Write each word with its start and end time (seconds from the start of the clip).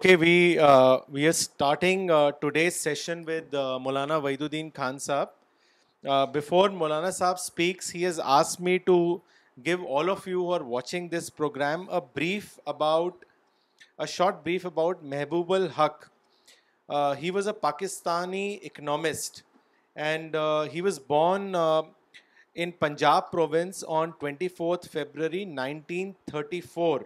Okay, 0.00 0.16
uh, 0.58 0.98
we 1.10 1.26
are 1.26 1.32
starting 1.32 2.08
uh, 2.08 2.30
today's 2.40 2.76
session 2.76 3.24
with 3.24 3.52
uh, 3.52 3.80
Maulana 3.82 4.22
Wahiduddin 4.22 4.72
Khan 4.72 4.96
Sahab. 5.04 5.30
Before 6.32 6.68
Maulana 6.68 7.08
Sahab 7.08 7.40
speaks, 7.40 7.90
he 7.90 8.04
has 8.04 8.20
asked 8.22 8.60
me 8.60 8.78
to 8.90 9.20
give 9.64 9.82
all 9.82 10.08
of 10.08 10.24
you 10.24 10.38
who 10.44 10.52
are 10.52 10.62
watching 10.62 11.08
this 11.08 11.28
program 11.28 11.88
a 11.90 12.00
short 14.06 14.44
brief 14.44 14.64
about 14.64 15.04
Mehboob 15.04 15.50
ul 15.58 15.68
Haq. 15.80 16.08
He 17.18 17.32
was 17.32 17.48
a 17.48 17.54
Pakistani 17.68 18.60
economist, 18.62 19.42
and 19.96 20.36
he 20.70 20.80
was 20.80 21.00
born 21.00 21.56
in 22.54 22.70
Punjab 22.70 23.32
province 23.32 23.82
on 23.82 24.12
24th 24.24 24.88
February 24.98 25.44
1934. 25.60 27.04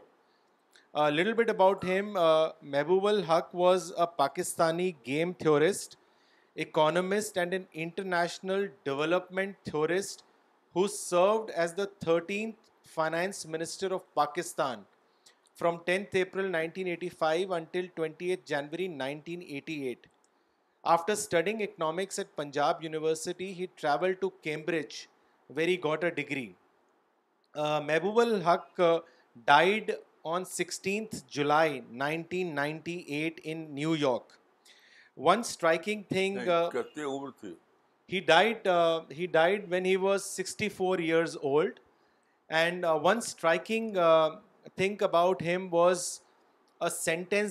A 0.95 1.11
little 1.11 1.33
bit 1.33 1.49
about 1.49 1.83
him. 1.83 2.19
Uh, 2.19 2.51
Mehboob 2.63 3.25
Haq 3.25 3.55
was 3.55 3.95
a 3.97 4.07
Pakistani 4.07 4.95
game 5.05 5.33
theorist, 5.33 5.97
economist, 6.55 7.39
and 7.39 7.55
an 7.55 7.67
international 7.73 8.69
development 8.85 9.57
theorist 9.65 10.23
who 10.75 10.87
served 10.87 11.49
as 11.49 11.73
the 11.73 11.87
13th 12.05 12.57
Finance 12.83 13.47
Minister 13.47 13.87
of 13.87 14.03
Pakistan 14.15 14.81
from 15.55 15.79
10th 15.79 16.15
April 16.15 16.51
1985 16.51 17.53
until 17.53 17.85
28th 17.97 18.45
January 18.45 18.89
1988. 18.89 20.07
After 20.85 21.17
studying 21.17 21.63
economics 21.63 22.19
at 22.19 22.37
Punjab 22.37 22.83
University, 22.83 23.55
he 23.55 23.67
traveled 23.79 24.21
to 24.21 24.31
Cambridge 24.43 25.09
where 25.49 25.67
he 25.67 25.79
got 25.79 26.05
a 26.05 26.11
degree. 26.11 26.55
Uh, 27.55 27.81
Mehboob 27.81 28.43
Haq 28.43 28.79
uh, 28.79 29.01
died 29.47 29.97
sentence 30.23 31.91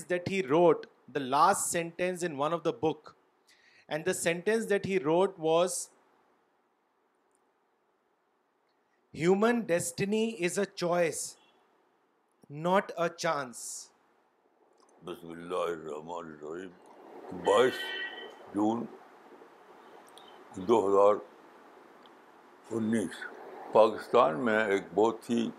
that 0.09 0.29
he 0.29 0.41
wrote 0.49 0.85
sentence 1.57 2.23
book 2.81 3.09
the 4.05 4.13
sentence 4.13 4.69
that 4.69 4.85
he 4.85 4.99
wrote 4.99 5.35
was 5.39 5.73
human 9.15 9.59
destiny 9.67 10.25
is 10.45 10.59
a 10.59 10.65
choice 10.75 11.21
not 12.59 12.91
a 12.99 13.07
chance 13.17 13.57
بسم 15.05 15.29
اللہ 15.31 15.59
الرحمن 15.73 16.31
الرحیم 16.31 17.39
بائیس 17.45 17.73
جون 18.55 18.83
دو 20.67 20.79
ہزار 20.87 21.15
انیس 22.77 23.21
پاکستان 23.73 24.43
میں 24.45 24.57
ایک 24.65 24.87
بہت 24.95 25.29
ہی 25.29 25.49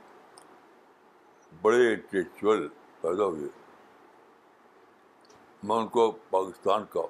بڑے 1.62 1.88
انٹلیکچوئل 1.92 2.68
پیدا 3.00 3.24
ہوئے 3.26 3.48
میں 5.68 5.76
ان 5.76 5.88
کو 5.96 6.10
پاکستان 6.30 6.84
کا 6.94 7.06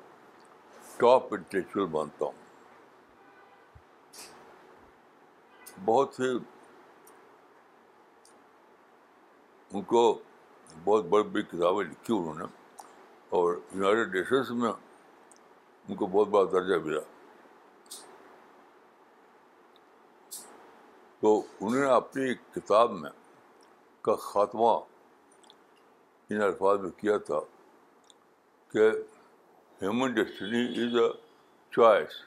ٹاپ 1.00 1.34
انٹلیکچوئل 1.34 1.86
مانتا 1.96 2.24
ہوں 2.24 2.40
بہت 5.84 6.20
ہی 6.20 6.32
ان 9.74 9.82
کو 9.90 10.00
بہت 10.84 11.04
بڑی 11.10 11.22
بڑی 11.32 11.42
کتابیں 11.50 11.84
لکھی 11.84 12.14
انہوں 12.14 12.34
نے 12.38 12.44
اور 13.36 13.54
یونائٹیڈ 13.74 14.14
نیشنس 14.14 14.50
میں 14.62 14.70
ان 14.72 15.96
کو 15.96 16.06
بہت 16.06 16.28
بڑا 16.28 16.50
درجہ 16.52 16.78
ملا 16.84 17.00
تو 21.20 21.32
انہوں 21.60 21.80
نے 21.80 21.90
اپنی 21.92 22.34
کتاب 22.54 22.90
میں 23.00 23.10
کا 24.04 24.14
خاتمہ 24.26 24.70
ان 26.30 26.40
الفاظ 26.42 26.78
میں 26.80 26.90
کیا 27.00 27.16
تھا 27.26 27.40
کہ 28.72 28.88
human 29.82 30.12
destiny 30.14 30.62
is 30.84 30.96
a 31.02 31.08
choice 31.74 32.20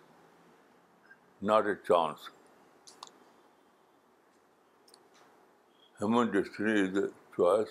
not 1.51 1.65
a 1.67 1.75
chance 1.87 2.29
human 6.01 6.27
destiny 6.31 6.79
is 6.81 6.97
a 7.03 7.07
choice 7.35 7.69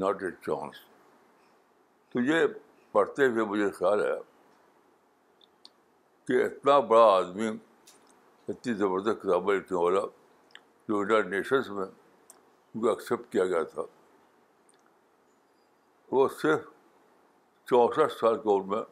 not 0.00 0.22
a 0.22 0.30
chance 0.46 0.76
تو 2.12 2.20
یہ 2.28 2.46
پڑھتے 2.92 3.26
ہوئے 3.30 3.44
مجھے 3.52 3.68
خیال 3.78 4.00
آیا 4.04 4.14
کہ 6.26 6.42
اتنا 6.44 6.78
بڑا 6.90 7.04
آدمی 7.16 7.48
اتنی 8.48 8.74
زبردست 8.74 9.22
کتابیں 9.22 9.54
لکھنے 9.54 9.78
والا 9.78 10.00
جو 10.88 11.00
یونائٹ 11.02 11.26
نیشنس 11.32 11.68
میں 11.76 11.84
ان 11.84 12.80
کو 12.80 12.88
ایکسیپٹ 12.90 13.30
کیا 13.32 13.44
گیا 13.52 13.62
تھا 13.74 13.82
وہ 16.12 16.26
صرف 16.40 16.64
چونسٹھ 17.70 18.18
سال 18.20 18.38
کی 18.42 18.48
عمر 18.52 18.76
میں 18.76 18.82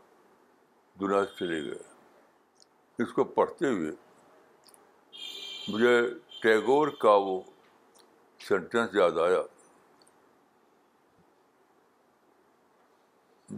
دنیا 1.00 1.24
سے 1.24 1.34
چلے 1.38 1.62
گئے 1.70 3.02
اس 3.04 3.12
کو 3.12 3.24
پڑھتے 3.38 3.68
ہوئے 3.74 3.90
مجھے 5.68 5.98
ٹیگور 6.42 6.88
کا 7.02 7.14
وہ 7.26 7.40
سینٹینس 8.48 8.94
یاد 8.94 9.18
آیا 9.26 9.42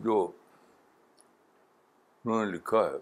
جو 0.03 0.15
انہوں 2.25 2.45
نے 2.45 2.51
لکھا 2.53 2.79
ہے 2.85 3.01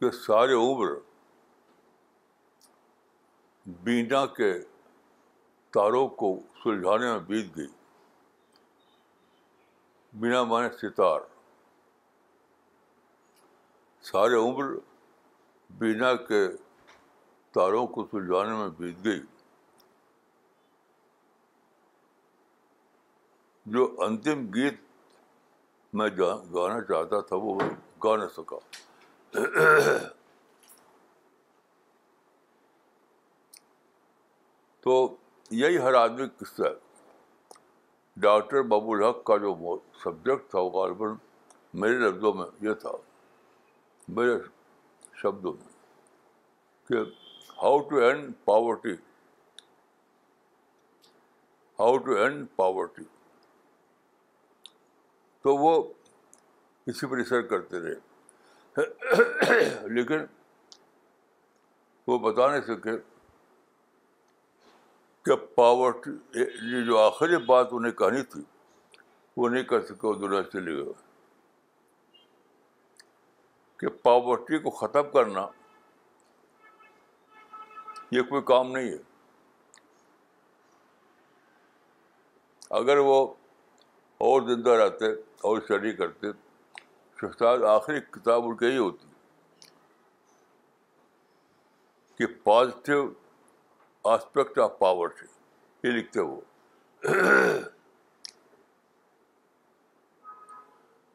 کہ 0.00 0.08
سارے 0.16 0.54
عمر 0.64 0.90
بینا 3.84 4.20
کے 4.36 4.50
تاروں 5.74 6.06
کو 6.20 6.28
سلجھانے 6.62 7.06
میں 7.10 7.18
بیت 7.28 7.46
گئی 7.56 7.66
بینا 10.20 10.40
مانے 10.52 10.68
ستار 10.80 11.20
سارے 14.10 14.36
عمر 14.44 14.66
بینا 15.80 16.10
کے 16.28 16.42
تاروں 17.54 17.86
کو 17.96 18.00
سلجھانے 18.12 18.52
میں 18.62 18.68
بیت 18.78 18.98
گئی 19.04 19.20
جو 23.72 23.84
انتم 24.04 24.44
گیت 24.54 24.74
میں 26.00 26.08
گانا 26.18 26.80
چاہتا 26.88 27.20
تھا 27.30 27.36
وہ 27.46 27.54
گا 28.04 28.14
نہ 28.16 28.26
سکا 28.36 28.58
تو 34.84 34.94
یہی 35.62 35.78
ہر 35.86 35.94
آدمی 36.04 36.26
قصہ 36.38 36.62
ہے 36.62 36.70
ڈاکٹر 38.26 38.62
بابو 38.74 38.92
الحق 38.94 39.22
کا 39.26 39.36
جو 39.44 39.54
سبجیکٹ 40.02 40.50
تھا 40.50 40.58
وہ 40.66 40.70
غالباً 40.78 41.14
میرے 41.82 41.98
لفظوں 42.06 42.32
میں 42.40 42.46
یہ 42.68 42.72
تھا 42.84 42.92
میرے 44.18 44.38
شبدوں 45.22 45.52
میں 45.60 45.78
کہ 46.88 47.04
how 47.62 47.78
to 47.88 48.00
end 48.06 48.32
poverty 48.44 48.94
how 51.80 51.96
to 52.06 52.14
end 52.22 52.44
poverty 52.56 53.02
تو 55.48 55.54
وہ 55.56 55.70
اسی 56.86 57.04
پر 57.06 57.10
پرشر 57.10 57.42
کرتے 57.50 57.76
رہے 57.82 57.98
لیکن 59.98 60.18
وہ 62.06 62.14
بتا 62.24 62.44
نہیں 62.50 62.60
سکے 62.66 62.94
کہ 65.24 65.34
پاورٹی 65.54 66.44
جو 66.86 66.94
آخری 67.02 67.36
بات 67.46 67.66
انہیں 67.78 67.92
کہانی 68.00 68.22
تھی 68.34 68.42
وہ 69.36 69.44
نہیں 69.48 69.64
کر 69.72 69.80
سکے 69.92 70.04
دنیا 70.26 70.42
چلے 70.52 70.72
گئے 70.82 70.92
کہ 73.80 73.86
پاورٹی 74.04 74.56
کو 74.66 74.70
ختم 74.84 75.06
کرنا 75.12 75.44
یہ 78.18 78.22
کوئی 78.34 78.42
کام 78.52 78.66
نہیں 78.76 78.88
ہے 78.90 79.00
اگر 82.82 82.96
وہ 83.12 83.18
اور 84.26 84.42
زندہ 84.46 84.70
رہتے 84.82 85.10
اور 85.48 85.56
اسٹڈی 85.58 85.92
کرتے 85.96 86.26
آخری 87.68 88.00
کتاب 88.12 88.44
ان 88.46 88.54
کی 88.56 88.66
یہ 88.66 88.78
ہوتی 88.78 89.06
کہ 92.18 92.26
پازیٹیو 92.44 93.04
آسپیکٹ 94.12 94.58
آف 94.64 94.78
پاور 94.78 95.08
سے 95.18 95.26
یہ 95.86 95.92
لکھتے 95.96 96.20
وہ 96.20 96.40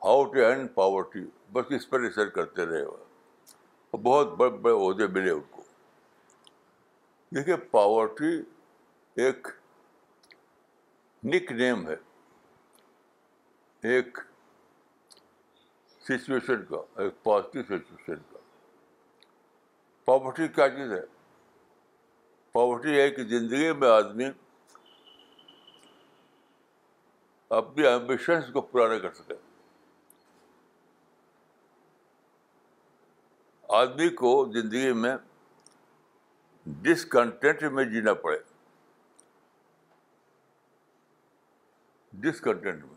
ہاؤ 0.06 0.24
ٹو 0.34 0.44
اینڈ 0.46 0.74
پاورٹی 0.76 1.24
بس 1.54 1.72
اس 1.76 1.90
پر 1.90 2.00
ریسرچ 2.02 2.34
کرتے 2.36 2.66
رہے 2.66 2.86
وہ 2.86 3.98
بہت 4.04 4.34
بڑے 4.38 4.50
بڑے 4.58 4.74
عہدے 4.86 5.08
ملے 5.20 5.32
ان 5.32 5.42
کو 5.52 5.64
دیکھیے 7.36 7.56
پاورٹی 7.72 8.34
ایک 9.26 9.48
نک 11.34 11.52
نیم 11.60 11.88
ہے 11.88 11.96
ایک 13.91 14.18
سچویشن 16.07 16.63
کا 16.69 16.77
ایک 17.03 17.13
پازیٹیو 17.24 17.63
سچویشن 17.68 18.21
کا 18.31 18.38
پاورٹی 20.06 20.47
کیا 20.56 20.68
چیز 20.75 20.91
ہے 20.91 21.01
پاورٹی 22.51 23.00
ہے 23.00 23.09
کہ 23.12 23.24
زندگی 23.30 23.71
میں 23.80 23.89
آدمی 23.89 24.25
اپنی 27.57 27.85
ایمبیشنس 27.88 28.51
کو 28.53 28.62
پورا 28.62 28.97
کر 28.97 29.13
سکے 29.13 29.33
آدمی 33.81 34.09
کو 34.21 34.33
زندگی 34.53 34.91
میں 35.01 35.15
ڈسکنٹینٹ 36.81 37.63
میں 37.74 37.85
جینا 37.94 38.13
پڑے 38.24 38.38
ڈسکنٹینٹ 42.24 42.83
میں 42.85 42.93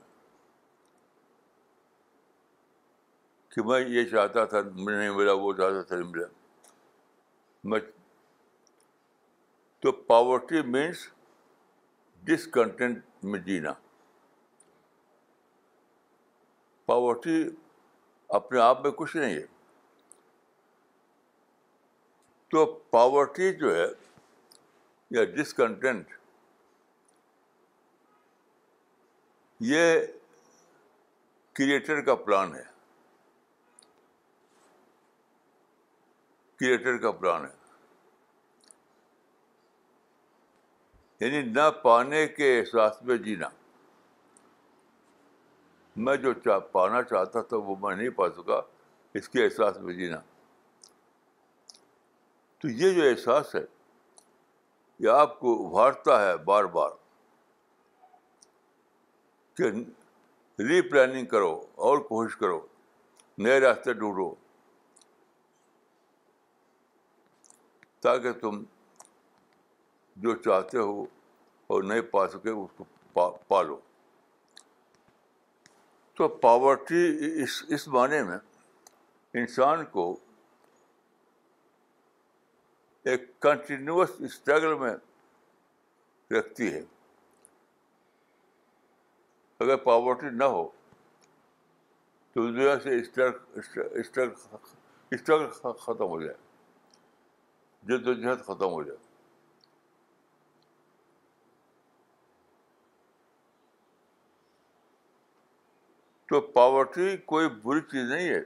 کہ 3.56 3.62
میں 3.69 3.81
یہ 3.88 4.05
چاہتا 4.05 4.44
تھا 4.44 4.58
مجھے 4.76 4.97
نہیں 4.97 5.11
ملا 5.17 5.32
وہ 5.43 5.53
چاہتا 5.58 5.82
تھا 5.88 5.97
نہیں 5.97 6.08
ملا 6.12 6.26
میں 7.73 7.79
تو 9.82 9.93
پاورٹی 10.11 10.61
مینس 10.73 11.06
ڈسکنٹینٹ 12.31 13.25
میں 13.31 13.41
جینا 13.47 13.73
پاورٹی 16.87 17.38
اپنے 18.41 18.61
آپ 18.67 18.82
میں 18.85 18.91
کچھ 19.00 19.17
نہیں 19.17 19.35
ہے 19.35 19.44
تو 22.50 22.64
پاورٹی 22.91 23.53
جو 23.64 23.75
ہے 23.76 23.87
یا 25.19 25.25
ڈسکنٹینٹ 25.41 26.12
یہ 29.73 29.97
کریٹر 31.58 32.00
کا 32.11 32.14
پلان 32.29 32.55
ہے 32.56 32.75
کریٹر 36.61 36.97
کا 36.99 37.11
پلان 37.12 37.44
ہے 37.44 37.55
یعنی 41.20 41.43
نہ 41.50 41.69
پانے 41.82 42.26
کے 42.29 42.58
احساس 42.58 43.03
میں 43.08 43.17
جینا 43.26 43.49
میں 46.06 46.17
جو 46.23 46.32
چاہ 46.44 46.58
پانا 46.73 47.03
چاہتا 47.03 47.41
تھا 47.50 47.56
وہ 47.67 47.75
میں 47.82 47.94
نہیں 47.97 48.08
پا 48.17 48.29
سکا 48.37 48.61
اس 49.19 49.29
کے 49.29 49.44
احساس 49.44 49.79
میں 49.81 49.94
جینا 49.94 50.19
تو 52.61 52.69
یہ 52.69 52.93
جو 52.94 53.03
احساس 53.08 53.55
ہے 53.55 53.64
یہ 55.05 55.08
آپ 55.20 55.38
کو 55.41 55.55
ابھارتا 55.67 56.20
ہے 56.25 56.37
بار 56.44 56.64
بار 56.76 56.91
کہ 59.56 59.70
ری 60.69 60.81
پلاننگ 60.91 61.26
کرو 61.26 61.53
اور 61.88 61.99
کوشش 62.08 62.37
کرو 62.41 62.58
نئے 63.44 63.58
راستے 63.61 63.93
ڈھونڈو 64.00 64.32
تاکہ 68.06 68.32
تم 68.41 68.58
جو 70.25 70.35
چاہتے 70.43 70.79
ہو 70.79 71.05
اور 71.73 71.82
نہیں 71.91 72.00
پا 72.11 72.20
سکے 72.35 72.50
اس 72.53 72.70
کو 72.76 72.85
پا 73.12 73.25
پالو 73.49 73.79
تو 76.19 76.23
پاورٹی 76.44 77.00
اس 77.43 77.55
اس 77.76 77.82
معنی 77.97 78.20
میں 78.29 78.37
انسان 79.43 79.79
کو 79.97 80.05
ایک 83.11 83.20
کنٹینیوس 83.49 84.11
اسٹرگل 84.31 84.75
میں 84.85 84.94
رکھتی 86.38 86.67
ہے 86.75 86.82
اگر 89.67 89.76
پاورٹی 89.91 90.31
نہ 90.44 90.53
ہو 90.58 90.64
تو 92.32 92.37
دنیا 92.50 92.75
سے 92.85 92.91
اسٹرگل 93.00 95.49
ختم 95.87 96.08
ہو 96.08 96.19
جائے 96.23 96.38
جد 97.88 98.06
و 98.08 98.12
جہد 98.20 98.44
ختم 98.46 98.72
ہو 98.72 98.82
جائے 98.82 98.96
تو 106.28 106.40
پاورٹی 106.54 107.16
کوئی 107.32 107.48
بری 107.64 107.80
چیز 107.90 108.10
نہیں 108.10 108.28
ہے 108.28 108.40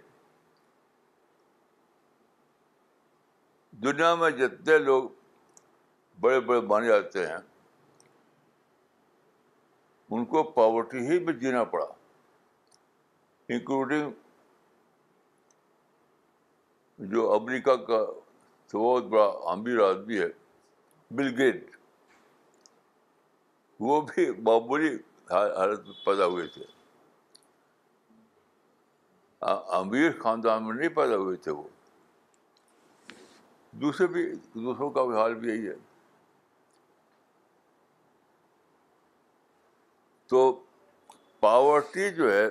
دنیا 3.85 4.15
میں 4.23 4.31
جتنے 4.41 4.79
لوگ 4.79 5.09
بڑے 6.21 6.41
بڑے 6.49 6.61
مانے 6.73 6.89
جاتے 6.89 7.27
ہیں 7.27 7.39
ان 10.17 10.25
کو 10.33 10.43
پاورٹی 10.59 11.07
ہی 11.09 11.19
میں 11.25 11.33
جینا 11.45 11.63
پڑا 11.75 11.87
انکلوڈنگ 13.55 14.11
جو 17.15 17.33
امریکہ 17.35 17.75
کا 17.87 18.05
تو 18.71 18.79
بہت 18.81 19.05
بڑا 19.13 19.25
امیر 19.51 19.79
آدمی 19.85 20.19
ہے 20.19 20.27
بل 21.17 21.29
گیٹ 21.41 21.71
وہ 23.87 24.01
بھی 24.11 24.29
معمولی 24.49 24.95
حالت 25.31 25.87
میں 25.87 25.95
پیدا 26.05 26.27
ہوئے 26.27 26.47
تھے 26.55 26.65
امیر 29.81 30.11
خاندان 30.23 30.67
میں 30.67 30.75
نہیں 30.75 30.95
پیدا 30.97 31.17
ہوئے 31.17 31.37
تھے 31.47 31.53
وہ 31.53 31.63
دوسرے 33.83 34.07
بھی 34.15 34.25
دوسروں 34.55 34.91
کا 34.99 35.05
حال 35.17 35.35
بھی 35.43 35.49
یہی 35.51 35.67
ہے 35.69 35.75
تو 40.31 40.41
پاورٹی 41.41 42.11
جو 42.17 42.33
ہے 42.33 42.49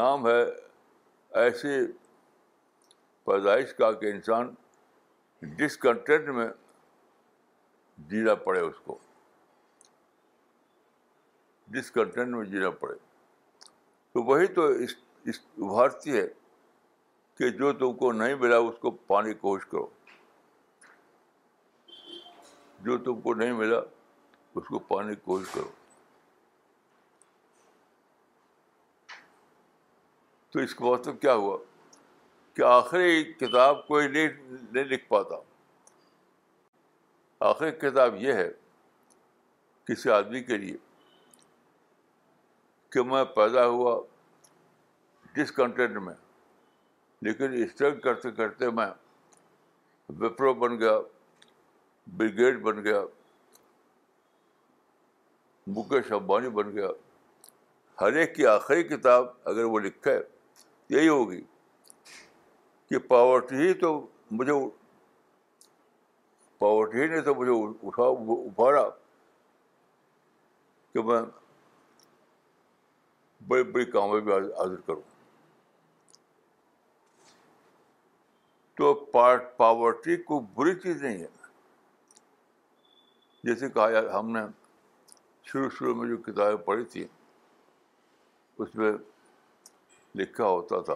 نام 0.00 0.26
ہے 0.26 0.42
ایسے 1.44 1.76
پیدائش 3.28 3.72
کا 3.78 3.90
کہ 4.00 4.10
انسان 4.10 4.48
ڈسکنٹینٹ 5.56 6.28
میں 6.36 6.46
جینا 8.10 8.34
پڑے 8.44 8.60
اس 8.60 8.78
کو 8.84 8.96
ڈسکنٹینٹ 11.74 12.34
میں 12.34 12.44
جینا 12.52 12.70
پڑے 12.84 12.96
تو 14.14 14.22
وہی 14.30 14.46
تو 14.58 14.66
اس 14.84 15.38
ابھارتی 15.56 16.16
ہے 16.16 16.26
کہ 17.38 17.48
جو 17.58 17.72
تم 17.82 17.92
کو 17.96 18.12
نہیں 18.12 18.34
ملا 18.44 18.56
اس 18.68 18.78
کو 18.80 18.90
پانے 19.12 19.32
کی 19.34 19.38
کوشش 19.40 19.66
کرو 19.70 19.86
جو 22.84 22.96
تم 23.08 23.20
کو 23.20 23.34
نہیں 23.34 23.52
ملا 23.62 23.78
اس 24.54 24.66
کو 24.68 24.78
پانی 24.94 25.14
کی 25.14 25.20
کوشش 25.24 25.54
کرو 25.54 25.68
تو 30.52 30.60
اس 30.60 30.74
کا 30.74 30.84
مطلب 30.84 31.20
کیا 31.20 31.34
ہوا 31.44 31.56
کہ 32.58 32.62
آخری 32.66 33.22
کتاب 33.40 33.86
کوئی 33.86 34.08
نہیں 34.08 34.28
نہیں 34.50 34.84
لکھ 34.84 35.04
پاتا 35.08 35.36
آخری 37.48 37.70
کتاب 37.82 38.14
یہ 38.22 38.32
ہے 38.32 38.48
کسی 39.88 40.10
آدمی 40.10 40.40
کے 40.44 40.56
لیے 40.58 40.76
کہ 42.92 43.02
میں 43.10 43.22
پیدا 43.36 43.66
ہوا 43.66 43.92
جس 45.36 45.52
کنٹینٹ 45.60 45.96
میں 46.06 46.14
لیکن 47.28 47.52
اسٹرگ 47.62 48.00
کرتے 48.08 48.30
کرتے 48.40 48.70
میں 48.80 48.86
وپرو 50.20 50.52
بن 50.64 50.78
گیا 50.80 50.96
بریگیڈ 52.16 52.60
بن 52.62 52.82
گیا 52.84 53.00
مکیش 55.76 56.10
امبانی 56.20 56.48
بن 56.58 56.72
گیا 56.76 56.88
ہر 58.00 58.16
ایک 58.24 58.34
کی 58.36 58.46
آخری 58.54 58.82
کتاب 58.88 59.26
اگر 59.52 59.64
وہ 59.74 59.78
لکھے 59.88 60.18
یہی 60.96 61.08
ہوگی 61.08 61.40
کہ 62.88 62.98
پاورٹی 63.08 63.56
ہی 63.66 63.72
تو 63.80 63.90
مجھے 64.38 64.52
پاورٹی 66.58 67.06
نے 67.08 67.20
تو 67.22 67.34
مجھے 67.34 67.52
اٹھا 67.86 68.02
ابھارا 68.34 68.88
کہ 70.92 71.02
میں 71.08 71.20
بڑی 73.48 73.62
بڑی 73.72 73.84
کاموں 73.90 74.20
حاضر 74.30 74.80
کروں 74.86 75.02
تو 78.78 78.92
پاورٹی 79.58 80.16
کو 80.22 80.40
بری 80.54 80.74
چیز 80.82 81.02
نہیں 81.02 81.18
ہے 81.22 81.26
جیسے 83.44 83.68
کہا 83.70 83.90
یار 83.90 84.06
ہم 84.18 84.30
نے 84.36 84.40
شروع 85.50 85.68
شروع 85.78 85.94
میں 86.00 86.08
جو 86.08 86.16
کتابیں 86.22 86.56
پڑھی 86.64 86.84
تھیں 86.92 87.04
اس 88.62 88.74
میں 88.76 88.92
لکھا 90.18 90.44
ہوتا 90.48 90.80
تھا 90.86 90.94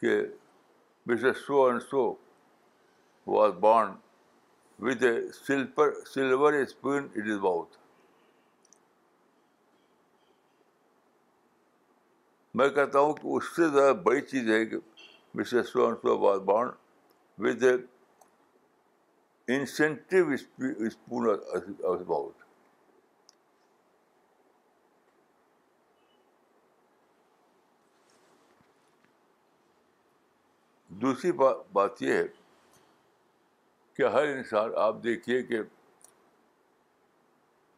کہ 0.00 1.32
so 1.48 1.64
and 1.66 1.82
so 1.82 2.12
was 3.26 3.52
bond 3.60 4.04
with 4.84 5.02
a 5.04 5.12
slipper 5.32 5.92
silver 6.14 6.52
spoon 6.52 7.08
it 7.16 7.28
is 7.34 7.76
میں 12.56 12.68
کہتا 12.76 12.98
ہوں 13.00 13.12
کہ 13.14 13.26
اس 13.36 13.44
سے 13.56 13.68
زیادہ 13.68 13.92
بڑی 14.02 14.20
چیز 14.30 14.50
ہے 14.50 14.64
کہ 14.66 14.76
mister 15.34 15.62
so 15.72 15.84
and 15.84 15.96
so 16.02 16.18
was 16.18 16.40
bond 16.52 16.70
with 17.46 17.62
a 17.62 17.74
incentive 19.56 20.26
spoon 20.86 21.26
دوسری 31.00 31.30
بات 31.74 32.00
یہ 32.02 32.12
ہے 32.12 32.26
کہ 33.96 34.06
ہر 34.12 34.26
انسان 34.34 34.70
آپ 34.84 35.02
دیکھیے 35.04 35.42
کہ 35.50 35.60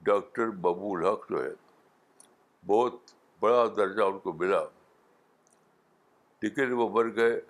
ڈاکٹر 0.08 0.50
ببو 0.66 0.92
الحق 0.96 1.28
جو 1.30 1.42
ہے 1.44 1.50
بہت 2.66 2.96
بڑا 3.40 3.64
درجہ 3.76 4.02
ان 4.12 4.18
کو 4.26 4.32
ملا 4.42 4.60
لیکن 6.42 6.72
وہ 6.80 6.88
مر 6.98 7.14
گئے 7.16 7.40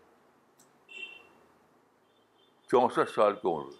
چونسٹھ 2.71 3.11
سال 3.15 3.35
کی 3.43 3.49
عمر 3.49 3.71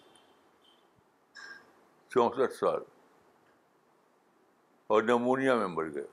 چونسٹھ 2.13 2.55
سال 2.59 2.83
اور 4.93 5.03
نمونیا 5.13 5.55
میں 5.55 5.67
مر 5.77 5.93
گئے 5.95 6.07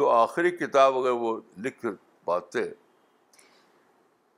تو 0.00 0.06
آخری 0.08 0.50
کتاب 0.50 0.94
اگر 0.98 1.10
وہ 1.22 1.30
لکھ 1.64 1.84
پاتے 2.24 2.60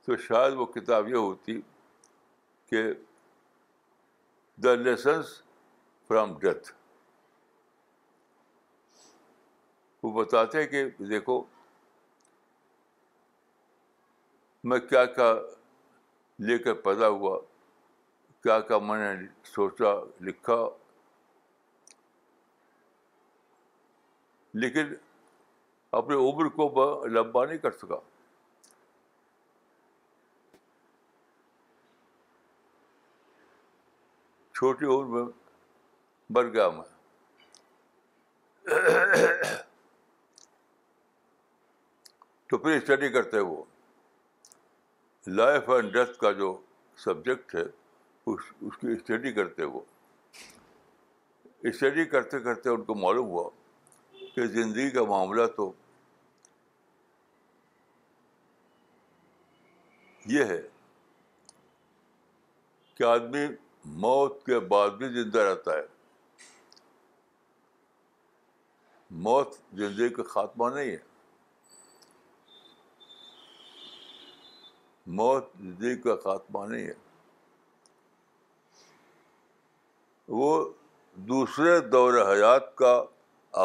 تو 0.05 0.15
شاید 0.23 0.53
وہ 0.53 0.65
کتاب 0.71 1.07
یہ 1.09 1.15
ہوتی 1.15 1.59
کہ 2.69 2.81
دا 4.63 4.73
لیسنس 4.75 5.27
فرام 6.07 6.37
ڈیتھ 6.39 6.71
وہ 10.03 10.11
بتاتے 10.23 10.61
ہیں 10.61 10.67
کہ 10.71 10.83
دیکھو 11.13 11.41
میں 14.69 14.79
کیا 14.89 15.05
کیا 15.15 15.33
لے 16.47 16.57
کر 16.65 16.73
پیدا 16.89 17.07
ہوا 17.15 17.37
کیا 18.43 18.59
کیا 18.67 18.79
میں 18.89 18.97
نے 19.15 19.25
سوچا 19.53 19.95
لکھا 20.27 20.59
لیکن 24.61 24.93
اپنی 25.97 26.15
عمر 26.27 26.47
کو 26.55 26.65
لمبا 27.11 27.45
نہیں 27.45 27.57
کر 27.63 27.71
سکا 27.81 27.95
چھوٹی 34.57 34.85
عمر 34.93 35.05
میں 35.19 35.25
مر 36.35 36.47
گیا 36.53 36.69
میں 36.69 36.89
تو 42.49 42.57
پھر 42.57 42.75
اسٹڈی 42.77 43.09
کرتے 43.17 43.39
وہ 43.51 43.63
لائف 45.35 45.69
اینڈ 45.75 45.93
ڈیتھ 45.93 46.17
کا 46.21 46.31
جو 46.41 46.51
سبجیکٹ 47.03 47.55
ہے 47.55 47.63
اس 48.31 48.51
اس 48.67 48.77
کی 48.81 48.91
اسٹڈی 48.93 49.31
کرتے 49.33 49.65
وہ 49.77 49.81
اسٹڈی 51.71 52.05
کرتے 52.15 52.39
کرتے 52.49 52.69
ان 52.79 52.83
کو 52.91 52.95
معلوم 53.05 53.29
ہوا 53.29 53.49
کہ 54.35 54.45
زندگی 54.59 54.89
کا 54.99 55.03
معاملہ 55.15 55.45
تو 55.57 55.71
یہ 60.31 60.43
ہے 60.49 60.61
کہ 62.95 63.03
آدمی 63.03 63.45
موت 64.01 64.43
کے 64.45 64.59
بعد 64.73 64.89
بھی 64.99 65.07
زندہ 65.13 65.39
رہتا 65.43 65.73
ہے 65.77 65.81
موت 69.25 69.53
زندگی 69.77 70.09
کا 70.13 70.23
خاتمہ 70.29 70.69
نہیں 70.75 70.89
ہے 70.91 71.11
موت 75.21 75.49
زندگی 75.59 75.95
کا 76.01 76.15
خاتمہ 76.23 76.65
نہیں 76.73 76.85
ہے 76.87 76.93
وہ 80.41 80.53
دوسرے 81.33 81.79
دور 81.91 82.13
حیات 82.31 82.75
کا 82.75 82.99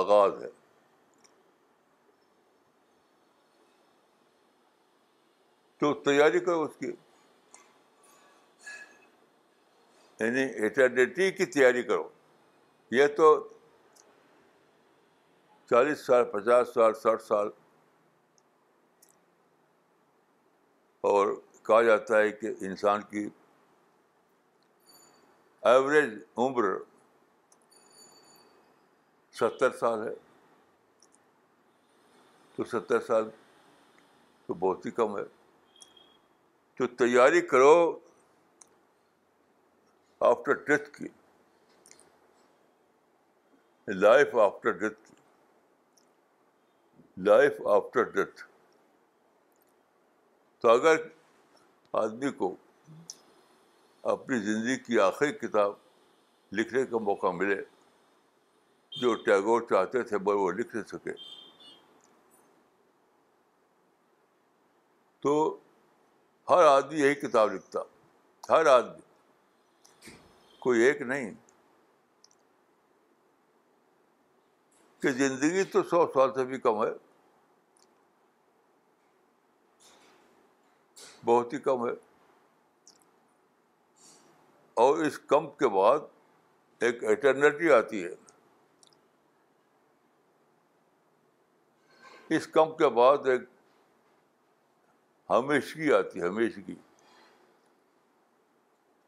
آغاز 0.00 0.42
ہے 0.42 0.48
تو 5.80 5.92
تیاری 6.04 6.38
کرو 6.46 6.62
اس 6.62 6.76
کی 6.78 6.86
یعنی 10.20 10.42
ایٹرنیٹی 10.62 11.30
کی 11.32 11.46
تیاری 11.56 11.82
کرو 11.90 12.08
یہ 12.92 13.06
تو 13.16 13.28
چالیس 15.70 16.04
سال 16.06 16.24
پچاس 16.32 16.72
سال 16.74 16.94
ساٹھ 17.02 17.22
سال 17.22 17.48
اور 21.10 21.32
کہا 21.66 21.82
جاتا 21.82 22.18
ہے 22.20 22.30
کہ 22.40 22.52
انسان 22.68 23.02
کی 23.10 23.26
ایوریج 25.70 26.18
عمر 26.36 26.64
ستر 29.40 29.76
سال 29.80 30.06
ہے 30.08 30.14
تو 32.56 32.64
ستر 32.72 33.00
سال 33.06 33.28
تو 34.46 34.54
بہت 34.58 34.86
ہی 34.86 34.90
کم 35.00 35.16
ہے 35.18 35.22
تو 36.78 36.86
تیاری 36.86 37.40
کرو 37.50 37.70
آفٹر 40.28 40.54
ڈیتھ 40.66 40.84
کی 40.98 41.06
لائف 43.94 44.34
آفٹر 44.42 44.72
ڈیتھ 44.82 44.98
کی 45.08 45.16
لائف 47.28 47.58
آفٹر 47.76 48.02
ڈیتھ 48.16 48.42
تو 50.60 50.66
اگر 50.76 50.94
آدمی 52.04 52.30
کو 52.42 52.48
اپنی 54.14 54.36
زندگی 54.48 54.76
کی 54.84 54.94
آخری 55.08 55.32
کتاب 55.42 55.70
لکھنے 56.58 56.82
کا 56.90 56.98
موقع 57.10 57.30
ملے 57.40 57.56
جو 59.00 59.08
ٹیگور 59.26 59.60
چاہتے 59.70 59.98
تھے 60.10 60.16
بڑے 60.28 60.38
وہ 60.38 60.50
لکھ 60.58 60.72
نہیں 60.76 60.88
سکے 60.96 61.12
تو 65.22 65.32
ہر 66.50 66.64
آدمی 66.66 67.00
یہی 67.00 67.14
کتاب 67.14 67.50
لکھتا 67.52 67.80
ہر 68.48 68.66
آدمی 68.66 70.10
کوئی 70.58 70.80
ایک 70.82 71.00
نہیں 71.10 71.30
کہ 75.02 75.10
زندگی 75.18 75.64
تو 75.72 75.82
سو 75.90 76.06
سال 76.14 76.32
سے 76.34 76.44
بھی 76.44 76.58
کم 76.60 76.82
ہے 76.82 76.88
بہت 81.24 81.52
ہی 81.52 81.58
کم 81.68 81.84
ہے 81.86 81.92
اور 84.86 84.98
اس 85.04 85.18
کم 85.32 85.50
کے 85.58 85.68
بعد 85.76 85.98
ایک 86.86 87.04
ایٹرنیٹی 87.04 87.72
آتی 87.82 88.02
ہے 88.04 88.14
اس 92.36 92.46
کم 92.58 92.74
کے 92.76 92.88
بعد 93.00 93.26
ایک 93.32 93.42
ہمیشگی 95.30 95.92
آتی 95.92 96.20
ہے 96.20 96.26
ہمیشگی 96.26 96.74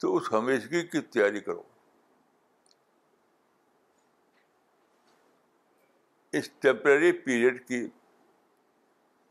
تو 0.00 0.14
اس 0.16 0.32
ہمیشگی 0.32 0.82
کی 0.86 1.00
تیاری 1.14 1.40
کرو 1.46 1.62
اس 6.38 6.50
ٹیمپرری 6.62 7.12
پیریڈ 7.24 7.66
کی 7.68 7.86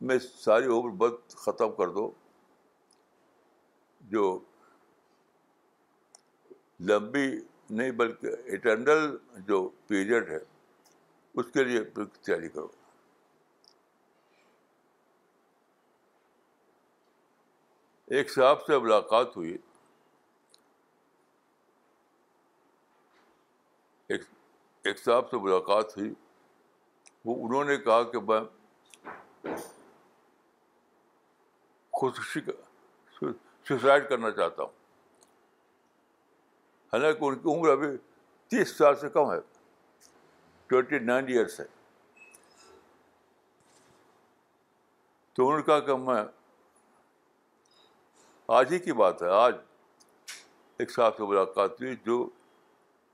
میں 0.07 0.17
ساری 0.19 0.65
عمر 0.77 0.89
بد 1.03 1.35
ختم 1.43 1.71
کر 1.77 1.89
دو 1.97 2.09
جو 4.11 4.23
لمبی 6.89 7.27
نہیں 7.69 7.91
بلکہ 8.01 8.51
اٹرنل 8.53 9.15
جو 9.47 9.67
پیریڈ 9.87 10.29
ہے 10.29 10.37
اس 11.39 11.51
کے 11.53 11.63
لیے 11.63 11.83
تیاری 12.05 12.49
کرو 12.49 12.67
ایک 18.17 18.29
صاحب 18.31 18.61
سے 18.67 18.77
ملاقات 18.79 19.35
ہوئی 19.37 19.55
ایک 24.15 24.21
ایک 24.85 24.99
صاحب 24.99 25.29
سے 25.31 25.37
ملاقات 25.41 25.95
ہوئی 25.97 26.13
وہ 27.25 27.35
انہوں 27.45 27.63
نے 27.69 27.77
کہا 27.77 28.01
کہ 28.11 28.19
میں 28.27 28.39
خودکشی 31.99 32.39
سوسائڈ 33.19 34.07
کرنا 34.09 34.31
چاہتا 34.31 34.63
ہوں 34.63 34.77
حالانکہ 36.93 37.23
ان 37.25 37.35
کی 37.39 37.49
عمر 37.55 37.69
ابھی 37.71 37.95
تیس 38.51 38.75
سال 38.77 38.95
سے 38.99 39.09
کم 39.19 39.31
ہے 39.31 39.39
ٹوینٹی 40.67 40.99
نائن 41.05 41.27
ایئرس 41.33 41.59
ہے 41.59 41.65
تو 45.33 45.45
انہوں 45.45 45.57
نے 45.57 45.63
کہا 45.65 45.79
کہ 45.89 45.95
میں 46.09 46.21
آج 48.57 48.71
ہی 48.73 48.77
کی 48.79 48.93
بات 48.99 49.21
ہے 49.21 49.27
آج 49.37 49.55
ایک 50.81 50.91
صاحب 50.91 51.15
سے 51.17 51.23
ملاقات 51.27 51.81
ہوئی 51.81 51.95
جو 52.05 52.15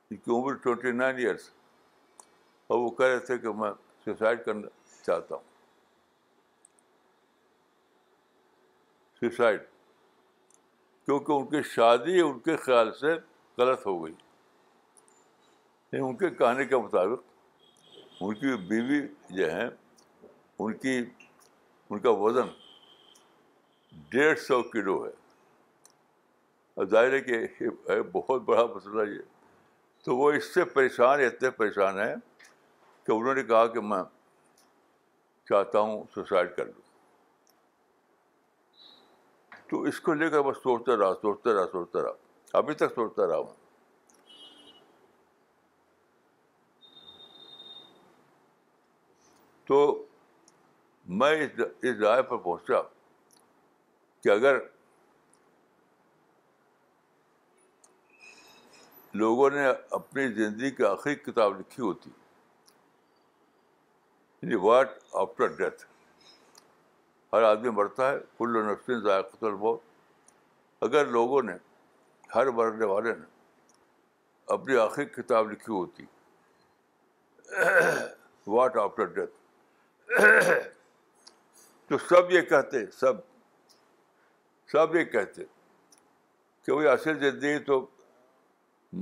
ان 0.10 0.18
کی 0.18 0.32
عمر 0.32 0.54
ٹوئنٹی 0.66 0.92
نائن 0.92 1.16
ایئرس 1.20 1.50
اور 2.72 2.80
وہ 2.80 2.90
کہہ 3.00 3.06
رہے 3.06 3.20
تھے 3.28 3.38
کہ 3.38 3.52
میں 3.62 3.72
سوسائڈ 4.06 4.46
کرنا 4.46 4.68
چاہتا 5.06 5.36
ہوں 5.36 5.44
سوسائڈ 9.20 9.60
کیونکہ 11.06 11.32
ان 11.32 11.46
کی 11.50 11.62
شادی 11.74 12.20
ان 12.22 12.40
کے 12.48 12.56
خیال 12.68 12.92
سے 13.02 13.14
غلط 13.58 13.86
ہو 13.88 13.98
گئی 14.06 14.14
یعنی 14.14 16.06
ان 16.06 16.16
کے 16.24 16.30
کہانی 16.36 16.66
کے 16.68 16.78
مطابق 16.88 18.22
ان 18.24 18.34
کی 18.44 18.56
بیوی 18.70 19.02
جو 19.38 19.52
ہیں 19.58 19.68
ان 19.68 20.74
کی 20.88 20.98
ان 20.98 22.00
کا 22.08 22.18
وزن 22.26 22.56
ڈیڑھ 24.10 24.40
سو 24.48 24.62
کلو 24.72 25.04
ہے 25.06 25.12
ظاہر 26.84 27.14
ہے 27.14 27.20
کہ 27.22 27.38
بہت 28.14 28.42
بڑا 28.46 28.66
مسئلہ 28.76 29.10
یہ 29.12 29.20
تو 30.06 30.16
وہ 30.18 30.32
اس 30.38 30.54
سے 30.54 30.64
پریشان 30.74 31.20
اتنے 31.26 31.50
پریشان 31.60 32.00
ہیں 32.00 32.16
کہ 33.06 33.12
انہوں 33.12 33.36
نے 33.36 33.44
کہا 33.44 33.66
کہ 33.74 33.82
میں 33.92 34.02
چاہتا 35.50 35.80
ہوں 35.80 36.04
سوسائڈ 36.14 36.56
کر 36.58 36.66
لوں 36.66 36.82
تو 39.70 39.82
اس 39.92 40.00
کو 40.02 40.14
لے 40.14 40.30
کر 40.30 40.42
بس 40.50 40.58
سوچتا 40.64 40.98
رہا 40.98 41.14
سوچتا 41.22 41.54
رہا 41.54 41.66
سوچتا 41.72 42.02
رہا 42.04 42.58
ابھی 42.58 42.74
تک 42.82 42.94
سوچتا 42.96 43.28
رہا 43.28 43.38
ہوں 43.38 43.54
تو 49.68 49.80
میں 51.20 51.32
اس 51.42 52.02
رائے 52.02 52.22
پر 52.22 52.38
پہنچا 52.38 52.82
کہ 54.24 54.30
اگر 54.30 54.58
لوگوں 59.22 59.50
نے 59.50 59.66
اپنی 59.98 60.28
زندگی 60.34 60.70
کی 60.76 60.84
آخری 60.86 61.16
کتاب 61.16 61.60
لکھی 61.60 61.82
ہوتی 61.84 62.10
واٹ 64.64 64.88
آفٹر 65.22 65.48
ڈیتھ 65.60 65.86
ہر 67.34 67.44
آدمی 67.44 67.70
مرتا 67.78 68.10
ہے 68.12 68.18
کل 68.40 68.58
نفسین 68.66 69.00
ذائقہ 69.04 69.46
بہت 69.46 69.80
اگر 70.88 71.06
لوگوں 71.16 71.42
نے 71.44 71.54
ہر 72.36 72.50
مرنے 72.60 72.86
والے 72.92 73.14
نے 73.20 73.26
اپنی 74.56 74.78
آخری 74.82 75.06
کتاب 75.16 75.52
لکھی 75.52 75.74
ہوتی 75.74 76.06
واٹ 78.56 78.78
آفٹر 78.84 79.06
ڈیتھ 79.16 80.14
تو 81.90 81.98
سب 82.10 82.32
یہ 82.32 82.42
کہتے 82.54 82.86
سب 83.00 83.26
سب 84.72 84.96
یہ 84.96 85.04
کہتے 85.18 85.44
کہ 86.66 86.72
وہ 86.72 86.88
اصل 86.90 87.20
زندگی 87.20 87.58
تو 87.72 87.86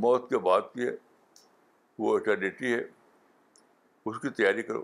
موت 0.01 0.29
کے 0.29 0.37
بعد 0.45 0.61
کی 0.73 0.85
ہے 0.87 0.91
وہ 1.99 2.13
اٹرنیٹی 2.15 2.73
ہے 2.73 2.79
اس 4.05 4.19
کی 4.19 4.29
تیاری 4.37 4.61
کرو 4.69 4.83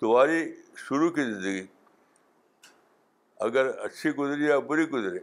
تمہاری 0.00 0.40
شروع 0.86 1.10
کی 1.16 1.24
زندگی 1.24 1.64
اگر 3.48 3.66
اچھی 3.84 4.10
گزری 4.16 4.44
یا 4.46 4.58
بری 4.70 4.84
گزری 4.90 5.18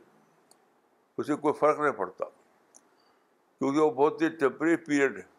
اسے 1.17 1.35
کوئی 1.41 1.53
فرق 1.59 1.79
نہیں 1.79 1.91
پڑتا 1.97 2.25
کیونکہ 2.29 3.79
وہ 3.79 3.89
بہت 3.91 4.21
ہی 4.21 4.29
ٹیمپری 4.39 4.75
پیریڈ 4.85 5.17
ہے 5.17 5.31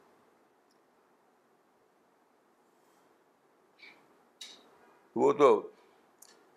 وہ 5.23 5.33
تو 5.39 5.49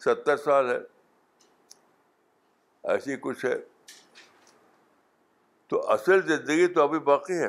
ستر 0.05 0.37
سال 0.43 0.69
ہے 0.71 0.77
ایسی 2.91 3.15
کچھ 3.21 3.45
ہے 3.45 3.55
تو 5.69 5.79
اصل 5.93 6.21
زندگی 6.27 6.67
تو 6.73 6.81
ابھی 6.81 6.99
باقی 7.13 7.37
ہے 7.39 7.47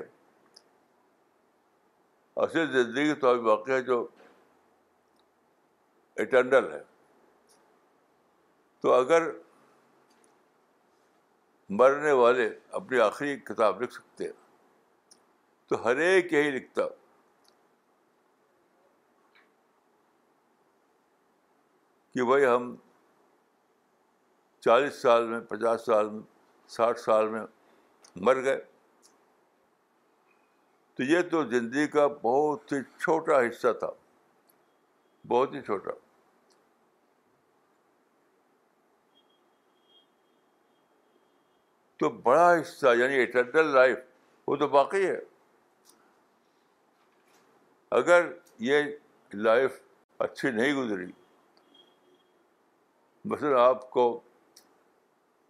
اصل 2.45 2.73
زندگی 2.73 3.15
تو 3.21 3.28
ابھی 3.28 3.41
باقی 3.43 3.73
ہے 3.73 3.81
جو 3.91 4.07
اٹنڈل 6.23 6.73
ہے 6.73 6.81
تو 8.83 8.93
اگر 8.93 9.31
مرنے 11.78 12.13
والے 12.23 12.49
اپنی 12.78 13.00
آخری 13.00 13.37
کتاب 13.50 13.83
لکھ 13.83 13.93
سکتے 13.93 14.25
ہیں 14.25 14.33
تو 15.69 15.85
ہر 15.85 15.97
ایک 16.04 16.33
یہی 16.33 16.50
لکھتا 16.50 16.83
کہ 22.15 22.25
بھائی 22.31 22.47
ہم 22.47 22.75
چالیس 24.67 25.00
سال 25.02 25.26
میں 25.28 25.41
پچاس 25.49 25.85
سال 25.87 26.09
میں 26.11 26.21
ساٹھ 26.76 27.00
سال 27.00 27.28
میں 27.31 27.41
مر 28.26 28.43
گئے 28.45 28.59
تو 30.97 31.02
یہ 31.13 31.21
تو 31.31 31.43
زندگی 31.50 31.87
کا 31.89 32.07
بہت 32.23 32.73
ہی 32.73 32.76
چھوٹا 33.00 33.41
حصہ 33.41 33.73
تھا 33.81 33.91
بہت 35.28 35.54
ہی 35.54 35.61
چھوٹا 35.67 35.91
تو 42.00 42.09
بڑا 42.26 42.50
حصہ 42.54 42.95
یعنی 42.99 43.21
اٹرنل 43.23 43.73
لائف 43.75 43.99
وہ 44.47 44.57
تو 44.57 44.67
باقی 44.75 45.07
ہے 45.07 45.19
اگر 48.00 48.31
یہ 48.71 48.83
لائف 49.47 49.81
اچھی 50.26 50.50
نہیں 50.50 50.75
گزری 50.75 51.11
مثلا 53.33 53.65
آپ 53.69 53.89
کو 53.91 54.11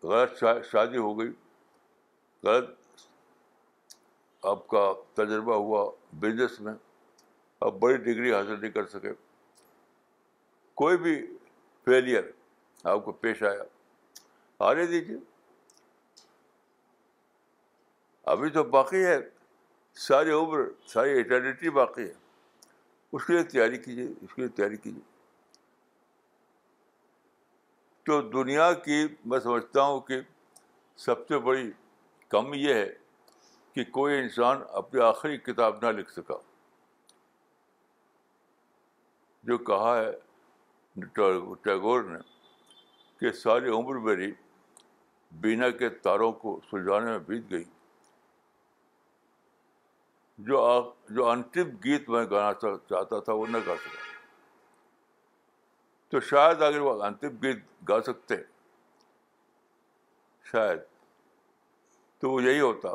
غلط 0.02 0.42
شادی 0.70 0.96
ہو 0.96 1.18
گئی 1.18 1.30
غلط 2.44 3.06
آپ 4.46 4.66
کا 4.68 4.92
تجربہ 5.14 5.54
ہوا 5.54 5.90
بزنس 6.20 6.60
میں 6.66 6.72
آپ 7.66 7.72
بڑی 7.80 7.96
ڈگری 8.02 8.32
حاصل 8.32 8.60
نہیں 8.60 8.70
کر 8.70 8.86
سکے 8.88 9.12
کوئی 10.82 10.96
بھی 11.06 11.14
فیلئر 11.84 12.24
آپ 12.92 13.04
کو 13.04 13.12
پیش 13.24 13.42
آیا 13.42 13.62
آنے 14.68 14.86
دیجیے 14.86 15.16
ابھی 18.32 18.48
تو 18.54 18.64
باقی 18.76 19.04
ہے 19.04 19.16
ساری 20.06 20.30
عمر 20.30 20.60
ساری 20.92 21.10
ایٹرنیٹی 21.16 21.70
باقی 21.80 22.02
ہے 22.02 22.12
اس 23.12 23.24
کے 23.24 23.32
لیے 23.32 23.42
تیاری 23.52 23.76
کیجیے 23.82 24.06
اس 24.06 24.34
کے 24.34 24.42
لیے 24.42 24.48
تیاری 24.56 24.76
کیجیے 24.76 25.02
تو 28.06 28.20
دنیا 28.42 28.72
کی 28.84 29.06
میں 29.30 29.38
سمجھتا 29.40 29.82
ہوں 29.82 30.00
کہ 30.06 30.20
سب 31.04 31.26
سے 31.28 31.38
بڑی 31.38 31.70
کم 32.34 32.52
یہ 32.54 32.74
ہے 32.74 32.88
کہ 33.74 33.84
کوئی 33.92 34.18
انسان 34.18 34.62
اپنی 34.80 35.00
آخری 35.04 35.36
کتاب 35.46 35.82
نہ 35.84 35.90
لکھ 35.98 36.12
سکا 36.12 36.34
جو 39.50 39.58
کہا 39.70 39.96
ہے 40.00 41.06
ٹیگور 41.64 42.02
نے 42.04 42.18
کہ 43.20 43.32
ساری 43.38 43.68
عمر 43.76 43.98
میری 44.08 44.30
بینا 45.44 45.68
کے 45.80 45.88
تاروں 46.08 46.30
کو 46.42 46.58
سلجھانے 46.70 47.10
میں 47.10 47.18
بیت 47.26 47.50
گئی 47.50 47.64
جو 50.48 50.60
جو 51.14 51.28
انتم 51.28 51.70
گیت 51.84 52.08
میں 52.08 52.24
گانا 52.30 52.52
چاہتا 52.88 53.18
تھا 53.28 53.32
وہ 53.40 53.46
نہ 53.50 53.56
گا 53.66 53.76
سکا 53.84 54.06
تو 56.10 56.20
شاید 56.28 56.62
اگر 56.62 56.80
وہ 56.80 57.02
انتم 57.04 57.36
گیت 57.42 57.64
گا 57.88 58.00
سکتے 58.06 58.34
شاید 60.52 60.78
تو 62.20 62.30
وہ 62.30 62.42
یہی 62.42 62.60
ہوتا 62.60 62.94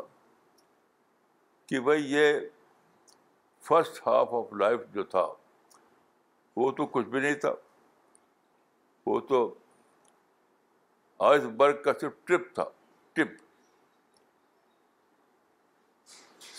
کہ 1.68 1.80
بھائی 1.80 2.10
یہ 2.12 2.32
فرسٹ 3.68 4.00
ہاف 4.06 4.34
آف 4.34 4.52
لائف 4.60 4.80
جو 4.94 5.02
تھا 5.14 5.26
وہ 6.56 6.70
تو 6.80 6.86
کچھ 6.96 7.06
بھی 7.14 7.20
نہیں 7.20 7.34
تھا 7.44 7.52
وہ 9.06 9.20
تو 9.28 9.38
آئس 11.30 11.42
برگ 11.56 11.82
کا 11.82 11.92
صرف 12.00 12.12
ٹرپ 12.26 12.54
تھا 12.54 12.64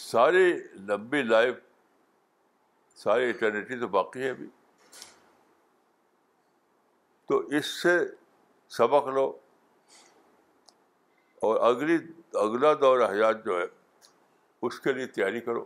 ساری 0.06 0.51
لمبی 0.88 1.21
لائف 1.23 1.56
ساری 3.04 3.30
اٹرنیٹی 3.30 3.80
تو 3.80 3.88
باقی 3.95 4.21
ہے 4.23 4.30
ابھی 4.30 4.47
تو 7.28 7.38
اس 7.58 7.65
سے 7.82 7.97
سبق 8.78 9.08
لو 9.13 9.32
اور 11.47 11.60
اگلی 11.73 11.97
اگلا 12.43 12.74
دور 12.84 13.02
حیات 13.12 13.43
جو 13.45 13.60
ہے 13.60 13.65
اس 14.67 14.80
کے 14.80 14.91
لیے 14.93 15.06
تیاری 15.17 15.39
کرو 15.41 15.63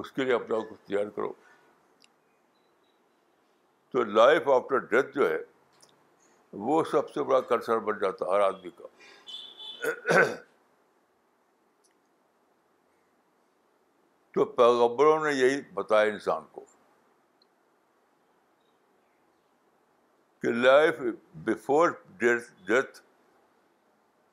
اس 0.00 0.12
کے 0.12 0.24
لیے 0.24 0.34
اپنا 0.34 0.58
کچھ 0.70 0.86
تیار 0.88 1.08
کرو 1.16 1.32
تو 3.92 4.04
لائف 4.18 4.48
آفٹر 4.54 4.78
ڈیتھ 4.92 5.14
جو 5.14 5.28
ہے 5.30 5.38
وہ 6.68 6.82
سب 6.90 7.10
سے 7.12 7.22
بڑا 7.28 7.40
کنسر 7.52 7.78
بن 7.88 7.98
جاتا 7.98 8.26
ہر 8.34 8.40
آدمی 8.40 8.70
کا 8.78 10.22
تو 14.34 14.44
پیغبروں 14.60 15.18
نے 15.24 15.32
یہی 15.32 15.60
بتایا 15.74 16.10
انسان 16.12 16.44
کو 16.52 16.64
کہ 20.42 20.52
لائف 20.62 21.00
بفور 21.44 21.90
ڈیتھ 22.22 23.00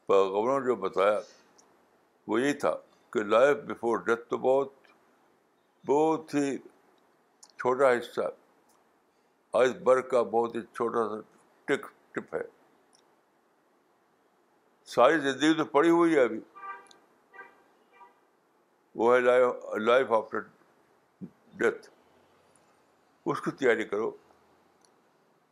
پیغمبروں 0.10 0.60
نے 0.60 0.66
جو 0.66 0.76
بتایا 0.84 1.20
وہ 2.28 2.40
یہی 2.42 2.54
تھا 2.62 2.74
کہ 3.14 3.24
لائف 3.32 3.58
بفور 3.66 3.98
ڈیتھ 4.06 4.22
تو 4.30 4.38
بہت 4.46 4.70
بہت 5.88 6.34
ہی 6.36 6.46
چھوٹا 7.60 7.92
حصہ 7.92 8.22
آئس 9.60 9.76
برگ 9.90 10.08
کا 10.12 10.22
بہت 10.32 10.56
ہی 10.56 10.62
چھوٹا 10.80 11.08
سا 11.10 11.20
ٹک 11.68 11.86
ٹپ 12.16 12.34
ہے 12.36 12.42
ساری 14.96 15.20
زندگی 15.28 15.54
تو 15.58 15.66
پڑی 15.76 15.90
ہوئی 16.00 16.16
ہے 16.16 16.24
ابھی 16.24 16.40
وہ 19.02 19.14
ہے 19.16 19.20
لائف 19.20 19.76
لائف 19.90 20.12
آفٹر 20.20 20.48
ڈیتھ 21.62 21.90
اس 23.34 23.42
کی 23.46 23.52
تیاری 23.62 23.84
کرو 23.94 24.10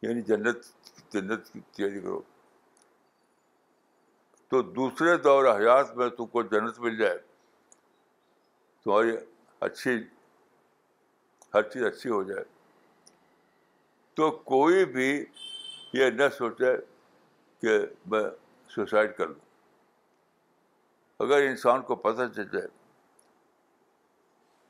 یعنی 0.07 0.21
جنت 0.31 0.65
جنت 1.13 1.51
کی 1.53 1.59
تیاری 1.75 1.99
کرو 1.99 2.21
تو 4.49 4.61
دوسرے 4.75 5.15
دور 5.23 5.45
حیات 5.55 5.95
میں 5.97 6.07
تم 6.17 6.25
کو 6.33 6.41
جنت 6.51 6.79
مل 6.79 6.97
جائے 6.97 7.17
تمہاری 8.83 9.15
اچھی 9.67 9.91
ہر 11.53 11.61
چیز 11.69 11.83
اچھی 11.85 12.09
ہو 12.09 12.21
جائے 12.29 12.43
تو 14.15 14.29
کوئی 14.53 14.85
بھی 14.93 15.09
یہ 15.93 16.09
نہ 16.19 16.27
سوچے 16.37 16.75
کہ 17.61 17.77
میں 18.11 18.21
سوسائڈ 18.75 19.15
کر 19.17 19.27
لوں 19.27 19.45
اگر 21.25 21.45
انسان 21.47 21.81
کو 21.81 21.95
پتہ 22.05 22.27
چل 22.35 22.47
جائے 22.53 22.67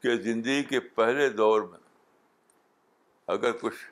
کہ 0.01 0.15
زندگی 0.23 0.63
کے 0.63 0.79
پہلے 0.99 1.29
دور 1.39 1.61
میں 1.69 1.79
اگر 3.35 3.51
کچھ 3.61 3.83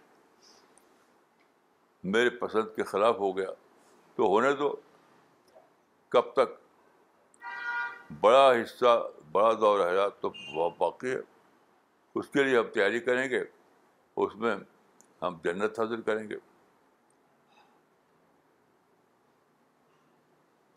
میرے 2.13 2.30
پسند 2.43 2.76
کے 2.76 2.84
خلاف 2.93 3.17
ہو 3.19 3.36
گیا 3.38 3.50
تو 4.15 4.28
ہونے 4.34 4.52
دو 4.60 4.74
کب 6.13 6.32
تک 6.36 6.63
بڑا 8.22 8.52
حصہ 8.52 8.98
بڑا 9.32 9.54
دور 9.60 9.86
ہے 9.88 10.10
تو 10.22 10.30
باقی 10.78 11.12
ہے 11.12 11.20
اس 12.20 12.28
کے 12.34 12.44
لیے 12.44 12.58
ہم 12.58 12.68
تیاری 12.74 13.00
کریں 13.10 13.28
گے 13.30 13.41
اس 14.24 14.36
میں 14.44 14.56
ہم 15.22 15.36
جنت 15.44 15.80
حاصل 15.80 16.02
کریں 16.02 16.28
گے 16.30 16.36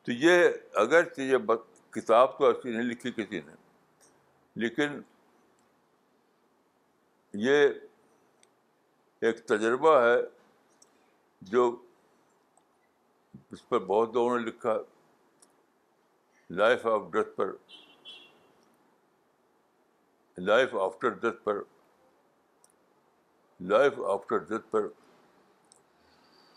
تو 0.04 0.12
یہ 0.12 0.48
اگر 0.82 1.04
یہ 1.18 1.36
کتاب 1.94 2.36
تو 2.38 2.46
ایسی 2.46 2.70
نہیں 2.70 2.82
لکھی 2.90 3.12
کسی 3.16 3.40
نے 3.46 3.54
لیکن 4.62 5.00
یہ 7.46 7.66
ایک 9.28 9.44
تجربہ 9.48 9.96
ہے 10.02 10.16
جو 11.50 11.70
اس 13.52 13.68
پر 13.68 13.78
بہت 13.78 14.14
لوگوں 14.14 14.38
نے 14.38 14.44
لکھا 14.46 14.76
لائف 16.56 16.84
آف 16.86 17.00
ڈیتھ 17.12 17.36
پر 17.36 17.50
لائف 20.46 20.74
آفٹر 20.82 21.08
ڈیتھ 21.22 21.42
پر 21.44 21.58
لائف 23.70 23.98
آفٹر 24.12 24.38
ڈیتھ 24.48 24.66
پر 24.70 24.86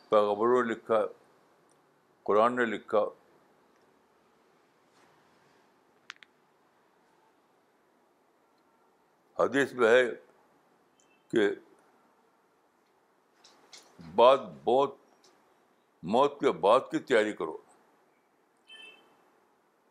پیغبروں 0.10 0.64
نے 0.64 0.72
لکھا 0.74 1.02
قرآن 2.26 2.56
نے 2.56 2.66
لکھا 2.66 3.00
حدیث 9.40 9.74
میں 9.82 9.90
ہے 9.90 10.04
کہ 11.32 11.48
بات 14.16 14.40
بہت 14.64 14.96
موت 16.16 16.40
کے 16.40 16.52
بعد 16.66 16.90
کی 16.92 17.00
تیاری 17.10 17.34
کرو 17.34 17.58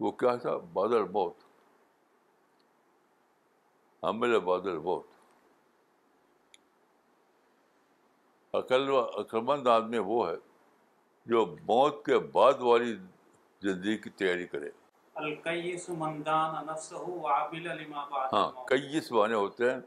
وہ 0.01 0.11
کیا 0.21 0.35
تھا 0.43 0.57
بادل 0.73 1.03
بہت 1.13 1.49
عقلمند 9.21 9.67
آدمی 9.73 9.99
وہ 10.07 10.29
ہے 10.29 10.35
جو 11.33 11.45
موت 11.69 12.05
کے 12.05 12.19
بعد 12.35 12.61
والی 12.69 12.95
زندگی 13.63 13.97
کی 14.05 14.11
تیاری 14.23 14.47
کرے 14.53 14.71
ہاں 15.19 15.31
کئی 15.43 15.77
معنی 19.11 19.35
ہوتے 19.35 19.73
ہیں 19.73 19.79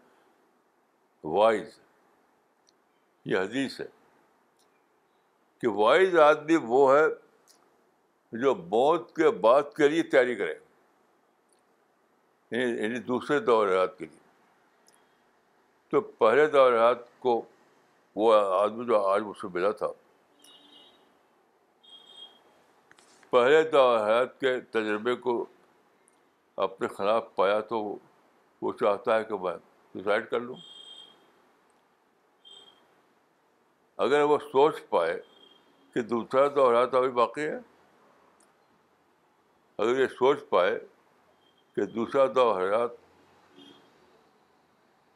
وائز 1.36 1.80
یہ 3.32 3.38
حدیث 3.38 3.80
ہے 3.82 3.86
کہ 5.62 5.68
وائز 5.82 6.18
آدمی 6.30 6.56
وہ 6.68 6.90
ہے 6.96 7.04
جو 8.42 8.54
موت 8.70 9.10
کے 9.16 9.30
بعد 9.42 9.64
کے 9.78 9.88
لیے 9.90 10.04
تیاری 10.12 10.36
کرے 10.36 10.54
یعنی, 12.52 12.72
یعنی 12.82 13.00
دوسرے 13.08 13.38
حیات 13.48 13.98
کے 13.98 14.06
لیے 14.06 14.20
تو 15.90 16.02
پہلے 16.02 16.46
حیات 16.54 17.02
کو 17.26 17.42
وہ 18.22 18.34
آدمی 18.36 18.86
جو 18.86 19.02
آج 19.08 19.22
مجھ 19.26 19.38
سے 19.42 19.48
ملا 19.54 19.72
تھا 19.82 19.88
پہلے 23.30 23.60
حیات 23.76 24.40
کے 24.40 24.60
تجربے 24.72 25.16
کو 25.28 25.44
اپنے 26.66 26.88
خلاف 26.98 27.28
پایا 27.36 27.60
تو 27.70 27.82
وہ 28.62 28.72
چاہتا 28.80 29.18
ہے 29.18 29.24
کہ 29.30 29.38
میں 29.44 29.54
سوسائڈ 29.94 30.30
کر 30.30 30.40
لوں 30.40 30.56
اگر 34.06 34.22
وہ 34.34 34.38
سوچ 34.52 34.82
پائے 34.90 35.20
کہ 35.94 36.02
دوسرا 36.14 36.48
دورات 36.56 36.94
ابھی 36.96 37.10
باقی 37.22 37.42
ہے 37.48 37.58
اگر 39.78 40.00
یہ 40.00 40.08
سوچ 40.18 40.40
پائے 40.50 40.78
کہ 41.76 41.86
دوسرا 41.94 42.26
دو 42.36 42.52
حیات 42.58 42.92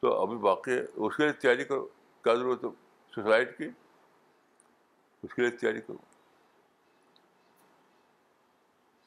تو 0.00 0.12
ابھی 0.22 0.36
ہے 0.72 0.80
اس 0.82 1.16
کے 1.16 1.22
لیے 1.22 1.32
تیاری 1.42 1.64
کرو 1.64 1.86
کیا 2.24 2.34
ضرورت 2.34 2.64
ہے 2.64 2.68
سوسائڈ 3.14 3.56
کی 3.58 3.64
اس 5.22 5.34
کے 5.34 5.42
لیے 5.42 5.50
تیاری 5.58 5.80
کرو 5.86 5.96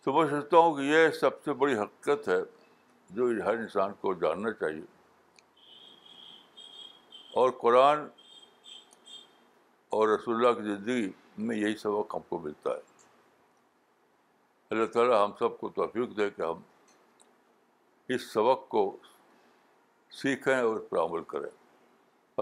تو 0.04 0.14
میں 0.18 0.30
سوچتا 0.30 0.58
ہوں 0.58 0.76
کہ 0.76 0.82
یہ 0.82 1.10
سب 1.20 1.44
سے 1.46 1.54
بڑی 1.64 1.76
حقیقت 1.80 2.28
ہے 2.30 2.40
جو 3.16 3.26
ہر 3.46 3.54
انسان 3.58 3.94
کو 4.02 4.14
جاننا 4.22 4.52
چاہیے 4.60 4.82
اور 7.42 7.50
قرآن 7.62 8.08
اور 9.98 10.08
رسول 10.10 10.36
اللہ 10.36 10.60
کی 10.60 10.68
زندگی 10.70 11.10
میں 11.48 11.58
یہی 11.58 11.76
سبق 11.84 12.16
ہم 12.16 12.22
کو 12.30 12.38
ملتا 12.40 12.70
ہے 12.78 12.90
اللہ 14.72 14.86
تعالیٰ 14.92 15.24
ہم 15.24 15.32
سب 15.40 15.58
کو 15.60 15.70
توفیق 15.76 16.16
دے 16.18 16.30
کہ 16.36 16.42
ہم 16.42 16.60
اس 18.16 18.30
سبق 18.34 18.68
کو 18.70 18.84
سیکھیں 20.22 20.56
اور 20.58 20.80
پر 20.90 20.98
عمل 21.04 21.24
کریں 21.34 21.50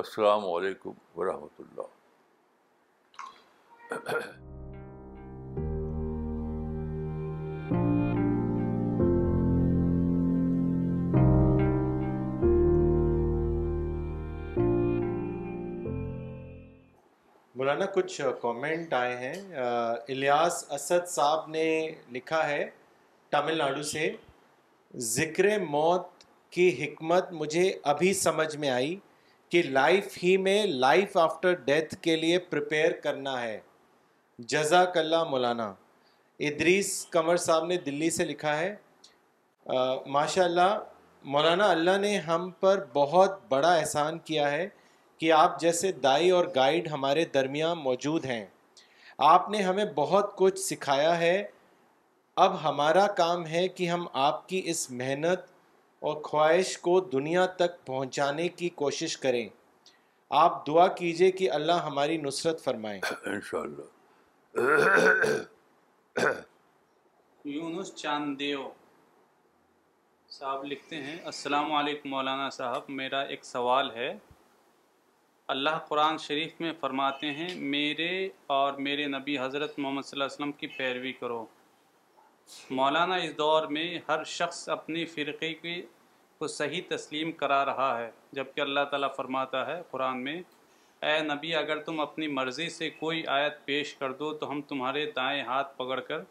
السلام 0.04 0.46
علیکم 0.54 0.92
ورحمۃ 1.18 1.64
اللہ 1.66 1.92
مولانا 17.80 17.94
کچھ 18.02 18.22
کومنٹ 18.42 18.94
آئے 18.94 19.16
ہیں 19.18 19.34
الیاس 19.56 20.64
اسد 20.74 21.08
صاحب 21.10 21.48
نے 21.50 21.64
لکھا 22.12 22.42
ہے 22.48 22.66
تامل 23.32 23.58
ناڈو 23.58 23.84
سے 23.92 24.10
ذکر 25.10 25.46
موت 25.68 26.08
کی 26.54 26.68
حکمت 26.84 27.32
مجھے 27.42 27.72
ابھی 27.92 28.14
سمجھ 28.22 28.56
میں 28.64 28.70
آئی 28.70 28.96
کہ 29.52 29.62
لائف 29.70 30.18
ہی 30.24 30.36
میں 30.48 30.66
لائف 30.68 31.16
آفٹر 31.18 31.54
ڈیتھ 31.66 31.96
کے 32.02 32.16
لیے 32.24 32.40
پریپیئر 32.54 32.92
کرنا 33.04 33.42
ہے 33.42 33.60
جزاک 34.56 34.98
اللہ 34.98 35.24
مولانا 35.30 35.74
ادریس 36.50 36.94
کمر 37.12 37.38
صاحب 37.48 37.66
نے 37.66 37.78
دلی 37.86 38.10
سے 38.18 38.26
لکھا 38.26 38.58
ہے 38.60 38.76
ماشاء 40.18 40.44
اللہ 40.44 40.78
مولانا 41.38 41.70
اللہ 41.72 41.98
نے 42.02 42.16
ہم 42.28 42.50
پر 42.60 42.84
بہت 42.94 43.40
بڑا 43.52 43.74
احسان 43.74 44.20
کیا 44.30 44.52
ہے 44.52 44.68
کہ 45.20 45.32
آپ 45.34 45.60
جیسے 45.60 45.92
دائی 46.04 46.30
اور 46.32 46.46
گائیڈ 46.56 46.88
ہمارے 46.92 47.24
درمیان 47.34 47.78
موجود 47.84 48.26
ہیں 48.26 48.46
آپ 49.32 49.50
نے 49.50 49.62
ہمیں 49.62 49.86
بہت 49.96 50.36
کچھ 50.38 50.60
سکھایا 50.60 51.18
ہے 51.20 51.34
اب 52.44 52.54
ہمارا 52.64 53.06
کام 53.18 53.46
ہے 53.48 53.68
کہ 53.80 53.90
ہم 53.90 54.06
آپ 54.28 54.48
کی 54.50 54.62
اس 54.74 54.90
محنت 55.02 55.40
اور 56.10 56.22
خواہش 56.24 56.78
کو 56.86 57.00
دنیا 57.16 57.46
تک 57.62 57.86
پہنچانے 57.86 58.48
کی 58.62 58.70
کوشش 58.84 59.18
کریں 59.26 59.48
آپ 60.44 60.66
دعا 60.68 60.88
کیجئے 61.02 61.30
کہ 61.42 61.52
اللہ 61.52 61.84
ہماری 61.88 62.18
نصرت 62.28 62.64
فرمائیں 62.64 63.00
انشاءاللہ 63.10 63.90
یونس 67.58 67.94
چاندیو 67.96 68.70
صاحب 70.40 70.66
لکھتے 70.72 71.02
ہیں 71.04 71.18
السلام 71.34 71.74
علیکم 71.82 72.10
مولانا 72.10 72.50
صاحب 72.62 72.90
میرا 73.04 73.22
ایک 73.34 73.46
سوال 73.46 73.92
ہے 73.96 74.12
اللہ 75.54 75.78
قرآن 75.88 76.18
شریف 76.22 76.60
میں 76.62 76.72
فرماتے 76.80 77.32
ہیں 77.34 77.48
میرے 77.70 78.08
اور 78.56 78.74
میرے 78.88 79.06
نبی 79.14 79.38
حضرت 79.40 79.78
محمد 79.80 80.02
صلی 80.06 80.16
اللہ 80.20 80.24
علیہ 80.26 80.34
وسلم 80.34 80.52
کی 80.60 80.68
پیروی 80.78 81.14
کرو 81.20 81.46
مولانا 82.80 83.16
اس 83.24 83.32
دور 83.38 83.66
میں 83.78 83.86
ہر 84.10 84.24
شخص 84.34 84.58
اپنی 84.76 85.06
فرقے 85.14 85.54
کی 85.62 85.82
کو 86.40 86.48
صحیح 86.58 86.82
تسلیم 86.90 87.32
کرا 87.42 87.64
رہا 87.66 87.90
ہے 88.00 88.10
جبکہ 88.40 88.62
اللہ 88.68 88.86
تعالیٰ 88.92 89.10
فرماتا 89.16 89.66
ہے 89.68 89.82
قرآن 89.92 90.24
میں 90.24 90.36
اے 91.08 91.20
نبی 91.34 91.56
اگر 91.64 91.82
تم 91.90 92.00
اپنی 92.08 92.28
مرضی 92.40 92.70
سے 92.78 92.90
کوئی 93.00 93.26
آیت 93.38 93.58
پیش 93.66 93.94
کر 94.04 94.14
دو 94.22 94.32
تو 94.42 94.52
ہم 94.52 94.62
تمہارے 94.74 95.10
دائیں 95.16 95.42
ہاتھ 95.48 95.76
پکڑ 95.78 96.00
کر 96.12 96.22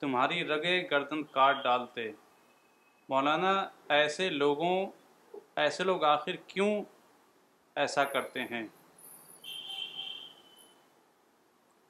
تمہاری 0.00 0.44
رگے 0.54 0.80
گردن 0.90 1.22
کاٹ 1.34 1.62
ڈالتے 1.64 2.10
مولانا 3.08 3.52
ایسے 4.00 4.28
لوگوں 4.30 4.74
ایسے 5.64 5.84
لوگ 5.84 6.04
آخر 6.16 6.36
کیوں 6.46 6.74
ایسا 7.80 8.02
کرتے 8.04 8.40
ہیں 8.50 8.62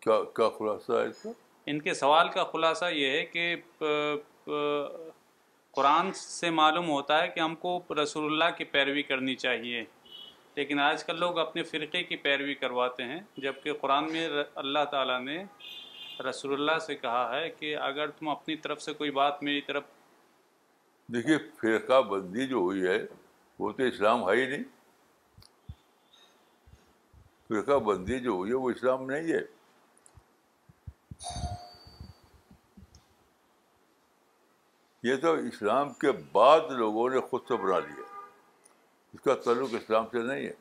کیا 0.01 0.19
کیا 0.37 0.49
خلاصہ 0.59 0.93
ہے 0.93 1.07
اس 1.07 1.27
ان 1.71 1.81
کے 1.83 1.95
سوال 1.95 2.29
کا 2.35 2.45
خلاصہ 2.53 2.85
یہ 2.95 3.11
ہے 3.11 3.25
کہ 3.33 3.55
قرآن 5.75 6.13
سے 6.15 6.51
معلوم 6.61 6.89
ہوتا 6.91 7.21
ہے 7.23 7.29
کہ 7.35 7.41
ہم 7.41 7.55
کو 7.61 7.79
رسول 8.03 8.33
اللہ 8.33 8.57
کی 8.59 8.65
پیروی 8.77 9.03
کرنی 9.11 9.35
چاہیے 9.45 9.85
لیکن 10.57 10.81
آج 10.81 11.05
کل 11.05 11.19
لوگ 11.21 11.39
اپنے 11.39 11.63
فرقے 11.63 12.03
کی 12.05 12.17
پیروی 12.27 12.55
کرواتے 12.61 13.03
ہیں 13.11 13.21
جبکہ 13.43 13.73
قرآن 13.81 14.11
میں 14.13 14.29
اللہ 14.65 14.85
تعالیٰ 14.91 15.21
نے 15.23 15.43
رسول 16.29 16.53
اللہ 16.55 16.79
سے 16.87 16.95
کہا 16.97 17.37
ہے 17.39 17.49
کہ 17.59 17.77
اگر 17.89 18.11
تم 18.19 18.29
اپنی 18.29 18.57
طرف 18.67 18.83
سے 18.83 18.93
کوئی 18.95 19.11
بات 19.21 19.43
میری 19.43 19.61
طرف 19.67 19.85
دیکھیے 21.15 21.37
فرقہ 21.61 22.01
بندی 22.11 22.47
جو 22.49 22.57
ہوئی 22.57 22.87
ہے 22.87 22.99
وہ 23.59 23.73
تو 23.79 23.83
اسلام 23.85 24.29
ہے 24.29 24.37
ہی 24.41 24.47
نہیں 24.47 24.65
فرقہ 27.53 27.79
بندی 27.87 28.19
جو 28.27 28.31
ہوئی 28.33 28.51
ہے 28.51 28.57
وہ 28.57 28.71
اسلام 28.71 29.03
نہیں 29.11 29.33
ہے 29.33 29.39
یہ 35.09 35.17
تو 35.23 35.33
اسلام 35.49 35.93
کے 36.05 36.13
بعد 36.33 36.71
لوگوں 36.79 37.09
نے 37.15 37.21
خود 37.31 37.41
سے 37.49 37.57
بنا 37.63 37.79
لیا 37.89 38.05
اس 39.15 39.21
کا 39.25 39.35
تعلق 39.45 39.75
اسلام 39.81 40.05
سے 40.13 40.23
نہیں 40.29 40.47
ہے 40.47 40.53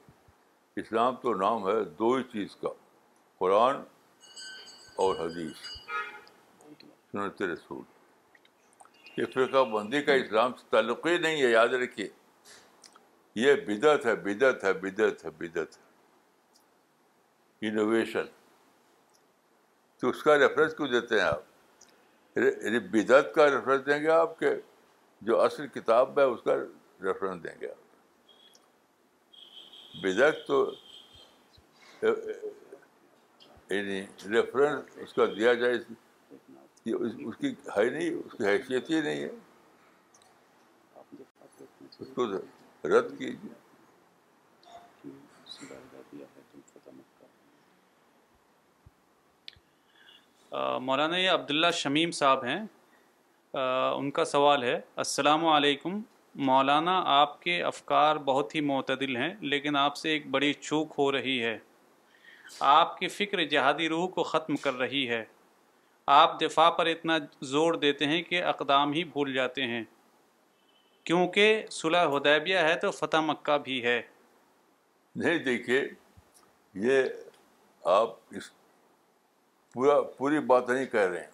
اسلام 0.82 1.15
تو 1.21 1.34
نام 1.43 1.67
ہے 1.67 1.84
دو 1.99 2.13
ہی 2.15 2.23
چیز 2.32 2.56
کا 2.62 2.69
قرآن 3.39 3.75
اور 5.06 5.15
حدیث 5.19 5.62
سنت 7.12 7.41
رسول 7.54 7.82
یہ 9.17 9.25
فرقہ 9.34 9.63
بندی 9.75 10.01
کا 10.10 10.13
اسلام 10.25 10.51
سے 10.60 10.67
تعلق 10.75 11.08
ہی 11.08 11.17
نہیں 11.17 11.41
ہے 11.41 11.51
یاد 11.51 11.73
رکھیے 11.86 12.08
یہ 13.45 13.56
بدعت 13.67 14.06
ہے 14.06 14.15
بدعت 14.27 14.63
ہے 14.63 14.73
بدعت 14.86 15.25
ہے 15.25 15.30
بدعت 15.39 15.77
ہے 15.77 15.89
انوویشن 17.65 18.26
تو 19.97 20.10
اس 20.10 20.21
کا 20.24 20.38
ریفرنس 20.39 20.74
کیوں 20.76 20.88
دیتے 20.88 21.19
ہیں 21.19 21.26
آپ 21.28 21.41
بدعت 22.91 23.34
کا 23.34 23.45
ریفرنس 23.52 23.86
دیں 23.86 24.00
گے 24.04 24.10
آپ 24.12 24.38
کے 24.39 24.50
جو 25.30 25.41
اصل 25.41 25.67
کتاب 25.76 26.19
ہے 26.19 26.24
اس 26.34 26.41
کا 26.45 26.56
ریفرنس 27.08 27.43
دیں 27.43 27.60
گے 27.62 27.67
آپ 27.71 27.89
بدعت 30.04 30.45
تو 30.47 30.60
یعنی 32.04 34.02
ریفرنس 34.36 34.97
اس 35.04 35.13
کا 35.13 35.26
دیا 35.38 35.54
جائے 35.63 35.74
اس 36.86 37.36
کی 37.41 37.54
ہے 37.78 37.89
نہیں 37.89 38.10
اس 38.24 38.32
کی 38.38 38.45
حیثیت 38.45 38.89
ہی 38.89 39.02
نہیں 39.02 39.24
ہے 39.24 39.32
اس 42.00 42.08
کو 42.15 42.26
رد 42.91 43.17
کیجیے 43.17 43.61
مولانا 50.81 51.17
یہ 51.17 51.29
عبداللہ 51.29 51.67
شمیم 51.73 52.11
صاحب 52.11 52.43
ہیں 52.45 52.59
ان 53.99 54.09
کا 54.17 54.25
سوال 54.25 54.63
ہے 54.63 54.79
السلام 55.03 55.45
علیکم 55.47 55.99
مولانا 56.49 56.99
آپ 57.19 57.41
کے 57.41 57.61
افکار 57.63 58.15
بہت 58.25 58.55
ہی 58.55 58.61
معتدل 58.71 59.15
ہیں 59.17 59.33
لیکن 59.41 59.75
آپ 59.77 59.95
سے 59.97 60.09
ایک 60.09 60.27
بڑی 60.31 60.51
چوک 60.61 60.93
ہو 60.97 61.11
رہی 61.11 61.41
ہے 61.43 61.57
آپ 62.73 62.97
کی 62.97 63.07
فکر 63.17 63.43
جہادی 63.51 63.89
روح 63.89 64.07
کو 64.15 64.23
ختم 64.33 64.55
کر 64.63 64.73
رہی 64.77 65.07
ہے 65.09 65.23
آپ 66.19 66.39
دفاع 66.41 66.69
پر 66.77 66.85
اتنا 66.93 67.17
زور 67.55 67.73
دیتے 67.83 68.05
ہیں 68.07 68.21
کہ 68.29 68.43
اقدام 68.53 68.93
ہی 68.93 69.03
بھول 69.15 69.33
جاتے 69.33 69.63
ہیں 69.67 69.83
کیونکہ 71.05 71.65
صلح 71.71 72.05
حدیبیہ 72.15 72.57
ہے 72.69 72.75
تو 72.81 72.91
فتح 73.01 73.21
مکہ 73.31 73.57
بھی 73.63 73.83
ہے 73.83 74.01
نہیں 75.23 75.37
دیکھیے 75.45 75.83
یہ 76.87 77.03
آپ 77.99 78.15
اس 78.37 78.51
پورا 79.73 80.01
پوری 80.17 80.39
بات 80.49 80.69
نہیں 80.69 80.86
کہہ 80.91 80.99
رہے 81.12 81.19
ہیں 81.19 81.29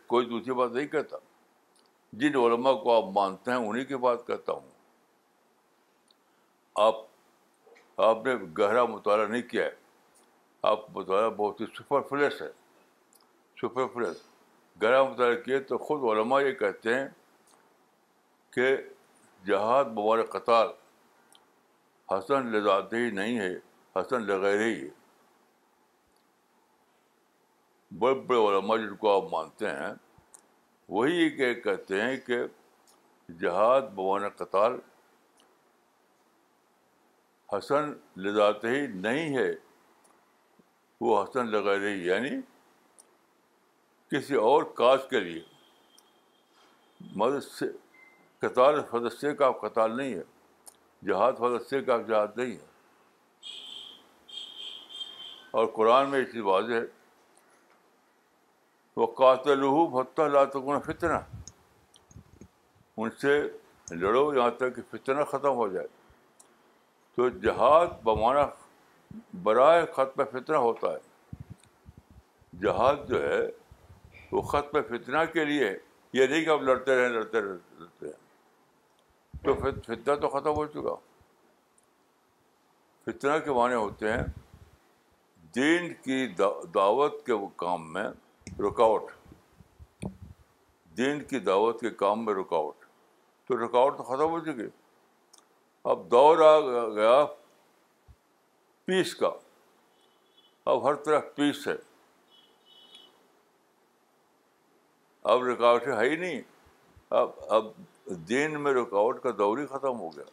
کوئی 0.08 0.26
دوسری 0.30 0.54
بات 0.60 0.72
نہیں 0.72 0.88
کہتا 0.88 1.18
جن 2.22 2.36
علماء 2.44 2.74
کو 2.84 2.96
آپ 2.98 3.06
مانتے 3.16 3.52
ہیں 3.52 3.58
انہیں 3.68 3.86
کی 3.86 3.96
بات 4.06 4.26
کہتا 4.28 4.54
ہوں 4.54 4.70
آپ 6.88 6.96
آپ 8.10 8.26
نے 8.26 8.36
گہرا 8.60 8.84
مطالعہ 8.94 9.26
نہیں 9.28 9.42
کیا 9.50 9.66
ہے 9.66 9.72
آپ 10.72 10.86
مطالعہ 10.98 11.30
بہت 11.38 11.60
ہی 11.62 11.66
سپر 11.78 12.02
فلیس 12.10 12.42
ہے 12.42 12.50
سپر 13.62 13.88
فلیس 13.94 14.24
گہرا 14.84 15.04
مطالعہ 15.04 15.42
کیا 15.46 15.60
تو 15.68 15.78
خود 15.88 16.04
علماء 16.12 16.42
یہ 16.42 16.52
کہتے 16.62 16.96
ہیں 16.96 17.08
کہ 18.56 18.76
جہاد 19.48 19.84
مبارک 19.98 20.30
قطار 20.32 20.68
حسن 22.12 22.48
لذات 22.52 22.92
ہی 22.94 23.10
نہیں 23.20 23.38
ہے 23.40 23.54
حسن 23.96 24.26
لغیر 24.26 24.60
ہی 24.62 24.74
ہے 24.82 24.90
بڑے 28.00 28.14
بڑے 28.28 28.38
علما 28.48 28.76
جن 28.78 28.96
کو 29.04 29.16
آپ 29.16 29.32
مانتے 29.32 29.70
ہیں 29.72 29.94
وہی 30.96 31.30
کہ 31.38 31.54
کہتے 31.62 32.02
ہیں 32.02 32.16
کہ 32.26 32.38
جہاد 33.42 33.82
بوان 33.96 34.28
قطار 34.38 34.72
حسن 37.54 37.92
لذات 38.26 38.64
ہی 38.66 38.86
نہیں 39.08 39.36
ہے 39.38 39.50
وہ 41.02 41.24
حسن 41.24 41.50
لگا 41.52 41.78
رہی 41.80 42.06
یعنی 42.08 42.30
کسی 44.12 44.36
اور 44.52 44.64
کاج 44.78 45.10
کے 45.10 45.20
لیے 45.20 45.42
مدرسے 47.22 47.66
قطار 48.40 48.74
حدسے 48.94 49.34
کا 49.36 49.52
قطار 49.62 49.90
نہیں 49.90 50.14
ہے 50.16 50.22
جہاد 51.06 51.32
فلسطین 51.40 51.84
کا 51.86 51.98
جہاد 52.08 52.28
نہیں 52.38 52.52
ہے 52.54 52.74
اور 55.60 55.66
قرآن 55.76 56.10
میں 56.10 56.22
اسی 56.22 56.40
واضح 56.50 56.74
ہے 56.74 56.86
وہ 59.02 59.08
کات 59.20 59.48
لا 59.48 59.68
حتہ 60.00 60.28
لاتون 60.34 60.80
فطرہ 60.86 61.20
ان 62.98 63.10
سے 63.22 63.40
لڑو 64.02 64.24
یہاں 64.36 64.50
تک 64.60 64.76
کہ 64.76 64.82
فتنہ 64.92 65.24
ختم 65.32 65.56
ہو 65.62 65.68
جائے 65.74 65.88
تو 67.16 67.28
جہاد 67.46 67.98
بمانا 68.04 68.46
برائے 69.44 69.86
خط 69.96 70.22
فتنہ 70.34 70.58
ہوتا 70.68 70.92
ہے 70.92 71.44
جہاد 72.62 73.08
جو 73.10 73.22
ہے 73.30 73.42
وہ 74.32 74.42
خط 74.54 74.76
فتنہ 74.90 75.24
کے 75.34 75.46
لیے 75.46 75.70
یہ 76.20 76.28
نہیں 76.28 76.44
کہ 76.46 76.50
آپ 76.50 76.62
لڑتے 76.70 76.96
رہیں 76.96 77.10
لڑتے 77.18 77.42
رہتے 77.42 78.06
رہیں 78.06 78.24
تو 79.46 79.54
فتنہ 79.62 80.14
تو 80.22 80.30
ختم 80.36 80.54
ہو 80.58 80.66
چکا 80.76 80.94
فتنہ 83.06 83.38
کے 83.46 83.52
معنی 83.58 83.76
ہوتے 83.76 84.12
ہیں 84.12 84.24
دین 85.56 85.94
کی 86.04 86.20
دعوت 86.76 87.26
کے 87.26 87.34
کام 87.66 87.92
میں 87.94 88.06
رکاوٹ 88.68 89.12
دین 90.98 91.24
کی 91.30 91.40
دعوت 91.50 91.80
کے 91.82 91.90
کام 92.04 92.26
میں 92.26 92.34
رکاوٹ 92.34 92.86
تو 93.48 93.58
رکاوٹ 93.66 93.98
تو 93.98 94.04
ختم 94.04 94.30
ہو 94.36 94.40
چکی 94.46 94.68
اب 95.94 96.10
دور 96.12 96.38
آ 96.48 96.60
گیا 96.96 97.24
پیس 98.86 99.14
کا 99.16 99.30
اب 100.74 100.88
ہر 100.88 100.96
طرح 101.06 101.20
پیس 101.36 101.68
ہے 101.68 101.76
اب 105.34 105.44
رکاوٹیں 105.44 105.96
ہے 105.96 106.10
ہی 106.10 106.16
نہیں 106.16 106.42
اب 107.12 107.30
اب 107.56 107.66
دین 108.30 108.62
میں 108.64 108.72
رکاوٹ 108.74 109.22
کا 109.24 109.30
دور 109.38 109.58
ہی 109.58 109.66
ختم 109.70 110.00
ہو 110.00 110.10
گیا 110.16 110.24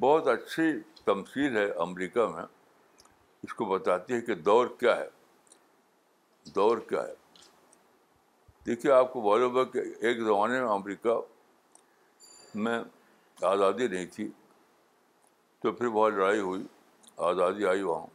بہت 0.00 0.26
اچھی 0.28 0.72
تمثیل 1.04 1.56
ہے 1.56 1.64
امریکہ 1.84 2.26
میں 2.34 2.42
اس 3.42 3.54
کو 3.54 3.64
بتاتی 3.64 4.14
ہے 4.14 4.20
کہ 4.20 4.34
دور 4.48 4.66
کیا 4.80 4.96
ہے 4.96 5.06
دور 6.54 6.78
کیا 6.88 7.02
ہے 7.06 7.14
دیکھیے 8.66 8.92
آپ 8.92 9.12
کو 9.12 9.20
بولو 9.20 9.48
ہے 9.58 9.64
کہ 9.72 9.82
ایک 10.06 10.18
زمانے 10.24 10.60
میں 10.60 10.68
امریکہ 10.70 11.18
میں 12.66 12.78
آزادی 13.52 13.88
نہیں 13.88 14.06
تھی 14.14 14.28
تو 15.62 15.72
پھر 15.72 15.88
بہت 15.88 16.12
لڑائی 16.12 16.40
ہوئی 16.40 16.62
آزادی 17.30 17.66
آئی 17.66 17.82
وہاں 17.82 18.06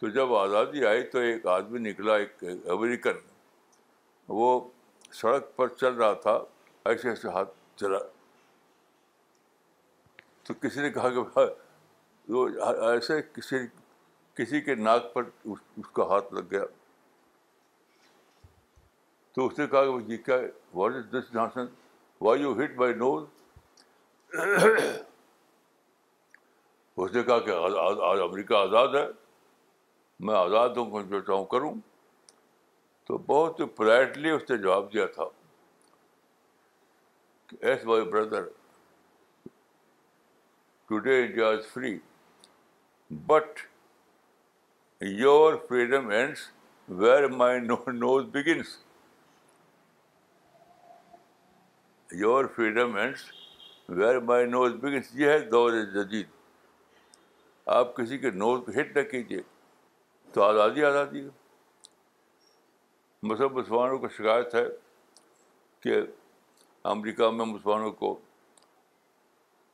تو 0.00 0.08
جب 0.10 0.34
آزادی 0.34 0.84
آئی 0.86 1.02
تو 1.10 1.18
ایک 1.18 1.46
آدمی 1.56 1.78
نکلا 1.90 2.16
ایک 2.16 2.44
امریکن 2.44 3.18
وہ 4.28 4.58
سڑک 5.20 5.54
پر 5.56 5.68
چل 5.80 5.94
رہا 5.94 6.12
تھا 6.24 6.38
ایسے 6.90 7.08
ایسے 7.08 7.28
ہاتھ 7.28 7.50
چلا 7.80 7.98
تو 10.46 10.54
کسی 10.62 10.80
نے 10.82 10.90
کہا 10.90 11.08
کہ 11.14 12.32
ایسے 12.90 13.20
کسی 13.34 13.56
کسی 14.36 14.60
کے 14.68 14.74
ناک 14.74 15.12
پر 15.14 15.22
اس 15.52 15.88
کا 15.94 16.04
ہاتھ 16.10 16.32
لگ 16.34 16.50
گیا 16.50 16.64
تو 19.34 19.46
اس 19.46 19.58
نے 19.58 19.66
کہا 19.72 19.84
کہ 19.84 20.12
یہ 20.12 20.16
کیا 20.26 20.36
ہے 20.36 20.50
اس 26.96 27.12
نے 27.14 27.22
کہا 27.22 27.38
کہ 27.44 27.50
آج 28.10 28.20
امریکہ 28.22 28.54
آزاد 28.54 28.94
ہے 28.94 29.06
میں 30.26 30.34
آزاد 30.38 30.76
ہوں 30.76 31.02
جو 31.10 31.20
چاہوں 31.20 31.44
کروں 31.52 31.72
تو 33.06 33.18
بہت 33.28 33.60
ہی 33.60 33.64
پولائٹلی 33.76 34.30
اس 34.30 34.42
نے 34.50 34.56
جواب 34.56 34.92
دیا 34.92 35.06
تھا 35.14 35.24
کہ 37.46 37.56
yes 37.70 37.84
my 37.84 38.04
brother 38.10 38.42
today 40.88 41.20
India 41.24 41.48
is 41.48 41.66
free 41.72 41.98
but 43.26 43.60
your 45.20 45.54
freedom 45.68 46.08
ends 46.10 46.48
where 46.98 47.28
my 47.40 47.60
nose 47.60 48.24
begins 48.32 48.76
your 52.20 52.44
freedom 52.54 52.96
ends 52.96 53.24
where 53.88 54.18
my 54.30 54.46
nose 54.46 54.72
begins 54.80 55.14
یہ 55.20 55.28
ہے 55.30 55.38
دور 55.50 55.72
جدید 55.94 56.26
آپ 57.80 57.94
کسی 57.96 58.18
کے 58.18 58.30
نوز 58.30 58.60
کو 58.66 58.80
ہٹ 58.80 58.96
نہ 58.96 59.02
کیجیے 59.10 59.40
تو 60.32 60.42
آزادی 60.42 60.84
آزادی 60.84 61.24
ہے 61.24 61.28
مذہب 63.30 63.58
مسلمانوں 63.58 63.98
کو 63.98 64.08
شکایت 64.16 64.54
ہے 64.54 64.64
کہ 65.82 65.98
امریکہ 66.92 67.28
میں 67.30 67.44
مسلمانوں 67.46 67.90
کو 68.00 68.18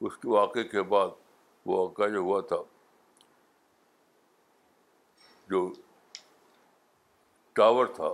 اس 0.07 0.17
کے 0.23 0.29
واقعے 0.29 0.65
کے 0.73 0.83
بعد 0.91 1.09
وہ 1.67 1.79
واقعہ 1.83 2.09
جو 2.09 2.19
ہوا 2.27 2.41
تھا 2.49 2.57
جو 5.51 5.63
ٹاور 7.59 7.87
تھا 7.95 8.11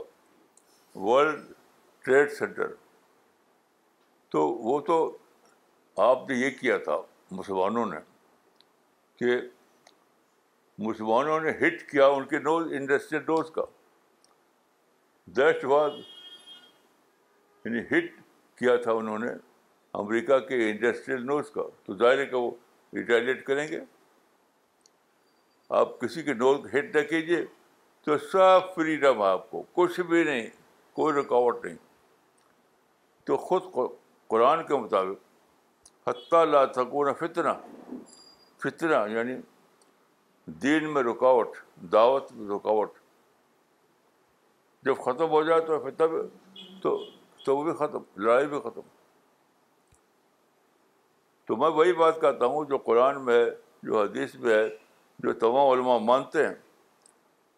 ورلڈ 1.09 1.44
ٹریڈ 2.05 2.33
سینٹر 2.33 2.73
تو 4.33 4.49
وہ 4.49 4.81
تو 4.87 4.97
آپ 6.11 6.29
نے 6.29 6.37
یہ 6.37 6.51
کیا 6.61 6.77
تھا 6.85 7.01
مسلمانوں 7.40 7.87
نے 7.87 7.97
کہ 9.18 9.40
مسلمانوں 10.87 11.40
نے 11.40 11.51
ہٹ 11.66 11.88
کیا 11.90 12.07
ان 12.14 12.25
کے 12.29 12.38
نوز 12.49 12.73
انڈسٹریل 12.77 13.23
نوز 13.29 13.51
کا 13.55 13.62
دہشت 15.37 15.65
واز 15.65 15.93
یعنی 17.65 17.81
ہٹ 17.91 18.11
کیا 18.59 18.75
تھا 18.83 18.93
انہوں 18.93 19.19
نے 19.19 19.27
امریکہ 19.99 20.39
کے 20.49 20.69
انڈسٹریل 20.71 21.25
نوز 21.27 21.51
کا 21.51 21.63
تو 21.85 21.97
ظاہر 21.97 22.19
ہے 22.19 22.27
کہ 22.27 22.37
وہ 22.37 22.51
ریٹیلیٹ 22.97 23.45
کریں 23.47 23.67
گے 23.69 23.79
آپ 25.79 25.99
کسی 26.01 26.23
کے 26.23 26.35
نوز 26.35 26.59
کو 26.63 26.77
ہٹ 26.79 26.97
نہ 26.97 27.01
کیجیے 27.11 27.45
تو 28.05 28.19
سب 28.33 28.75
فریڈم 28.75 29.23
ہے 29.23 29.27
آپ 29.27 29.51
کو 29.51 29.63
کچھ 29.77 30.01
بھی 30.09 30.23
نہیں 30.25 30.47
کوئی 30.97 31.15
رکاوٹ 31.21 31.65
نہیں 31.65 31.77
تو 33.27 33.37
خود 33.49 33.73
قرآن 34.29 34.67
کے 34.67 34.77
مطابق 34.83 36.09
حتیٰ 36.09 36.45
لا 36.47 36.65
تکون 36.73 37.13
فتنہ 37.21 37.53
فتنہ 38.63 39.05
یعنی 39.13 39.37
دین 40.63 40.93
میں 40.95 41.03
رکاوٹ 41.03 41.57
دعوت 41.93 42.33
میں 42.33 42.51
رکاوٹ 42.55 42.99
جب 44.85 44.99
ختم 45.05 45.31
ہو 45.31 45.42
جائے 45.44 45.61
تو 45.66 45.79
فتح 45.85 46.05
بھی 46.14 46.18
تو 46.83 46.97
تو 47.44 47.57
وہ 47.57 47.62
بھی 47.64 47.73
ختم 47.79 48.03
لڑائی 48.25 48.47
بھی 48.47 48.59
ختم 48.64 48.81
تو 51.47 51.57
میں 51.62 51.68
وہی 51.79 51.92
بات 51.92 52.20
کہتا 52.20 52.47
ہوں 52.55 52.64
جو 52.68 52.79
قرآن 52.88 53.25
میں 53.25 53.37
ہے 53.38 53.51
جو 53.88 54.01
حدیث 54.01 54.35
میں 54.44 54.55
ہے 54.55 54.68
جو 55.25 55.33
تمام 55.44 55.68
علماء 55.70 55.97
مانتے 56.12 56.47
ہیں 56.47 56.55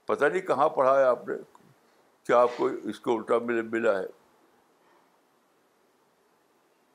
پتہ 0.06 0.24
نہیں 0.24 0.46
کہاں 0.46 0.68
پڑھا 0.78 0.96
ہے 0.98 1.04
آپ 1.04 1.26
نے 1.28 1.34
کیا 2.26 2.40
آپ 2.40 2.56
کو 2.56 2.66
اس 2.92 3.00
کو 3.00 3.16
الٹا 3.16 3.38
مل 3.46 3.62
ملا 3.72 3.98
ہے 3.98 4.06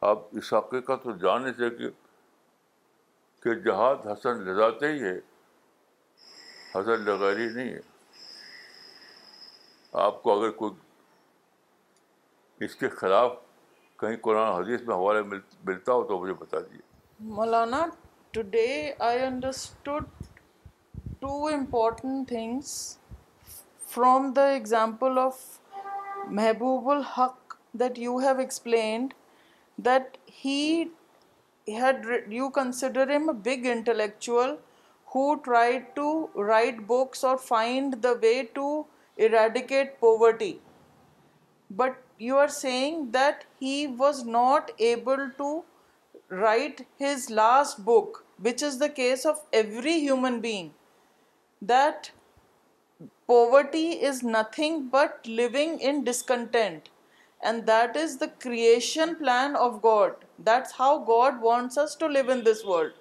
آپ 0.09 0.19
اس 0.41 0.53
حقیقت 0.53 1.03
تو 1.03 1.11
جانے 1.25 1.53
سے 1.57 1.69
کہ 1.77 1.89
کہ 3.43 3.53
جہاد 3.65 4.07
حسن 4.11 4.41
لذاتے 4.49 4.91
ہی 4.91 5.01
ہے 5.03 5.15
حسن 6.75 7.05
لذا 7.09 7.31
نہیں 7.37 7.73
ہے 7.73 7.79
آپ 9.99 10.21
کو 10.23 10.33
اگر 10.39 10.51
کوئی 10.57 12.63
اس 12.65 12.75
کے 12.75 12.89
خلاف 12.89 13.31
کہیں 13.99 14.13
قرآن 14.23 14.53
حدیث 14.53 14.81
میں 14.87 14.95
حوالے 14.95 15.21
ملتا 15.65 15.93
ہو 15.93 16.01
تو 16.07 16.19
مجھے 16.19 16.33
بتا 16.39 16.59
دیجیے 16.59 16.83
مولانا 17.35 17.81
today 18.33 18.67
I 19.07 19.15
understood 19.23 20.05
two 21.21 21.31
important 21.53 22.17
things 22.27 22.69
from 23.93 24.21
the 24.35 24.45
example 24.49 25.11
of 25.23 25.35
Mehboob 26.39 26.83
ul Haq 26.89 27.37
that 27.79 27.93
you 27.99 28.17
have 28.17 28.37
explained 28.39 29.13
that 29.85 30.17
he 30.45 30.83
had 31.81 31.97
you 32.33 32.49
consider 32.59 33.07
M 33.17 33.23
A 33.29 33.35
big 33.49 33.59
intellectual 33.73 34.51
who 35.15 35.25
try 35.45 35.73
to 35.93 36.07
write 36.47 36.77
books 36.87 37.19
اور 37.25 37.37
find 37.47 37.89
the 38.03 38.13
way 38.21 38.37
to 38.53 38.67
eradicate 39.17 39.99
poverty. 39.99 40.59
But 41.69 42.01
you 42.17 42.37
are 42.37 42.49
saying 42.49 43.11
that 43.11 43.45
he 43.59 43.87
was 43.87 44.23
not 44.25 44.71
able 44.79 45.29
to 45.37 45.63
write 46.29 46.85
his 46.97 47.29
last 47.29 47.83
book, 47.85 48.25
which 48.39 48.61
is 48.61 48.77
the 48.77 48.89
case 48.89 49.25
of 49.25 49.41
every 49.51 49.99
human 49.99 50.39
being, 50.41 50.73
that 51.61 52.11
poverty 53.27 53.91
is 53.91 54.23
nothing 54.23 54.87
but 54.87 55.27
living 55.27 55.79
in 55.79 56.03
discontent, 56.03 56.89
and 57.43 57.65
that 57.65 57.95
is 57.95 58.17
the 58.17 58.27
creation 58.27 59.15
plan 59.15 59.55
of 59.55 59.81
God. 59.81 60.15
That's 60.39 60.71
how 60.71 60.99
God 60.99 61.41
wants 61.41 61.77
us 61.77 61.95
to 61.95 62.07
live 62.07 62.29
in 62.29 62.43
this 62.43 62.63
world, 62.63 62.93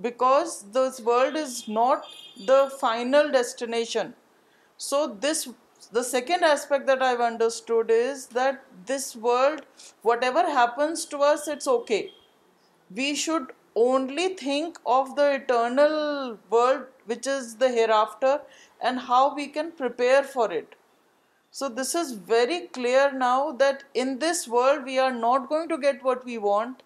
because 0.00 0.66
this 0.72 1.00
world 1.00 1.36
is 1.36 1.68
not 1.68 2.04
the 2.38 2.70
final 2.78 3.30
destination. 3.30 4.14
So 4.78 5.16
the 5.18 6.04
second 6.04 6.44
aspect 6.44 6.86
that 6.86 7.02
I've 7.02 7.20
understood 7.20 7.90
is 7.90 8.26
that 8.38 8.62
this 8.84 9.16
world, 9.16 9.62
whatever 10.02 10.42
happens 10.42 11.06
to 11.06 11.18
us, 11.18 11.48
it's 11.48 11.66
okay. 11.66 12.12
We 12.94 13.14
should 13.14 13.52
only 13.74 14.34
think 14.34 14.78
of 14.84 15.16
the 15.16 15.34
eternal 15.34 16.38
world, 16.50 16.86
which 17.06 17.26
is 17.26 17.56
the 17.56 17.68
hereafter, 17.68 18.42
and 18.80 18.98
how 18.98 19.34
we 19.34 19.46
can 19.46 19.72
prepare 19.72 20.22
for 20.22 20.52
it. 20.52 20.74
So 21.50 21.70
this 21.70 21.94
is 21.94 22.12
very 22.12 22.68
clear 22.68 23.10
now 23.12 23.52
that 23.52 23.84
in 23.94 24.18
this 24.18 24.46
world 24.46 24.84
we 24.84 24.98
are 24.98 25.12
not 25.12 25.48
going 25.48 25.70
to 25.70 25.78
get 25.78 26.04
what 26.04 26.26
we 26.26 26.36
want. 26.36 26.82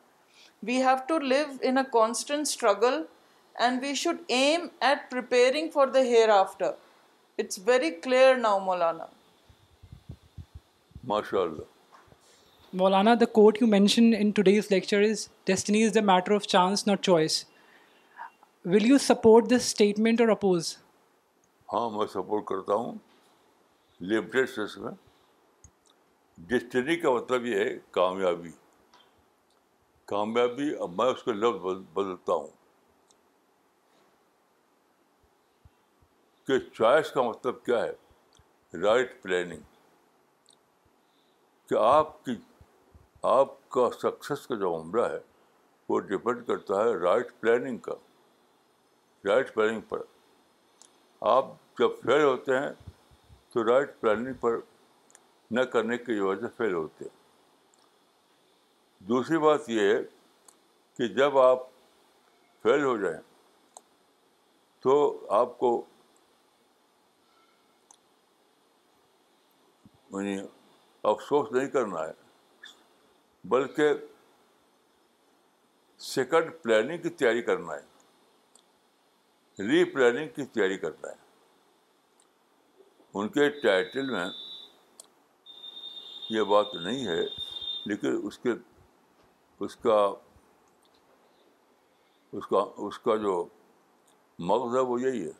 We 0.62 0.76
have 0.76 1.08
to 1.08 1.16
live 1.16 1.58
in 1.60 1.76
a 1.76 1.84
constant 1.84 2.46
struggle, 2.46 3.06
and 3.58 3.82
we 3.82 3.96
should 3.96 4.20
aim 4.28 4.70
at 4.80 5.10
preparing 5.10 5.72
for 5.72 5.88
the 5.88 6.04
hereafter. 6.04 6.76
It's 7.40 7.58
very 7.66 7.90
clear 8.04 8.34
now 8.36 8.58
مولانا 8.64 9.04
ماشاء 11.12 11.40
اللہ 11.42 11.68
Maulana 12.80 13.14
the 13.20 13.24
quote 13.38 13.58
you 13.60 13.66
mention 13.68 14.12
in 14.18 14.30
today's 14.38 14.66
lecture 14.70 15.00
is 15.10 15.26
destiny 15.50 15.82
is 15.84 15.94
the 15.94 16.00
matter 16.12 16.32
of 16.34 16.42
chance 16.54 16.86
not 16.86 17.02
choice 17.04 17.44
will 18.74 18.86
you 18.88 18.98
support 19.06 19.50
this 19.50 19.64
statement 19.66 20.20
or 20.20 20.28
oppose 20.36 20.76
ہاں 21.72 21.88
میں 21.96 22.06
support 22.14 22.44
کرتا 22.46 22.74
ہوں 22.82 22.94
limited 24.12 24.48
sense 24.54 24.76
میں 24.84 24.92
destiny 26.52 26.96
کا 27.06 27.12
مطلب 27.14 27.46
یہ 27.46 27.64
ہے 27.64 27.76
کامیابی 28.00 28.50
کامیابی 30.14 30.70
اب 30.82 30.94
میں 31.02 31.06
اس 31.12 31.22
کو 31.22 31.32
لفظ 31.42 31.82
بدلتا 31.96 32.32
ہوں 32.32 32.48
کہ 36.50 36.58
چوائس 36.76 37.10
کا 37.12 37.22
مطلب 37.22 37.56
کیا 37.64 37.78
ہے 37.82 38.78
رائٹ 38.82 39.10
پلاننگ 39.22 39.60
کہ 41.68 41.74
آپ 41.80 42.14
کی 42.24 42.32
آپ 43.32 43.50
کا 43.76 43.84
سکسیس 44.00 44.40
کا 44.46 44.54
جو 44.62 44.68
عمرہ 44.76 45.04
ہے 45.12 45.18
وہ 45.88 45.96
ڈپینڈ 46.08 46.40
کرتا 46.46 46.74
ہے 46.84 46.90
رائٹ 47.02 47.28
پلاننگ 47.40 47.76
کا 47.88 47.92
رائٹ 49.28 49.48
پلاننگ 49.54 49.80
پر 49.90 50.00
آپ 51.34 51.44
جب 51.78 51.90
فیل 52.04 52.22
ہوتے 52.24 52.52
ہیں 52.58 52.72
تو 53.52 53.56
رائٹ 53.68 53.90
پلاننگ 54.00 54.32
پر 54.40 54.52
نہ 55.58 55.62
کرنے 55.74 55.96
کی 55.98 56.18
وجہ 56.20 56.40
سے 56.46 56.52
فیل 56.56 56.72
ہوتے 56.74 57.04
ہیں 57.04 57.14
دوسری 59.08 59.38
بات 59.46 59.62
یہ 59.76 59.82
ہے 59.94 60.00
کہ 60.98 61.04
جب 61.22 61.32
آپ 61.46 61.60
فیل 62.62 62.82
ہو 62.84 62.96
جائیں 63.04 63.20
تو 64.82 64.92
آپ 65.42 65.50
کو 65.58 65.70
یعنی 70.12 70.38
افسوس 71.10 71.52
نہیں 71.52 71.68
کرنا 71.70 72.00
ہے 72.06 72.12
بلکہ 73.48 73.92
سیکنڈ 76.14 76.50
پلاننگ 76.62 77.02
کی 77.02 77.08
تیاری 77.22 77.42
کرنا 77.42 77.74
ہے 77.74 79.68
ری 79.68 79.84
پلاننگ 79.94 80.28
کی 80.36 80.44
تیاری 80.52 80.76
کرنا 80.84 81.08
ہے 81.10 81.18
ان 83.18 83.28
کے 83.36 83.48
ٹائٹل 83.60 84.10
میں 84.10 84.26
یہ 86.30 86.42
بات 86.50 86.74
نہیں 86.84 87.06
ہے 87.06 87.20
لیکن 87.90 88.20
اس 88.26 88.38
کے 88.38 88.50
اس 89.64 89.76
کا 89.76 89.96
اس 92.38 92.46
کا 92.46 92.58
اس 92.86 92.98
کا 93.06 93.16
جو 93.22 93.44
مغذ 94.50 94.76
ہے 94.76 94.80
وہ 94.90 95.00
یہی 95.02 95.24
ہے 95.26 95.32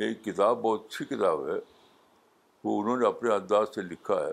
ایک 0.00 0.22
کتاب 0.24 0.60
بہت 0.62 0.84
اچھی 0.84 1.04
کتاب 1.04 1.46
ہے 1.48 1.58
وہ 2.64 2.80
انہوں 2.80 2.96
نے 2.96 3.06
اپنے 3.06 3.32
انداز 3.34 3.74
سے 3.74 3.82
لکھا 3.82 4.14
ہے 4.26 4.32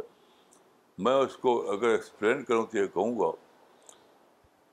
میں 1.05 1.13
اس 1.15 1.35
کو 1.41 1.51
اگر 1.71 1.89
ایکسپلین 1.89 2.43
کروں 2.43 2.65
تو 2.71 2.77
یہ 2.77 2.87
کہوں 2.93 3.17
گا 3.19 3.31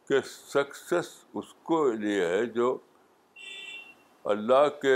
کہ 0.09 0.21
سکسیس 0.49 1.09
اس 1.39 1.53
کو 1.69 1.85
لیے 1.91 2.25
ہے 2.27 2.45
جو 2.57 2.77
اللہ 4.35 4.69
کے 4.83 4.95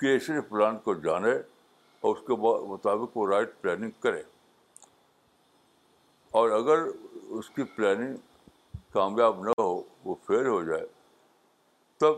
کریشن 0.00 0.40
پلان 0.48 0.78
کو 0.84 0.94
جانے 1.04 1.32
اور 1.32 2.16
اس 2.16 2.22
کے 2.26 2.36
مطابق 2.72 3.16
وہ 3.16 3.26
رائٹ 3.30 3.60
پلاننگ 3.60 3.90
کرے 4.02 4.22
اور 6.38 6.50
اگر 6.62 6.84
اس 7.38 7.48
کی 7.54 7.64
پلاننگ 7.76 8.16
کامیاب 8.92 9.42
نہ 9.46 9.50
ہو 9.60 9.80
وہ 10.04 10.14
فیل 10.26 10.46
ہو 10.46 10.62
جائے 10.64 10.84
تب 12.00 12.14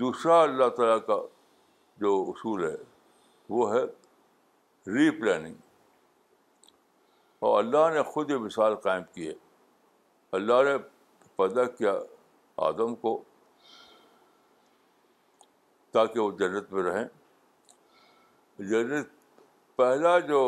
دوسرا 0.00 0.42
اللہ 0.42 0.68
تعالیٰ 0.76 0.98
کا 1.06 1.16
جو 2.02 2.10
اصول 2.28 2.62
ہے 2.64 2.76
وہ 3.54 3.68
ہے 3.72 3.80
ری 4.94 5.10
پلاننگ 5.18 5.54
اور 7.48 7.58
اللہ 7.62 7.88
نے 7.94 8.02
خود 8.12 8.30
یہ 8.30 8.36
مثال 8.44 8.76
قائم 8.86 9.02
کی 9.14 9.26
ہے 9.28 9.32
اللہ 10.38 10.62
نے 10.68 10.76
پیدا 11.42 11.64
کیا 11.80 11.92
آدم 12.68 12.94
کو 13.04 13.12
تاکہ 15.98 16.18
وہ 16.20 16.30
جنت 16.38 16.72
میں 16.72 16.82
رہیں 16.90 17.04
جنت 18.70 19.10
پہلا 19.82 20.18
جو 20.32 20.40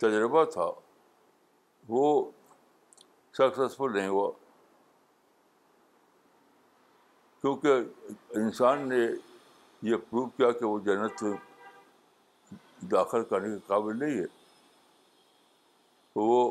تجربہ 0.00 0.44
تھا 0.56 0.70
وہ 1.96 2.06
سکسیزفل 3.38 3.96
نہیں 3.96 4.08
ہوا 4.16 4.30
کیونکہ 7.40 8.36
انسان 8.38 8.88
نے 8.88 8.96
یہ 9.90 9.96
پروو 10.10 10.24
کیا 10.36 10.50
کہ 10.58 10.64
وہ 10.64 10.78
جنت 10.86 11.22
داخل 12.92 13.24
کرنے 13.30 13.48
کے 13.54 13.60
قابل 13.66 13.98
نہیں 14.04 14.16
ہے 14.18 14.26
تو 16.14 16.24
وہ 16.24 16.50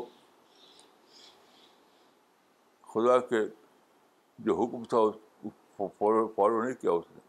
خدا 2.92 3.18
کے 3.28 3.40
جو 4.44 4.54
حکم 4.62 4.84
تھا 4.94 4.98
اس 5.50 5.52
فالو 5.78 6.62
نہیں 6.62 6.74
کیا 6.80 6.90
اس 6.90 7.04
نے 7.16 7.20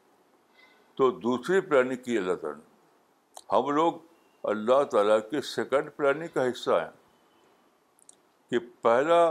تو 0.97 1.09
دوسری 1.27 1.59
پلاننگ 1.69 2.03
کی 2.03 2.17
اللہ 2.17 2.35
تعالیٰ 2.41 2.57
نے 2.57 3.45
ہم 3.55 3.69
لوگ 3.75 3.93
اللہ 4.51 4.83
تعالیٰ 4.91 5.17
کی 5.29 5.41
سیکنڈ 5.55 5.89
پلاننگ 5.95 6.27
کا 6.33 6.47
حصہ 6.49 6.81
ہیں 6.83 6.99
کہ 8.49 8.59
پہلا 8.81 9.21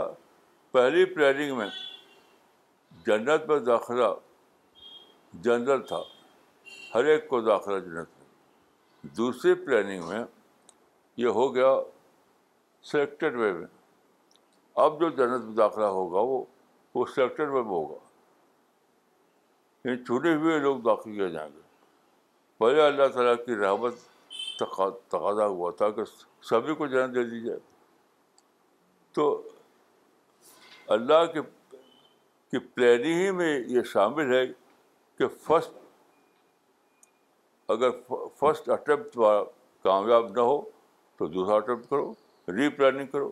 پہلی 0.71 1.05
پلاننگ 1.15 1.57
میں 1.57 1.67
جنت 3.05 3.47
میں 3.49 3.57
داخلہ 3.67 4.07
جنرل 5.43 5.81
تھا 5.87 6.01
ہر 6.93 7.05
ایک 7.13 7.27
کو 7.29 7.39
داخلہ 7.41 7.79
جنت 7.85 8.09
میں 8.19 9.09
دوسری 9.17 9.53
پلاننگ 9.65 10.07
میں 10.07 10.23
یہ 11.17 11.27
ہو 11.37 11.53
گیا 11.55 11.71
سلیکٹڈ 12.91 13.35
وے 13.39 13.51
میں 13.53 13.67
اب 14.83 14.99
جو 14.99 15.09
جنت 15.17 15.45
میں 15.45 15.55
داخلہ 15.55 15.85
ہوگا 15.99 16.19
وہ 16.31 16.43
وہ 16.95 17.05
سلیکٹڈ 17.15 17.49
وے 17.49 17.61
میں 17.61 17.69
ہوگا 17.71 17.97
یعنی 19.83 20.03
چنے 20.03 20.33
ہوئے 20.41 20.57
لوگ 20.59 20.79
داخل 20.85 21.11
کیے 21.15 21.29
جائیں 21.29 21.49
گے 21.55 21.59
پہلے 22.59 22.81
اللہ 22.85 23.07
تعالیٰ 23.13 23.35
کی 23.45 23.55
رحمت 23.63 23.95
تقاضا 25.11 25.45
ہوا 25.45 25.71
تھا 25.77 25.89
کہ 25.97 26.03
سبھی 26.49 26.75
کو 26.81 26.87
جنت 26.87 27.15
دے 27.15 27.23
دی 27.29 27.41
جائے 27.45 27.57
تو 29.13 29.25
اللہ 30.97 31.25
کے 31.33 31.39
کہ 32.51 32.59
پلاننگ 32.73 33.21
ہی 33.21 33.29
میں 33.31 33.59
یہ 33.73 33.81
شامل 33.91 34.33
ہے 34.35 34.45
کہ 35.17 35.27
فسٹ 35.43 35.79
اگر 37.75 37.91
فسٹ 38.39 38.69
اٹمپٹ 38.69 39.15
کامیاب 39.83 40.27
نہ 40.35 40.41
ہو 40.49 40.59
تو 41.19 41.27
دوسرا 41.35 41.55
اٹمپٹ 41.55 41.89
کرو 41.89 42.11
ری 42.57 42.67
پلاننگ 42.77 43.07
کرو 43.13 43.31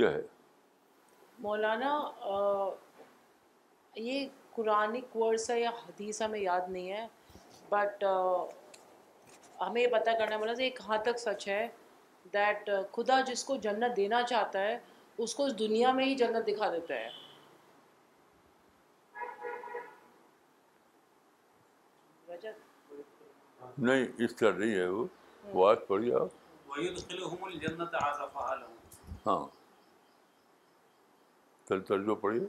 یہ 0.00 0.06
ہے 0.08 0.22
مولانا 1.46 1.92
آ, 2.30 2.68
یہ 3.96 4.26
قرآن 4.54 4.96
ورس 5.14 5.48
ہے 5.50 5.60
یا 5.60 5.70
حدیث 5.88 6.20
ہمیں 6.22 6.40
یاد 6.40 6.68
نہیں 6.70 6.90
ہے 6.90 7.06
بٹ 7.68 8.04
ہمیں 9.60 9.80
یہ 9.82 9.86
پتہ 9.92 10.18
کرنا 10.18 10.34
ہے 10.34 10.40
مولانا 10.40 10.62
یہ 10.62 10.70
کہاں 10.76 10.98
تک 11.04 11.18
سچ 11.18 11.48
ہے 11.48 11.66
دیٹ 12.32 12.70
خدا 12.96 13.20
جس 13.26 13.44
کو 13.44 13.56
جنت 13.68 13.96
دینا 13.96 14.22
چاہتا 14.28 14.60
ہے 14.64 14.76
اس 15.22 15.34
کو 15.34 15.44
اس 15.46 15.58
دنیا 15.58 15.92
میں 15.92 16.04
ہی 16.06 16.14
جنت 16.14 16.46
دکھا 16.48 16.70
دیتا 16.70 16.94
ہے 16.94 17.08
نہیں 23.86 24.04
اس 24.24 24.34
طرح 24.36 24.52
نہیں 24.58 24.74
ہے 24.74 24.86
وہ 24.88 25.04
وہ 25.54 25.68
آج 25.68 25.76
پڑھی 25.88 26.12
آپ 26.14 26.78
ہاں 29.26 29.38
کل 31.68 31.80
ترجمہ 31.88 32.14
پڑھیے 32.20 32.46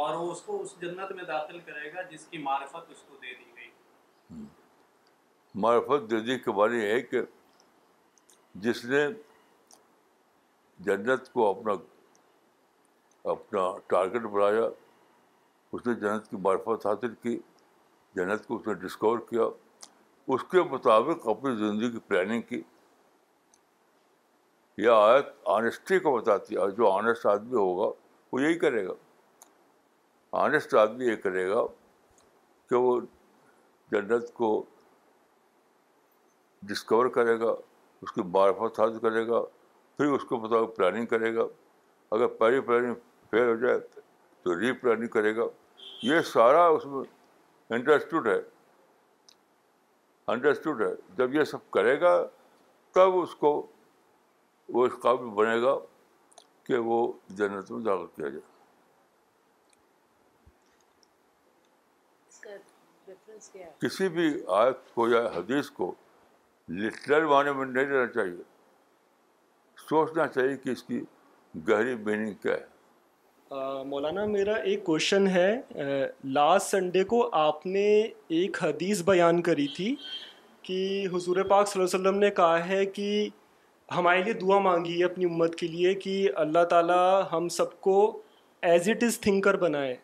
اور 0.00 0.14
وہ 0.14 0.30
اس 0.32 0.42
کو 0.42 0.60
اس 0.62 0.74
جنت 0.80 1.12
میں 1.16 1.24
داخل 1.24 1.58
کرے 1.66 1.92
گا 1.94 2.02
جس 2.10 2.26
کی 2.30 2.38
معرفت 2.48 2.90
اس 2.92 3.02
کو 3.08 3.16
دے 3.22 3.34
دی 3.34 3.56
گئی 3.56 4.44
معرفت 5.66 6.10
دے 6.10 6.20
دی 6.26 6.38
کے 6.38 6.50
بارے 6.58 6.90
ہے 6.92 7.00
کہ 7.02 7.20
جس 8.66 8.84
نے 8.84 9.06
جنت 10.84 11.28
کو 11.32 11.48
اپنا 11.50 11.72
اپنا 13.30 13.60
ٹارگیٹ 13.86 14.22
بنایا 14.34 14.62
اس 15.72 15.86
نے 15.86 15.94
جنت 16.00 16.28
کی 16.30 16.36
معرفت 16.42 16.86
حاصل 16.86 17.14
کی 17.22 17.38
جنت 18.16 18.46
کو 18.46 18.56
اس 18.56 18.66
نے 18.66 18.74
ڈسکور 18.84 19.18
کیا 19.30 19.42
اس 20.34 20.44
کے 20.50 20.62
مطابق 20.70 21.26
اپنی 21.28 21.54
زندگی 21.56 21.90
کی 21.90 21.98
پلاننگ 22.08 22.42
کی 22.48 22.60
یہ 24.82 24.90
آیت 25.04 25.28
آنیسٹی 25.56 25.98
کو 26.06 26.16
بتاتی 26.16 26.56
ہے 26.56 26.70
جو 26.76 26.90
آنیسٹ 26.90 27.26
آدمی 27.34 27.56
ہوگا 27.58 27.90
وہ 28.32 28.42
یہی 28.42 28.58
کرے 28.58 28.86
گا 28.86 28.92
آنیسٹ 30.44 30.74
آدمی 30.82 31.04
یہ 31.06 31.16
کرے 31.24 31.48
گا 31.50 31.64
کہ 32.68 32.76
وہ 32.86 32.98
جنت 33.92 34.32
کو 34.34 34.48
ڈسکور 36.70 37.06
کرے 37.18 37.38
گا 37.40 37.54
اس 38.02 38.12
کی 38.12 38.22
معرفت 38.34 38.80
حاصل 38.80 38.98
کرے 39.08 39.26
گا 39.28 39.40
پھر 40.00 40.08
اس 40.10 40.22
کو 40.28 40.36
پتا 40.40 40.58
پلاننگ 40.76 41.06
کرے 41.06 41.30
گا 41.34 41.42
اگر 42.14 42.26
پہلی 42.36 42.60
پلاننگ 42.68 42.94
فیل 43.30 43.48
ہو 43.48 43.54
جائے 43.64 43.78
تو 44.42 44.54
ری 44.60 44.68
پلاننگ 44.82 45.08
کرے 45.16 45.32
گا 45.36 45.42
یہ 46.02 46.20
سارا 46.28 46.60
اس 46.76 46.84
میں 46.92 47.02
انڈسٹیوڈ 47.78 48.24
ہے 48.28 48.40
انڈرسٹوڈ 50.34 50.78
ہے 50.82 50.90
جب 51.18 51.28
یہ 51.34 51.42
سب 51.52 51.62
کرے 51.76 51.94
گا 52.00 52.12
تب 52.94 53.10
اس 53.20 53.32
کو 53.42 53.50
وہ 54.68 54.80
اس 54.86 54.92
قابل 55.02 55.28
بنے 55.42 55.58
گا 55.62 55.74
کہ 56.66 56.74
وہ 56.88 56.98
جنت 57.42 57.64
میں 57.70 57.80
داخل 57.90 58.06
کیا 58.16 58.28
جائے 58.28 58.48
کسی 63.82 64.06
بھی 64.16 64.26
آیت 64.62 64.80
کو 64.94 65.02
یا 65.08 65.22
حدیث 65.36 65.66
کو 65.80 65.86
لٹرل 66.82 67.22
معنی 67.34 67.50
میں 67.58 67.66
نہیں 67.66 67.88
لینا 67.92 68.06
چاہیے 68.14 68.42
سوچنا 69.90 70.26
چاہیے 70.34 70.56
کہ 70.64 70.70
اس 70.70 70.82
کی 70.88 71.00
گہری 71.68 71.94
میننگ 72.04 72.34
کیا 72.42 72.52
ہے 72.54 73.84
مولانا 73.88 74.24
میرا 74.34 74.52
ایک 74.70 74.84
کوشچن 74.84 75.26
ہے 75.26 75.46
لاسٹ 76.34 76.70
سنڈے 76.70 77.02
کو 77.12 77.28
آپ 77.36 77.64
نے 77.66 77.84
ایک 78.40 78.62
حدیث 78.64 79.02
بیان 79.06 79.40
کری 79.48 79.66
تھی 79.76 79.94
کہ 80.68 80.76
حضور 81.14 81.42
پاک 81.42 81.68
صلی 81.68 81.80
اللہ 81.80 81.96
علیہ 81.96 81.98
وسلم 82.00 82.18
نے 82.18 82.30
کہا 82.36 82.68
ہے 82.68 82.84
کہ 82.98 83.08
ہمارے 83.96 84.22
لیے 84.22 84.32
دعا 84.46 84.58
مانگی 84.68 84.98
ہے 84.98 85.04
اپنی 85.04 85.24
امت 85.24 85.54
کے 85.62 85.66
لیے 85.68 85.94
کہ 86.04 86.14
اللہ 86.44 86.64
تعالیٰ 86.70 87.02
ہم 87.32 87.48
سب 87.58 87.80
کو 87.88 87.96
ایز 88.70 88.88
اٹ 88.90 89.02
از 89.04 89.18
تھنکر 89.20 89.56
بنائے 89.66 89.94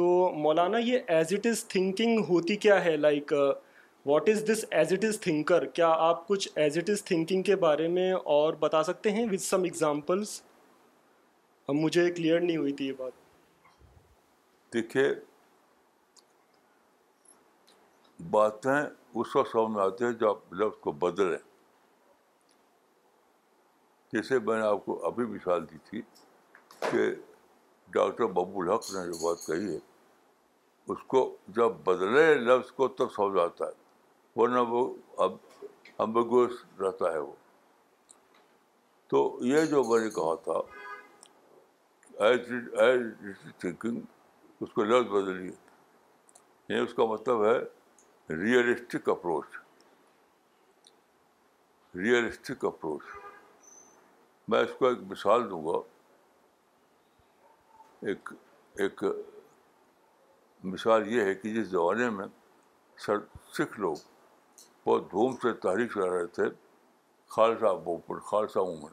تو 0.00 0.08
مولانا 0.46 0.78
یہ 0.86 1.10
ایز 1.18 1.34
اٹ 1.36 1.46
از 1.50 1.64
تھنکنگ 1.74 2.18
ہوتی 2.28 2.56
کیا 2.66 2.84
ہے 2.84 2.96
like 2.96 3.34
like, 3.34 3.58
what 4.06 4.28
is 4.28 4.42
this 4.50 4.64
as 4.76 4.92
it 4.92 5.04
is 5.04 5.20
thinker 5.20 5.64
کیا 5.74 5.88
آپ 6.06 6.26
کچھ 6.28 6.48
ایز 6.58 6.76
اٹ 6.78 6.88
از 6.90 7.04
تھنکنگ 7.04 7.42
کے 7.48 7.56
بارے 7.64 7.86
میں 7.88 8.12
اور 8.36 8.54
بتا 8.60 8.82
سکتے 8.84 9.10
ہیں 9.12 9.24
وتھ 9.32 9.40
سم 9.42 9.62
ایگزامپلس 9.64 10.40
اب 11.68 11.74
مجھے 11.74 12.10
کلیئر 12.14 12.40
نہیں 12.40 12.56
ہوئی 12.56 12.72
تھی 12.76 12.86
یہ 12.86 12.92
بات 12.98 13.12
دیکھیے 14.74 15.12
باتیں 18.30 18.72
اس 18.74 19.36
وقت 19.36 19.50
سمجھ 19.52 19.80
آتی 19.84 20.04
ہیں 20.04 20.10
جو 20.20 20.28
آپ 20.30 20.52
لفظ 20.60 20.78
کو 20.84 20.92
بدلیں 21.04 21.36
جیسے 24.12 24.38
میں 24.46 24.56
نے 24.60 24.64
آپ 24.66 24.84
کو 24.84 24.98
ابھی 25.06 25.26
مثال 25.26 25.68
دی 25.70 25.78
تھی 25.90 26.02
کہ 26.90 27.04
ڈاکٹر 27.92 28.26
ببو 28.26 28.60
الحق 28.62 28.90
نے 28.94 29.06
جو 29.12 29.18
بات 29.26 29.46
کہی 29.46 29.72
ہے 29.74 29.78
اس 30.92 31.02
کو 31.14 31.24
جب 31.56 31.78
بدلے 31.84 32.34
لفظ 32.34 32.72
کو 32.76 32.88
تب 33.00 33.12
سمجھ 33.16 33.38
آتا 33.44 33.66
ہے 33.66 33.80
ورنہ 34.36 34.60
وہ 34.68 34.82
اب 35.22 35.32
امبوس 36.02 36.52
رہتا 36.80 37.12
ہے 37.12 37.18
وہ 37.18 37.32
تو 39.08 39.20
یہ 39.46 39.64
جو 39.72 39.82
میں 39.84 39.98
نے 40.04 40.08
کہا 40.10 40.34
تھا 40.44 40.60
تھنکنگ 43.58 44.00
اس 44.62 44.72
کو 44.72 44.84
لفظ 44.84 45.10
بدلیے 45.12 45.50
یعنی 46.68 46.80
اس 46.82 46.94
کا 46.94 47.04
مطلب 47.10 47.44
ہے 47.44 47.56
ریئلسٹک 48.42 49.08
اپروچ 49.08 49.56
ریئلسٹک 51.96 52.64
اپروچ 52.64 53.02
میں 54.50 54.60
اس 54.64 54.70
کو 54.78 54.86
ایک 54.88 54.98
مثال 55.10 55.48
دوں 55.50 55.64
گا 55.66 55.78
ایک 58.10 58.32
ایک 58.84 59.04
مثال 60.74 61.08
یہ 61.12 61.22
ہے 61.24 61.34
کہ 61.42 61.52
جس 61.60 61.66
زمانے 61.70 62.08
میں 62.16 62.26
سکھ 63.56 63.78
لوگ 63.80 63.96
بہت 64.86 65.10
دھوم 65.10 65.32
سے 65.42 65.52
تحریک 65.62 65.92
چلا 65.94 66.06
رہے 66.14 66.26
تھے 66.36 66.44
خالصہ 67.34 67.72
خالصہ 68.26 68.58
وومن 68.58 68.92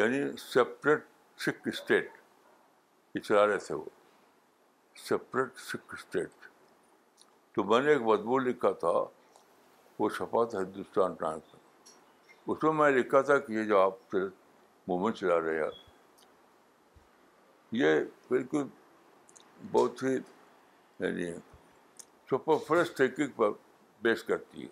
یعنی 0.00 0.20
سپریٹ 0.50 1.02
سکھ 1.44 1.68
اسٹیٹ 1.68 2.08
یہ 3.14 3.20
چلا 3.20 3.46
رہے 3.46 3.58
تھے 3.66 3.74
وہ 3.74 3.84
سپریٹ 5.08 5.58
سکھ 5.68 5.94
اسٹیٹ 5.94 6.46
تو 7.56 7.64
میں 7.64 7.80
نے 7.80 7.92
ایک 7.92 8.02
بدبول 8.04 8.44
لکھا 8.48 8.70
تھا 8.84 8.92
وہ 9.98 10.08
چھپا 10.16 10.44
تھا 10.50 10.58
ہندوستان 10.58 11.14
ٹائمس 11.18 11.54
میں 11.54 12.52
اس 12.54 12.62
میں 12.62 12.72
میں 12.80 12.90
لکھا 12.90 13.20
تھا 13.28 13.38
کہ 13.38 13.52
یہ 13.52 13.64
جو 13.64 13.80
آپ 13.80 13.98
سے 14.14 15.12
چلا 15.18 15.40
رہے 15.40 15.62
ہیں 15.62 15.70
یہ 17.82 18.00
بالکل 18.30 18.62
بہت 19.72 20.02
ہی 20.02 20.14
یعنی 20.14 21.32
سپر 22.30 22.56
فریش 22.66 22.90
تریکی 22.96 23.26
پر 23.36 23.50
بیس 24.02 24.22
کرتی 24.24 24.62
ہے 24.62 24.68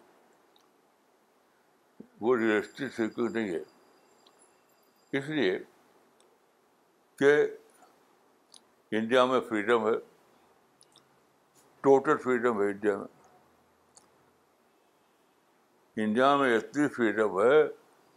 وہ 2.25 2.37
ریئلسٹک 2.39 2.93
سیکھ 2.97 3.18
نہیں 3.18 3.49
ہے 3.53 3.59
اس 5.18 5.29
لیے 5.29 5.59
کہ 7.18 7.31
انڈیا 8.97 9.25
میں 9.31 9.41
فریڈم 9.49 9.87
ہے 9.87 9.93
ٹوٹل 11.89 12.16
فریڈم 12.25 12.61
ہے 12.61 12.68
انڈیا 12.70 12.97
میں 12.97 13.07
انڈیا 16.05 16.35
میں 16.43 16.57
اتنی 16.57 16.87
فریڈم 16.97 17.39
ہے 17.41 17.62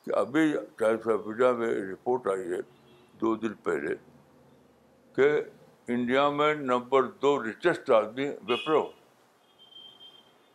کہ 0.06 0.16
ابھی 0.20 0.46
ٹائمس 0.82 1.08
آف 1.14 1.28
انڈیا 1.32 1.52
میں 1.62 1.74
رپورٹ 1.92 2.28
آئی 2.36 2.52
ہے 2.52 2.62
دو 3.22 3.36
دن 3.46 3.54
پہلے 3.64 3.96
کہ 5.16 5.30
انڈیا 5.94 6.30
میں 6.42 6.54
نمبر 6.72 7.12
دو 7.22 7.34
ریچسٹ 7.44 7.90
آدمی 8.02 8.30
وپرو 8.50 8.88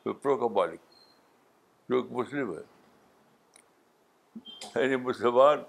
وپرو 0.05 0.37
کا 0.47 0.55
مالک 0.61 0.81
جو 1.89 1.97
ایک 2.03 2.13
مسلم 2.21 2.53
ہے 2.59 2.70
یعنی 4.77 4.97
مسلمان 4.97 5.63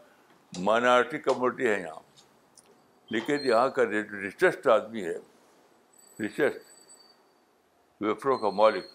مائنارٹی 0.64 1.18
کمیونٹی 1.20 1.68
ہے 1.68 1.80
یہاں 1.82 2.00
لیکن 3.12 3.38
یہاں 3.46 3.70
کا 3.78 3.86
ریچسٹ 3.92 4.68
آدمی 4.74 5.04
ہے 5.06 5.18
ریچسٹ 6.20 6.70
ویفروں 8.02 8.38
کا 8.38 8.50
مالک 8.62 8.86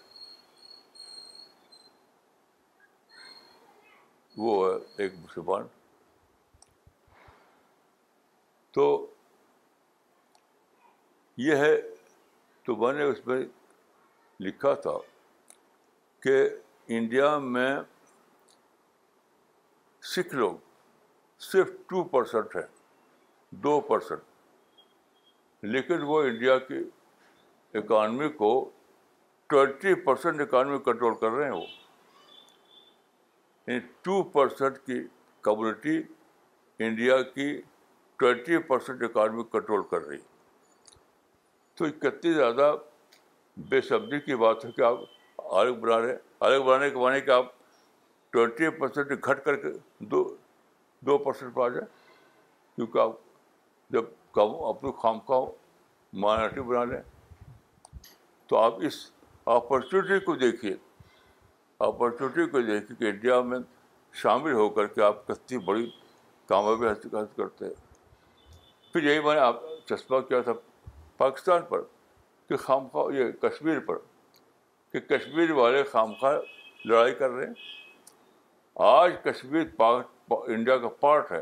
وہ 4.37 4.63
ہے 4.69 5.03
ایک 5.03 5.13
مسلمان 5.21 5.65
تو 8.73 8.85
یہ 11.45 11.55
ہے 11.65 11.75
تو 12.65 12.75
میں 12.75 12.93
نے 12.93 13.03
اس 13.11 13.25
میں 13.27 13.39
لکھا 14.45 14.73
تھا 14.81 14.97
کہ 16.23 16.41
انڈیا 16.97 17.37
میں 17.55 17.71
سکھ 20.15 20.33
لوگ 20.35 20.53
صرف 21.51 21.69
ٹو 21.89 22.03
پرسینٹ 22.11 22.55
ہیں 22.55 22.63
دو 23.63 23.79
پرسینٹ 23.87 25.63
لیکن 25.75 26.01
وہ 26.11 26.21
انڈیا 26.23 26.57
کی 26.67 26.77
اکانمی 27.77 28.29
کو 28.41 28.49
ٹوینٹی 29.53 29.93
پرسینٹ 30.05 30.41
اکانمی 30.41 30.77
کنٹرول 30.85 31.15
کر 31.21 31.31
رہے 31.37 31.45
ہیں 31.45 31.51
وہ 31.55 31.65
یعنی 33.67 33.79
ٹو 34.03 34.21
پرسینٹ 34.37 34.77
کی 34.85 34.99
کمیونٹی 35.49 35.97
انڈیا 36.87 37.21
کی 37.33 37.49
ٹوینٹی 38.19 38.57
پرسینٹ 38.69 39.03
اکانمی 39.09 39.43
کنٹرول 39.51 39.83
کر 39.91 40.07
رہی 40.07 40.17
تو 41.77 41.85
کتنی 42.07 42.33
زیادہ 42.33 42.73
بے 43.69 43.81
سبزی 43.89 44.19
کی 44.29 44.35
بات 44.45 44.65
ہے 44.65 44.71
کہ 44.77 44.81
آپ 44.91 44.97
الگ 45.53 45.79
بنا 45.87 45.99
رہے 46.05 46.11
ہیں 46.51 46.59
بنانے 46.59 46.89
کے 46.89 46.97
معنی 46.99 47.21
کہ 47.25 47.31
آپ 47.41 47.55
ٹوینٹی 48.37 48.69
پرسینٹ 48.79 49.11
گھٹ 49.27 49.43
کر 49.45 49.55
کے 49.61 49.69
دو 50.09 50.23
دو 51.05 51.17
پرسینٹ 51.27 51.53
پہ 51.53 51.61
آ 51.61 51.67
جائے 51.69 51.85
کیونکہ 52.75 52.97
آپ 52.99 53.11
جب 53.91 54.39
اپنی 54.71 54.91
خام 55.01 55.19
خواہ 55.25 55.45
مائنارٹی 56.23 56.61
بنا 56.71 56.83
لیں 56.91 56.99
تو 58.49 58.57
آپ 58.57 58.73
اس 58.87 58.93
اپرچونیٹی 59.55 60.19
کو 60.25 60.35
دیکھیے 60.43 60.73
اپرچونیٹی 61.87 62.45
کو 62.51 62.61
دیکھیے 62.67 62.95
کہ 62.99 63.09
انڈیا 63.11 63.39
میں 63.51 63.59
شامل 64.21 64.53
ہو 64.61 64.67
کر 64.77 64.87
کے 64.97 65.01
آپ 65.03 65.25
کتنی 65.27 65.57
بڑی 65.71 65.89
کامیابی 66.49 66.87
حاصل 66.87 67.25
کرتے 67.37 67.65
ہیں 67.65 67.73
پھر 68.91 69.03
یہی 69.09 69.23
میں 69.25 69.33
نے 69.35 69.41
آپ 69.49 69.63
چسپہ 69.89 70.19
کیا 70.29 70.41
تھا 70.49 70.53
پاکستان 71.23 71.61
پر 71.69 71.81
کہ 72.49 72.57
خام 72.67 72.87
خواہ 72.91 73.13
یہ 73.15 73.31
کشمیر 73.47 73.79
پر 73.87 73.97
کہ 74.91 74.99
کشمیر 75.17 75.51
والے 75.61 75.83
خام 75.91 76.13
خواہ 76.19 76.37
لڑائی 76.85 77.13
کر 77.19 77.29
رہے 77.29 77.47
ہیں 77.47 77.75
آج 78.85 79.11
کشمیر 79.23 79.65
انڈیا 80.29 80.77
کا 80.77 80.87
پارٹ 80.99 81.31
ہے 81.31 81.41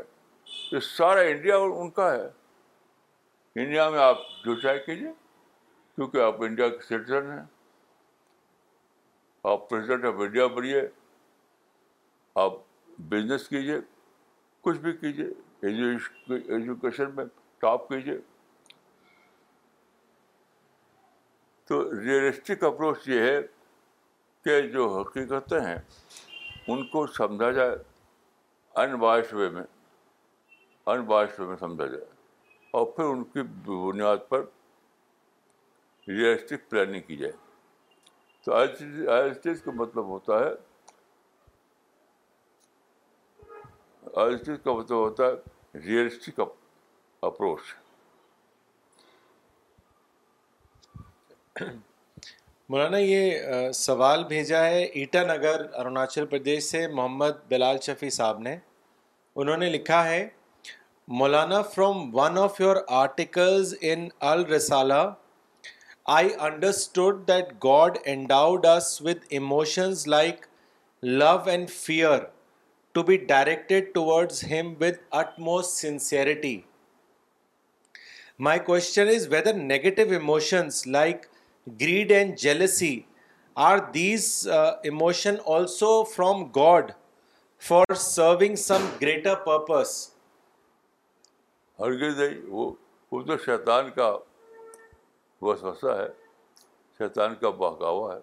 یہ 0.72 0.80
سارا 0.82 1.20
انڈیا 1.30 1.56
اور 1.56 1.70
ان 1.80 1.90
کا 1.98 2.10
ہے 2.12 2.28
انڈیا 3.62 3.88
میں 3.90 3.98
آپ 4.02 4.18
جو 4.44 4.54
چاہے 4.60 4.78
کیجیے 4.86 5.10
کیونکہ 5.94 6.22
آپ 6.22 6.42
انڈیا 6.42 6.68
کے 6.68 6.78
سٹیزن 6.86 7.30
ہیں 7.30 7.44
آپ 9.52 9.68
پریزیڈنٹ 9.70 10.04
آف 10.04 10.20
انڈیا 10.26 10.46
بنیے 10.54 10.80
آپ 12.44 12.52
بزنس 13.08 13.48
کیجیے 13.48 13.76
کچھ 14.64 14.78
بھی 14.86 14.92
کیجیے 14.92 15.26
ایجوکیشن 16.56 17.14
میں 17.16 17.24
ٹاپ 17.60 17.88
کیجیے 17.88 18.18
تو 21.68 21.82
ریئلسٹک 22.00 22.64
اپروچ 22.64 23.08
یہ 23.08 23.20
ہے 23.28 23.40
کہ 24.44 24.60
جو 24.72 24.88
حقیقتیں 24.98 25.60
ہیں 25.60 25.78
ان 26.68 26.82
کو 26.92 27.06
سمجھا 27.16 27.50
جائے 27.56 27.74
انوائش 28.84 29.32
وے 29.34 29.48
میں 29.50 29.62
انوائش 30.94 31.38
وے 31.40 31.46
میں 31.46 31.56
سمجھا 31.60 31.86
جائے 31.86 32.04
اور 32.78 32.86
پھر 32.96 33.04
ان 33.10 33.22
کی 33.34 33.42
بنیاد 33.66 34.28
پر 34.28 34.44
ریئلسٹک 36.08 36.68
پلاننگ 36.70 37.02
کی 37.06 37.16
جائے 37.16 37.32
تو 38.44 38.52
آئلسٹیز 39.12 39.62
کا 39.62 39.70
مطلب 39.74 40.06
ہوتا 40.08 40.38
ہے 40.44 40.54
کا 44.12 44.72
مطلب 44.72 44.96
ہوتا 44.96 45.26
ہے 45.26 45.78
ریئلسٹک 45.86 46.40
اپروچ 47.26 47.74
مولانا 52.70 52.98
یہ 52.98 53.70
سوال 53.74 54.22
بھیجا 54.28 54.64
ہے 54.64 54.80
ایٹا 54.84 55.20
نگر 55.24 55.60
اروناچل 55.78 56.24
پردیش 56.30 56.62
سے 56.64 56.86
محمد 56.94 57.32
بلال 57.50 57.76
شفیع 57.82 58.08
صاحب 58.16 58.38
نے 58.46 58.56
انہوں 59.42 59.56
نے 59.56 59.68
لکھا 59.70 60.02
ہے 60.08 60.26
Maulana 61.18 61.60
from 61.74 62.08
one 62.16 62.38
of 62.44 62.60
your 62.60 62.76
articles 63.02 63.74
in 63.90 64.06
Al-Risala 64.30 65.02
I 66.16 66.28
understood 66.48 67.20
that 67.28 67.52
God 67.64 67.98
endowed 68.14 68.66
us 68.72 68.90
with 69.02 69.18
emotions 69.38 70.06
like 70.16 70.46
love 71.22 71.36
and 71.50 71.70
fear 71.74 72.18
to 72.94 73.02
be 73.12 73.16
directed 73.28 73.92
towards 73.94 74.44
him 74.52 74.74
with 74.80 74.98
it 75.20 75.38
most 75.50 75.76
sincerity 75.80 76.58
my 78.48 78.58
question 78.66 79.08
is 79.14 79.28
whether 79.32 79.54
negative 79.72 80.10
emotions 80.12 80.86
like 80.98 81.26
greed 81.80 82.10
and 82.12 82.36
jealousy 82.38 82.98
are 83.68 83.78
these 83.94 84.26
emotion 84.88 85.34
also 85.54 86.02
from 86.14 86.44
God 86.56 86.90
for 87.68 87.94
serving 88.00 88.54
some 88.66 88.84
greater 89.00 89.34
purpose 89.46 89.94
وہ 91.78 93.22
تو 93.26 93.36
شیطان 93.44 93.90
کا 93.96 94.12
ہے 95.42 96.06
شیطان 96.98 97.34
کا 97.40 97.50
بہکاوا 97.50 98.14
ہے 98.14 98.20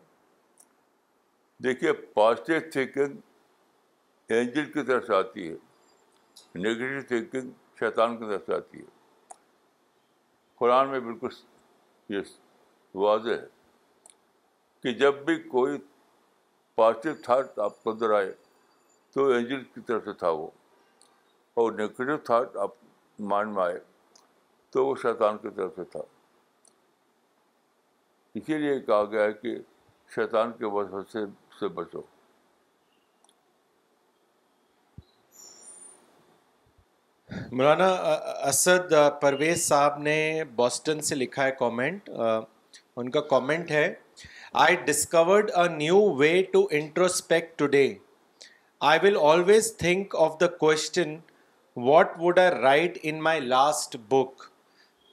دیکھیے 1.64 1.92
positive 2.14 2.60
thinking 2.72 4.32
Angel 4.36 4.72
کی 4.72 4.84
طرف 4.84 5.06
سے 5.08 5.16
آتی 5.16 5.48
ہے 5.50 6.60
نگیٹو 6.64 7.06
تھینکنگ 7.08 7.50
شیطان 7.80 8.18
کی 8.18 8.26
طرف 8.30 8.46
سے 8.46 8.54
آتی 8.56 8.80
ہے 8.80 8.84
قرآن 10.60 10.90
میں 10.90 11.00
بالکل 11.00 11.28
یہ 12.14 12.22
واضح 13.02 13.30
ہے 13.34 13.46
کہ 14.84 14.94
جب 15.00 15.24
بھی 15.26 15.36
کوئی 15.50 15.78
پازیٹیو 16.76 17.14
تھاٹ 17.24 17.60
آپ 17.66 17.84
کے 17.84 17.90
اندر 17.90 18.12
آئے 18.18 18.32
تو 19.14 19.28
اینجل 19.32 19.64
کی 19.74 19.82
طرف 19.88 20.06
سے 20.06 20.14
تھا 20.20 20.30
وہ 20.30 20.48
اور 21.62 21.72
نگیٹو 21.80 22.18
تھاٹ 22.26 22.56
آپ 22.64 22.72
مائنڈ 23.32 23.56
میں 23.56 23.64
آئے 23.64 23.78
تو 24.72 24.86
وہ 24.86 24.96
شیطان 25.02 25.38
کی 25.42 25.50
طرف 25.56 25.76
سے 25.76 25.84
تھا 25.92 26.00
اسی 28.40 28.58
لیے 28.58 28.80
کہا 28.82 29.04
گیا 29.12 29.24
ہے 29.24 29.34
کہ 29.42 29.56
شیطان 30.16 30.52
کے 30.58 30.66
وسوسے 30.76 31.26
سے 31.60 31.68
بچو 31.80 32.02
مولانا 37.58 37.88
اسد 38.48 38.94
پرویز 39.22 39.68
صاحب 39.68 39.98
نے 40.08 40.18
بوسٹن 40.56 41.02
سے 41.10 41.16
لکھا 41.16 41.44
ہے 41.46 41.52
کامنٹ 41.60 42.10
ان 43.02 43.10
کا 43.10 43.22
کامنٹ 43.30 43.72
ہے 43.72 43.88
I 44.64 44.76
discovered 44.86 45.50
a 45.58 45.68
new 45.76 46.00
way 46.18 46.32
to 46.52 46.66
introspect 46.80 47.58
today 47.60 47.88
I 48.90 49.00
will 49.04 49.18
always 49.30 49.72
think 49.78 50.16
of 50.26 50.40
the 50.42 50.48
question 50.64 51.16
what 51.86 52.12
would 52.20 52.40
I 52.40 52.50
write 52.62 52.98
in 53.04 53.22
my 53.28 53.40
last 53.42 53.96
book 54.10 54.44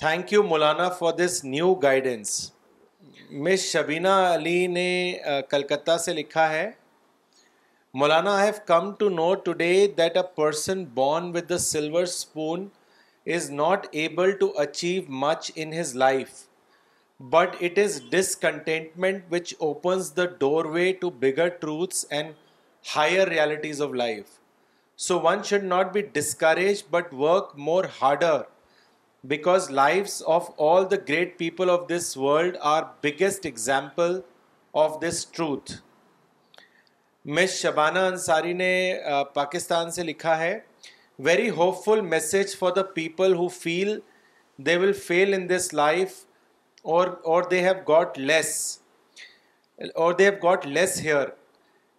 thank 0.01 0.33
you 0.33 0.43
Maulana 0.51 0.89
for 0.99 1.13
this 1.25 1.43
new 1.45 1.73
guidance 1.85 2.33
miss 3.47 3.65
Shabina 3.73 4.17
Ali 4.35 4.67
نے 4.67 4.89
Calcutta 5.51 5.91
uh, 5.93 5.99
سے 6.05 6.13
لکھا 6.15 6.49
ہے 6.53 6.71
Maulana 8.01 8.37
I 8.39 8.47
have 8.49 8.61
come 8.67 8.93
to 8.99 9.09
know 9.09 9.35
today 9.45 9.73
that 9.99 10.17
a 10.17 10.23
person 10.35 10.85
born 11.01 11.31
with 11.37 11.49
the 11.51 11.59
silver 11.71 12.03
spoon 12.03 12.69
is 13.35 13.51
not 13.63 13.87
able 14.01 14.31
to 14.41 14.53
achieve 14.67 15.03
much 15.25 15.51
in 15.55 15.73
his 15.81 15.95
life 16.05 16.49
but 17.31 17.57
it 17.63 17.79
is 17.79 18.01
discontentment 18.11 19.25
which 19.33 19.53
opens 19.63 20.11
the 20.17 20.25
doorway 20.77 20.93
to 21.01 21.09
bigger 21.25 21.49
truths 21.65 22.05
and 22.19 22.33
higher 22.95 23.29
realities 23.29 23.83
of 23.83 23.91
life 24.01 24.27
so 25.07 25.19
one 25.23 25.43
should 25.45 25.65
not 25.65 25.93
be 25.93 26.03
discourage 26.13 26.83
but 26.91 27.13
work 27.19 27.51
more 27.67 27.85
harder 28.01 28.41
because 29.29 29.71
lives 29.71 30.23
of 30.37 30.49
all 30.69 30.91
the 30.91 30.97
great 31.09 31.37
people 31.39 31.71
of 31.71 31.87
this 31.89 32.17
world 32.17 32.57
are 32.71 32.83
biggest 33.03 33.47
example 33.47 34.19
of 34.85 34.99
this 35.03 35.27
truth 35.33 35.73
miss 37.39 37.61
Shabana 37.63 37.99
Ansari 38.15 38.53
نے 38.63 38.73
پاکستان 39.35 39.91
سے 39.91 40.03
لکھا 40.03 40.39
ہے 40.39 40.59
very 41.29 41.51
hopeful 41.85 42.01
message 42.17 42.57
for 42.59 42.73
the 42.77 42.83
people 42.95 43.35
who 43.43 43.49
feel 43.61 43.99
they 44.67 44.77
will 44.79 44.93
fail 45.07 45.35
in 45.35 45.49
this 45.49 45.73
life 45.75 46.19
or 46.93 47.07
or 47.31 47.43
they 47.51 47.61
have 47.65 47.73
got 47.89 48.19
less 48.19 48.57
or 50.03 50.13
they 50.19 50.25
have 50.29 50.33
got 50.43 50.67
less 50.67 51.01
here 51.05 51.27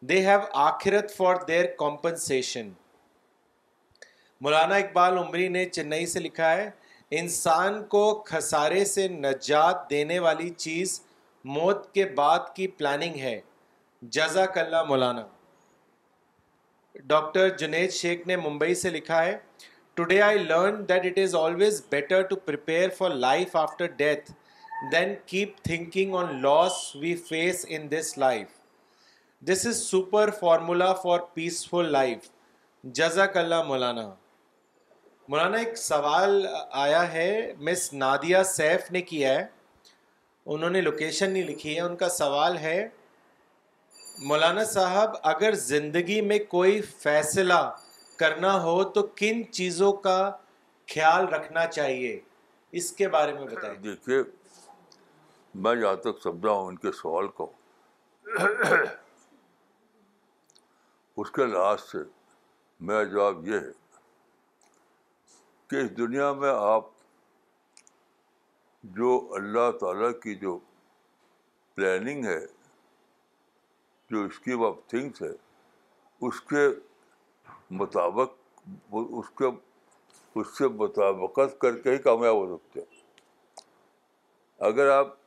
they 0.09 0.19
have 0.27 0.39
آخرت 0.61 1.11
for 1.15 1.35
their 1.47 1.65
compensation 1.79 2.69
Maulana 4.43 4.75
Iqbal 4.75 5.17
Umri 5.17 5.47
نے 5.55 5.65
چنئی 5.69 6.05
سے 6.13 6.19
لکھا 6.19 6.51
ہے 6.57 6.69
انسان 7.19 7.83
کو 7.89 8.03
خسارے 8.27 8.83
سے 8.93 9.07
نجات 9.07 9.89
دینے 9.89 10.17
والی 10.27 10.49
چیز 10.57 10.99
موت 11.55 11.91
کے 11.93 12.05
بعد 12.15 12.53
کی 12.55 12.67
پلاننگ 12.81 13.17
ہے 13.19 13.39
جزاک 14.15 14.57
اللہ 14.57 14.83
مولانا 14.87 15.25
ڈاکٹر 17.07 17.49
جنید 17.57 17.91
شیخ 17.91 18.27
نے 18.27 18.35
ممبئی 18.37 18.75
سے 18.75 18.89
لکھا 18.89 19.23
ہے 19.25 19.37
today 19.95 20.21
I 20.21 20.37
learn 20.43 20.87
that 20.89 21.05
it 21.05 21.17
is 21.23 21.35
always 21.35 21.81
better 21.91 22.21
to 22.29 22.35
prepare 22.45 22.89
for 22.97 23.09
life 23.27 23.55
after 23.55 23.87
death 23.97 24.31
than 24.91 25.13
keep 25.27 25.57
thinking 25.63 26.13
on 26.15 26.41
loss 26.41 26.73
we 26.99 27.13
face 27.27 27.65
in 27.69 27.85
this 27.91 28.17
life 28.17 28.47
this 29.49 29.65
is 29.67 29.81
super 29.87 30.29
formula 30.39 30.91
for 31.01 31.19
peaceful 31.33 31.91
life 31.91 32.29
جزاک 32.99 33.37
اللہ 33.37 33.61
مولانا 33.67 34.07
مولانا 35.29 35.57
ایک 35.57 35.77
سوال 35.77 36.45
آیا 36.85 37.03
ہے 37.13 37.29
مس 37.69 37.91
Nadia 37.93 38.41
safe 38.53 38.91
نے 38.91 39.01
کیا 39.11 39.35
ہے 39.39 39.45
انہوں 40.53 40.69
نے 40.69 40.81
لوکیشن 40.81 41.31
نہیں 41.33 41.47
لکھی 41.49 41.75
ہے 41.75 41.79
ان 41.81 41.95
کا 41.95 42.09
سوال 42.17 42.57
ہے 42.65 42.87
مولانا 44.27 44.63
صاحب 44.73 45.15
اگر 45.35 45.55
زندگی 45.67 46.19
میں 46.31 46.39
کوئی 46.49 46.81
فیصلہ 46.99 47.61
کرنا 48.19 48.61
ہو 48.63 48.83
تو 48.95 49.03
کن 49.21 49.41
چیزوں 49.51 49.91
کا 50.07 50.17
خیال 50.93 51.27
رکھنا 51.33 51.65
چاہیے 51.77 52.19
اس 52.81 52.91
کے 52.93 53.07
بارے 53.09 53.33
میں 53.33 53.45
بتائیں 53.55 53.75
دیکھیے 53.83 54.19
میں 55.53 55.75
جہاں 55.75 55.95
تک 56.03 56.21
سمجھا 56.23 56.51
ہوں 56.51 56.67
ان 56.67 56.75
کے 56.83 56.91
سوال 57.01 57.27
کو 57.37 57.51
اس 61.21 61.31
کے 61.31 61.45
لحاظ 61.45 61.81
سے 61.91 61.97
میرا 62.87 63.03
جواب 63.03 63.47
یہ 63.47 63.59
ہے 63.59 63.71
کہ 65.69 65.75
اس 65.81 65.95
دنیا 65.97 66.31
میں 66.33 66.51
آپ 66.69 66.87
جو 68.97 69.17
اللہ 69.35 69.69
تعالیٰ 69.79 70.11
کی 70.21 70.35
جو 70.35 70.57
پلاننگ 71.75 72.25
ہے 72.25 72.39
جو 74.09 74.23
اسکیم 74.25 74.63
آف 74.65 74.75
تھنگس 74.89 75.21
ہے 75.21 75.31
اس 76.27 76.39
کے 76.51 76.67
مطابق 77.75 78.59
اس 79.01 79.29
کے 79.37 79.45
اس 80.39 80.57
سے 80.57 80.67
مطابقت 80.83 81.59
کر 81.61 81.77
کے 81.81 81.91
ہی 81.91 81.97
کامیاب 82.07 82.35
ہو 82.35 82.57
سکتے 82.57 82.79
ہیں 82.79 82.99
اگر 84.67 84.89
آپ 84.91 85.19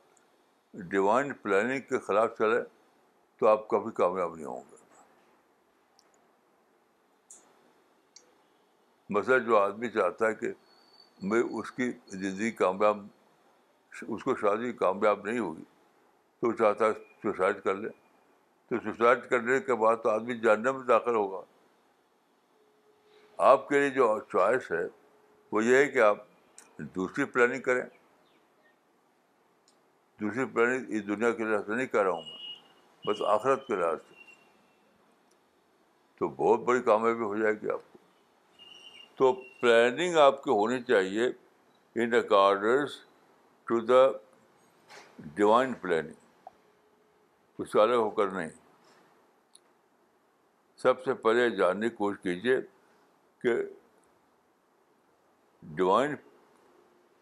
ڈیوائن 0.89 1.31
پلاننگ 1.41 1.79
کے 1.89 1.99
خلاف 2.05 2.29
چلے 2.37 2.61
تو 3.39 3.47
آپ 3.47 3.67
کبھی 3.69 3.91
کامیاب 3.95 4.35
نہیں 4.35 4.45
ہوں 4.45 4.61
گے 4.71 4.73
مثلاً 9.17 9.43
جو 9.45 9.57
آدمی 9.57 9.89
چاہتا 9.91 10.27
ہے 10.27 10.33
کہ 10.35 10.47
بھائی 11.29 11.43
اس 11.59 11.71
کی 11.71 11.89
زندگی 12.11 12.51
کامیاب 12.51 13.05
اس 14.07 14.23
کو 14.23 14.35
شادی 14.35 14.71
کامیاب 14.83 15.25
نہیں 15.27 15.39
ہوگی 15.39 15.63
تو 16.41 16.51
چاہتا 16.53 16.85
ہے 16.85 16.91
سوسائڈ 17.21 17.61
کر 17.63 17.75
لے 17.75 17.89
تو 18.69 18.79
سوسائڈ 18.83 19.29
کرنے 19.29 19.59
کے 19.65 19.75
بعد 19.83 19.95
تو 20.03 20.09
آدمی 20.09 20.39
جاننے 20.39 20.71
میں 20.71 20.83
داخل 20.87 21.15
ہوگا 21.15 21.41
آپ 23.51 23.67
کے 23.69 23.79
لیے 23.79 23.89
جو 23.99 24.17
چوائس 24.31 24.71
ہے 24.71 24.85
وہ 25.51 25.63
یہ 25.65 25.75
ہے 25.75 25.87
کہ 25.91 25.99
آپ 26.09 26.17
دوسری 26.95 27.25
پلاننگ 27.25 27.61
کریں 27.61 27.81
دوسری 30.19 30.43
پلاننگ 30.53 30.85
اس 30.97 31.07
دنیا 31.07 31.31
کے 31.37 31.43
لحاظ 31.43 31.65
سے 31.67 31.75
نہیں 31.75 31.87
کہہ 31.87 32.01
رہا 32.01 32.11
ہوں 32.11 32.21
میں 32.23 33.07
بس 33.07 33.21
آخرت 33.27 33.65
کے 33.67 33.75
لحاظ 33.75 33.97
سے 34.09 34.13
تو 36.19 36.27
بہت 36.35 36.59
بڑی 36.67 36.81
کامیابی 36.81 37.23
ہو 37.23 37.35
جائے 37.37 37.53
گی 37.61 37.69
آپ 37.71 37.81
کو 37.91 37.97
تو 39.17 39.31
پلاننگ 39.61 40.17
آپ 40.27 40.43
کی 40.43 40.49
ہونی 40.51 40.81
چاہیے 40.91 41.25
in 42.03 42.13
accordance 42.19 42.93
to 43.69 43.79
the 43.89 44.03
divine 45.35 45.73
planning 45.81 46.51
کچھ 47.57 47.75
الگ 47.81 47.95
ہو 48.03 48.09
کر 48.19 48.31
نہیں 48.37 48.49
سب 50.83 51.03
سے 51.03 51.13
پہلے 51.27 51.49
جاننے 51.57 51.89
کی 51.89 51.95
کوشش 51.95 52.21
کیجیے 52.23 52.55
کہ 53.41 53.53
ڈیوائن 55.75 56.15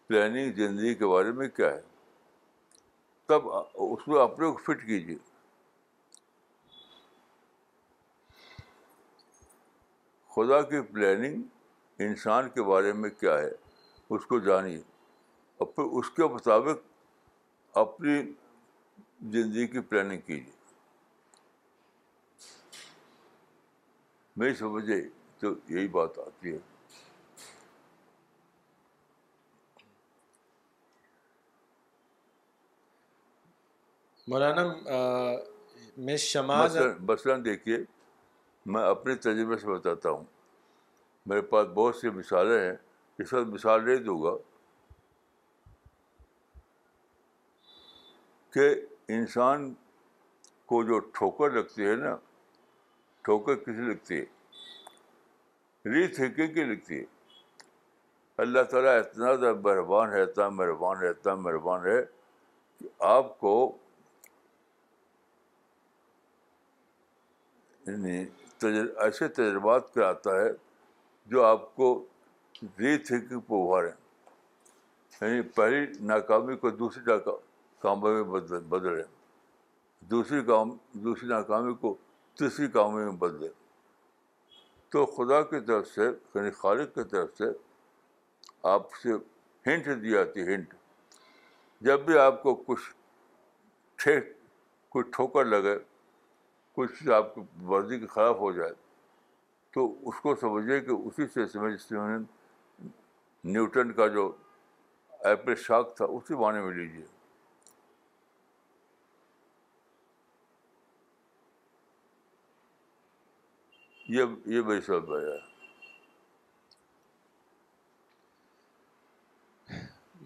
پلاننگ 0.06 0.52
زندگی 0.66 0.94
کے 0.94 1.06
بارے 1.14 1.32
میں 1.40 1.48
کیا 1.56 1.72
ہے 1.72 1.80
تب 3.26 3.48
اس 3.82 4.06
میں 4.08 4.20
اپنے 4.22 4.46
کو 4.50 4.56
فٹ 4.64 4.84
کیجیے 4.86 5.14
خدا 10.34 10.60
کی 10.70 10.80
پلاننگ 10.94 11.42
انسان 12.06 12.48
کے 12.54 12.62
بارے 12.70 12.92
میں 12.92 13.10
کیا 13.20 13.38
ہے 13.38 13.50
اس 14.16 14.26
کو 14.26 14.38
جانیے 14.48 14.80
اور 15.58 15.66
پھر 15.66 15.96
اس 15.98 16.10
کے 16.16 16.26
مطابق 16.34 17.76
اپنی 17.84 18.18
زندگی 19.32 19.66
کی 19.66 19.80
پلاننگ 19.88 20.20
کیجیے 20.26 20.52
میری 24.36 24.54
سمجھے 24.58 25.02
تو 25.38 25.54
یہی 25.68 25.88
بات 25.98 26.18
آتی 26.26 26.52
ہے 26.52 26.58
مولانا 34.28 34.62
میں 36.04 36.16
شماز 36.16 36.76
مثلاً 37.08 37.36
دیکھیے 37.44 37.76
میں 38.72 38.82
اپنے 38.88 39.14
تجربے 39.24 39.56
سے 39.60 39.66
بتاتا 39.68 40.10
ہوں 40.10 40.22
میرے 41.28 41.40
پاس 41.50 41.66
بہت 41.74 41.96
سی 41.96 42.10
مثالیں 42.10 42.58
ہیں 42.60 42.74
اس 43.22 43.32
وقت 43.32 43.46
مثال 43.54 43.84
نہیں 43.86 44.02
دوں 44.04 44.22
گا 44.22 44.30
کہ 48.54 48.68
انسان 49.16 49.72
کو 50.72 50.82
جو 50.88 50.98
ٹھوکر 51.18 51.50
لگتی 51.58 51.86
ہے 51.86 51.94
نا 52.06 52.16
ٹھوکر 53.24 53.54
کسی 53.64 53.90
لگتی 53.92 54.18
ہے 54.20 55.92
ری 55.94 56.06
تھنکنگ 56.14 56.54
کی 56.54 56.64
لگتی 56.74 56.98
ہے 56.98 57.04
اللہ 58.44 58.62
تعالیٰ 58.70 58.98
اتنا 58.98 59.34
زیادہ 59.34 59.54
مہربان 59.64 60.12
ہے 60.12 60.22
اتنا 60.22 60.48
مہربان 60.60 61.02
ہے 61.02 61.08
اتنا 61.08 61.34
مہربان 61.46 61.86
ہے 61.86 62.00
کہ 62.78 62.86
آپ 63.14 63.38
کو 63.40 63.54
یعنی 67.86 68.24
تجر 68.60 68.86
ایسے 69.04 69.28
تجربات 69.38 69.92
کراتا 69.94 70.30
آتا 70.32 70.40
ہے 70.40 70.50
جو 71.30 71.44
آپ 71.44 71.74
کو 71.76 71.88
ری 72.78 72.96
تھنکنگ 73.06 73.40
پہ 73.48 73.54
ابھاریں 73.62 73.90
یعنی 75.20 75.42
پہلی 75.56 75.84
ناکامی 76.12 76.56
کو 76.62 76.70
دوسری 76.82 77.02
ناکام 77.12 77.34
کاموں 77.82 78.12
میں 78.14 78.22
بدلیں 78.68 79.02
دوسری 80.10 80.40
کام 80.46 80.70
دوسری 81.04 81.28
ناکامی 81.28 81.74
کو 81.80 81.94
تیسری 82.38 82.68
کامیابی 82.68 83.04
میں 83.10 83.16
بدلے 83.18 83.48
تو 84.92 85.04
خدا 85.16 85.42
کی 85.50 85.60
طرف 85.66 85.86
سے 85.94 86.02
یعنی 86.34 86.50
خالق 86.60 86.94
کی 86.94 87.04
طرف 87.10 87.36
سے 87.38 87.44
آپ 88.72 88.90
سے 89.02 89.12
ہنٹ 89.66 89.86
دی 90.02 90.10
جاتی 90.10 90.42
ہنٹ 90.54 90.74
جب 91.88 92.00
بھی 92.06 92.18
آپ 92.18 92.42
کو 92.42 92.54
کچھ 92.66 92.90
ٹھیک 94.02 94.32
کچھ 94.92 95.06
ٹھوکر 95.16 95.44
لگے 95.44 95.76
کچھ 96.76 97.08
آپ 97.16 97.34
کی 97.34 97.40
ورزی 97.66 97.98
کے 98.00 98.06
خلاف 98.12 98.36
ہو 98.38 98.50
جائے 98.52 98.72
تو 99.74 99.86
اس 100.08 100.14
کو 100.22 100.34
سمجھیے 100.40 100.78
کہ 100.86 100.90
اسی 100.90 101.26
سے 101.34 101.46
سمجھ 101.52 101.92
نیوٹن 103.46 103.92
کا 103.92 104.06
جو 104.14 104.30
ایپل 105.30 105.54
شاک 105.66 105.96
تھا 105.96 106.04
اسی 106.16 106.34
معنی 106.40 106.60
میں 106.64 106.72
لیجیے 106.74 107.04
یہ 114.16 114.54
یہ 114.56 114.62
بھائی 114.62 114.80
سب 114.86 115.10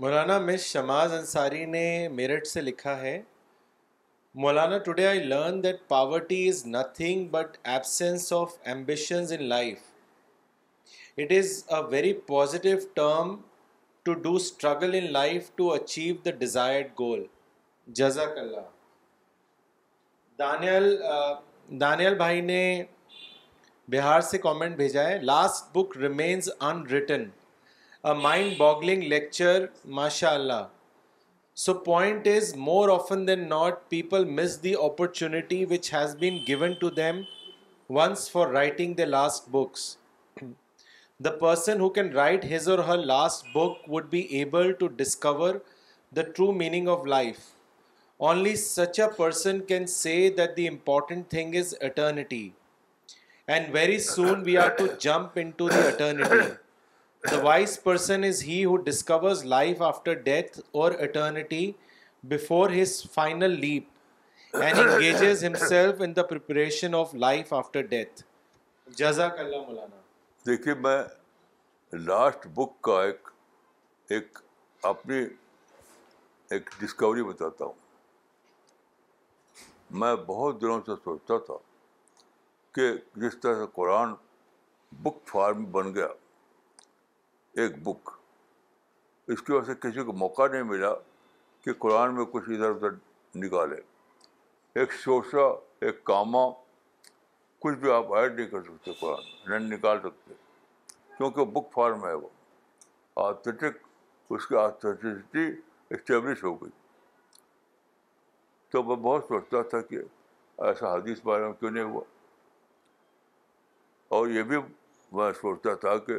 مولانا 0.01 0.39
مس 0.39 0.65
شماز 0.73 1.13
انصاری 1.13 1.65
نے 1.67 1.85
میرٹھ 2.13 2.47
سے 2.47 2.61
لکھا 2.61 2.97
ہے 3.01 3.21
Maulana 4.43 4.77
today 4.93 5.07
I 5.07 5.19
learn 5.23 5.63
that 5.63 5.77
poverty 5.89 6.37
is 6.49 6.61
nothing 6.73 7.25
but 7.29 7.57
absence 7.69 8.33
of 8.33 8.53
ambitions 8.73 9.33
in 9.33 9.43
life 9.49 9.79
it 11.21 11.33
is 11.39 11.51
a 11.77 11.81
very 11.91 12.13
positive 12.27 12.77
term 12.95 13.35
to 14.05 14.15
do 14.27 14.35
struggle 14.37 14.95
in 14.99 15.11
life 15.13 15.51
to 15.57 15.73
achieve 15.75 16.15
the 16.25 16.31
desired 16.43 16.91
goal 17.01 17.25
جزاک 18.01 18.39
اللہ 18.45 18.69
دانیا 20.39 20.79
دانئل 21.81 22.17
بھائی 22.25 22.41
نے 22.53 22.63
بہار 23.93 24.21
سے 24.31 24.39
کامنٹ 24.49 24.77
بھیجا 24.77 25.09
ہے 25.09 25.19
last 25.23 25.77
book 25.77 25.97
remains 26.03 26.51
in 26.61 26.87
written 26.91 27.29
a 28.07 28.15
mind 28.23 28.57
boggling 28.59 29.03
lecture 29.15 29.67
ماشاء 30.01 30.31
اللہ 30.35 30.67
So 31.61 31.75
point 31.75 32.29
is, 32.29 32.55
more 32.55 32.89
often 32.89 33.27
than 33.27 33.49
not, 33.49 33.91
people 33.91 34.25
miss 34.25 34.59
the 34.59 34.77
opportunity 34.77 35.67
which 35.67 35.89
has 35.91 36.15
been 36.15 36.45
given 36.45 36.77
to 36.79 36.89
them 36.89 37.27
once 37.89 38.29
for 38.29 38.47
writing 38.49 38.95
their 38.95 39.11
last 39.15 39.51
books. 39.51 39.97
The 41.19 41.33
person 41.33 41.81
who 41.81 41.91
can 41.91 42.13
write 42.19 42.45
his 42.45 42.69
or 42.69 42.85
her 42.91 42.97
last 42.97 43.45
book 43.53 43.89
would 43.89 44.09
be 44.09 44.23
able 44.41 44.73
to 44.73 44.89
discover 44.89 45.51
the 46.13 46.27
true 46.39 46.53
meaning 46.53 46.89
of 46.97 47.11
life. 47.15 47.43
Only 48.21 48.55
such 48.55 49.01
a 49.01 49.09
person 49.09 49.63
can 49.63 49.89
say 49.89 50.29
that 50.29 50.55
the 50.55 50.69
important 50.69 51.29
thing 51.29 51.55
is 51.55 51.75
eternity. 51.91 52.55
And 53.49 53.73
very 53.73 53.99
soon 53.99 54.45
we 54.45 54.57
are 54.57 54.75
to 54.77 54.97
jump 55.09 55.37
into 55.37 55.69
the 55.69 55.89
eternity. 55.89 56.47
The 57.27 57.39
wise 57.45 57.83
person 57.83 58.25
is 58.25 58.43
he 58.47 58.65
who 58.65 58.77
discovers 58.89 59.45
life 59.53 59.81
after 59.83 60.15
death 60.25 60.59
or 60.83 60.93
eternity 61.07 61.71
before 62.33 62.71
his 62.81 62.91
final 63.15 63.59
leap 63.61 64.57
and 64.65 64.79
engages 64.79 65.45
himself 65.45 66.01
in 66.05 66.15
the 66.17 66.23
preparation 66.33 66.95
of 66.95 67.15
life 67.15 67.53
after 67.55 67.83
death 67.95 68.23
جزاک 68.99 69.39
اللہ 69.39 69.65
مولانا 69.69 69.97
دیکھیے 70.47 70.75
میں 70.85 70.99
last 72.07 72.47
book 72.55 72.81
کا 72.85 73.03
ایک 73.03 73.29
ایک 74.17 74.39
اپنی 74.93 75.19
ایک 76.51 76.71
Discovery 76.81 77.23
بتاتا 77.23 77.65
ہوں 77.65 77.73
میں 80.01 80.15
بہت 80.27 80.61
دنوں 80.61 80.81
سے 80.87 80.93
سوچتا 81.05 81.39
تھا 81.47 81.55
کہ 82.75 82.89
جس 83.21 83.37
طرح 83.43 83.55
سے 83.65 83.67
قرآن 83.75 84.15
بک 85.03 85.19
فارم 85.29 85.65
بن 85.73 85.95
گیا 85.95 86.07
ایک 87.61 87.79
بک 87.87 88.11
اس 89.35 89.41
کی 89.43 89.53
وجہ 89.53 89.65
سے 89.67 89.75
کسی 89.85 90.03
کو 90.07 90.13
موقع 90.23 90.47
نہیں 90.51 90.63
ملا 90.67 90.91
کہ 91.65 91.73
قرآن 91.85 92.15
میں 92.15 92.25
کچھ 92.33 92.49
ادھر 92.57 92.71
ادھر 92.75 92.91
نکالے 93.45 93.77
ایک 94.81 94.93
شوشا 95.05 95.47
ایک 95.87 96.03
کاما 96.11 96.45
کچھ 97.65 97.77
بھی 97.85 97.91
آپ 97.93 98.13
ایڈ 98.17 98.39
نہیں 98.39 98.47
کر 98.53 98.63
سکتے 98.69 98.93
قرآن 99.01 99.23
نہیں 99.49 99.69
نکال 99.77 100.01
سکتے 100.05 100.35
کیونکہ 101.17 101.45
بک 101.59 101.73
فارم 101.75 102.07
ہے 102.09 102.13
وہ 102.23 102.29
آتھیٹک 103.25 103.83
اس 104.37 104.47
کی 104.47 104.57
آتھیسٹی 104.63 105.47
اسٹیبلش 105.91 106.45
ہو 106.45 106.55
گئی 106.63 106.71
تو 108.73 108.83
میں 108.83 108.97
بہت 109.11 109.25
سوچتا 109.29 109.63
تھا 109.73 109.81
کہ 109.91 109.99
ایسا 110.71 110.95
حدیث 110.95 111.25
بارے 111.25 111.45
میں 111.45 111.53
کیوں 111.61 111.71
نہیں 111.71 111.85
ہوا 111.93 112.03
اور 114.17 114.29
یہ 114.39 114.43
بھی 114.53 114.57
میں 115.13 115.33
سوچتا 115.43 115.75
تھا 115.85 115.97
کہ 116.09 116.19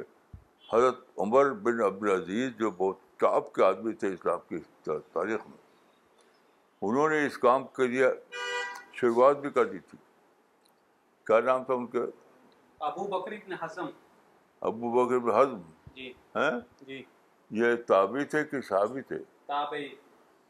حضرت 0.73 0.97
عمر 1.17 1.49
بن 1.65 1.79
عبدالعزیز 1.81 2.49
جو 2.57 2.69
بہت 2.79 2.97
ٹاپ 3.19 3.53
کے 3.53 3.63
آدمی 3.65 3.93
تھے 4.01 4.07
اسلام 4.13 4.39
کی 4.49 4.57
تاریخ 5.13 5.47
میں 5.47 5.57
انہوں 6.89 7.09
نے 7.09 7.25
اس 7.25 7.37
کام 7.45 7.63
کے 7.77 7.87
لیے 7.93 8.07
شروعات 8.99 9.37
بھی 9.41 9.49
کر 9.55 9.65
دی 9.71 9.79
تھی 9.89 9.97
کیا 11.27 11.39
نام 11.45 11.63
تھا 11.63 11.73
ان 11.73 11.87
کے 11.95 12.03
ابو 12.89 13.07
بکر 13.15 13.31
ابن 13.37 13.53
حسم 13.63 13.85
ابو 14.69 14.91
بکر 14.93 15.15
ابن 15.15 15.31
حسم 15.39 15.61
جی. 15.95 16.11
ہاں؟ 16.35 16.51
جی. 16.87 17.01
یہ 17.61 17.75
تابعی 17.87 18.25
تھے 18.35 18.43
کہ 18.51 18.61
صحابی 18.69 19.01
تھے 19.07 19.17
تابعی. 19.47 19.87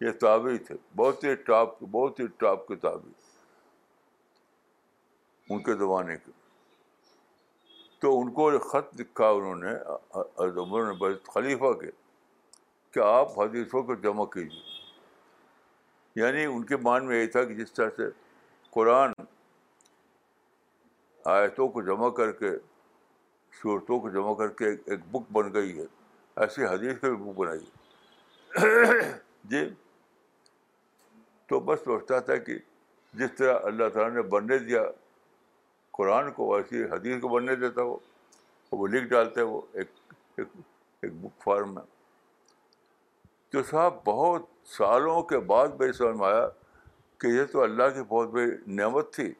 یہ 0.02 0.12
تابعی 0.22 0.58
تھے 0.68 0.76
بہت 0.96 1.24
ہی 1.24 1.36
ٹاپ 1.52 1.82
بہت 1.92 2.20
ہی 2.20 2.28
ٹاپ 2.44 2.68
کے 2.68 2.76
تابعی 2.88 3.12
ان 5.54 5.64
کے 5.64 5.74
زمانے 5.78 6.18
کے 6.26 6.32
تو 8.02 8.10
ان 8.20 8.30
کو 8.34 8.48
ایک 8.50 8.62
خط 8.72 9.00
لکھا 9.00 9.28
انہوں 9.38 9.56
نے 9.62 9.76
عمر 10.62 10.92
نے 10.92 11.08
خلیفہ 11.34 11.72
کے 11.82 11.90
کہ 12.94 13.00
آپ 13.06 13.40
حدیثوں 13.40 13.82
کو 13.90 13.96
جمع 14.06 14.26
کیجیے 14.34 14.68
یعنی 16.24 16.46
ان 16.54 16.64
کے 16.66 16.78
مان 16.86 17.06
میں 17.08 17.22
یہ 17.22 17.26
تھا 17.32 17.44
کہ 17.46 17.54
جس 17.56 17.74
طرح 17.74 17.90
سے 17.98 18.08
قرآن 18.78 19.12
آیتوں 21.34 21.68
کو 21.70 21.82
جمع 21.90 22.10
کر 22.20 22.32
کے 22.40 22.52
صورتوں 23.62 24.00
کو 24.00 24.10
جمع 24.10 24.34
کر 24.40 24.48
کے 24.62 24.70
ایک 24.70 25.00
بک 25.12 25.32
بن 25.34 25.54
گئی 25.54 25.78
ہے 25.80 25.86
ایسی 26.46 26.66
حدیث 26.66 27.00
کی 27.02 27.10
بھی 27.10 27.18
بک 27.32 27.38
بنائی 27.40 29.02
جی 29.50 29.68
تو 31.50 31.60
بس 31.70 31.80
سوچتا 31.86 32.20
تھا 32.30 32.36
کہ 32.48 32.58
جس 33.20 33.32
طرح 33.38 33.60
اللہ 33.72 33.90
تعالیٰ 33.94 34.14
نے 34.16 34.22
بننے 34.30 34.58
دیا 34.68 34.84
قرآن 36.00 36.30
کو 36.32 36.54
ایسی 36.56 36.84
حدیث 36.92 37.22
کو 37.22 37.28
بننے 37.30 37.56
دیتا 37.62 37.82
وہ 37.84 38.86
لکھ 38.88 39.06
ڈالتے 39.10 39.42
وہ 39.54 39.60
ایک 39.80 39.88
ایک 40.44 41.14
بک 41.22 41.42
فارم 41.44 41.74
میں 41.76 41.82
تو 43.52 43.64
صاحب 43.72 43.94
بہت 44.06 44.46
سالوں 44.78 45.22
کے 45.32 45.40
بعد 45.50 45.76
میری 45.80 45.92
سمجھ 45.98 46.16
میں 46.18 46.28
آیا 46.28 46.46
کہ 47.22 47.28
یہ 47.38 47.50
تو 47.54 47.64
اللہ 47.64 47.90
کی 47.96 48.04
بہت 48.14 48.30
بڑی 48.36 48.52
نعمت 48.76 49.14
تھی 49.16 49.32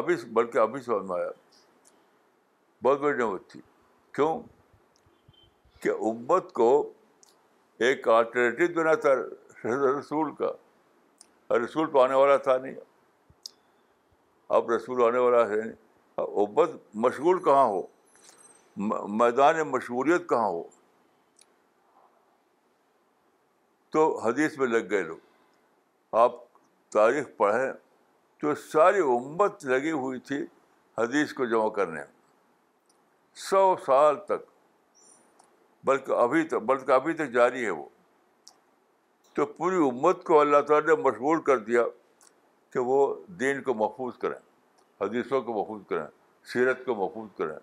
ابھی 0.00 0.16
بلکہ 0.40 0.58
ابھی 0.64 0.80
سمجھ 0.88 1.06
میں 1.10 1.16
آیا 1.20 1.30
بہت 2.84 3.00
بڑی 3.00 3.16
نعمت 3.22 3.48
تھی 3.50 3.60
کیوں 4.18 4.32
کہ 5.82 5.90
ابت 6.10 6.52
کو 6.60 6.68
ایک 7.88 8.08
آلٹرنیٹیو 8.18 8.66
دینا 8.80 8.94
تھا 9.06 9.14
رسول 9.14 10.34
کا 10.42 10.52
رسول 11.66 11.90
تو 11.92 12.00
آنے 12.08 12.14
والا 12.24 12.36
تھا 12.48 12.56
نہیں 12.62 12.74
اب 14.54 14.70
رسول 14.70 15.02
آنے 15.04 15.18
والا 15.18 15.48
ہے 15.48 15.60
ابت 16.42 16.70
مشغول 17.04 17.42
کہاں 17.42 17.64
ہو 17.68 17.82
میدان 19.22 19.60
مشغولیت 19.70 20.28
کہاں 20.28 20.48
ہو 20.48 20.62
تو 23.92 24.04
حدیث 24.24 24.56
میں 24.58 24.66
لگ 24.66 24.90
گئے 24.90 25.02
لوگ 25.02 26.16
آپ 26.22 26.34
تاریخ 26.92 27.26
پڑھیں 27.36 27.72
تو 28.40 28.54
ساری 28.72 29.00
امت 29.16 29.64
لگی 29.64 29.90
ہوئی 29.90 30.18
تھی 30.28 30.36
حدیث 30.98 31.32
کو 31.34 31.44
جمع 31.50 31.68
کرنے 31.78 32.00
سو 33.48 33.66
سال 33.86 34.16
تک 34.28 34.44
بلکہ 35.86 36.12
ابھی 36.22 36.42
تک 36.48 36.62
بلکہ 36.72 36.92
ابھی 36.92 37.12
تک 37.14 37.32
جاری 37.34 37.64
ہے 37.64 37.70
وہ 37.70 37.84
تو 39.34 39.46
پوری 39.46 39.76
امت 39.88 40.22
کو 40.24 40.40
اللہ 40.40 40.60
تعالیٰ 40.68 40.94
نے 40.96 41.02
مشغول 41.02 41.42
کر 41.48 41.58
دیا 41.64 41.82
کہ 42.76 42.80
وہ 42.86 42.96
دین 43.40 43.60
کو 43.66 43.72
محفوظ 43.74 44.16
کریں 44.22 44.38
حدیثوں 45.00 45.40
کو 45.42 45.52
محفوظ 45.58 45.82
کریں 45.88 46.06
سیرت 46.52 46.84
کو 46.84 46.94
محفوظ 46.94 47.28
کریں 47.38 47.54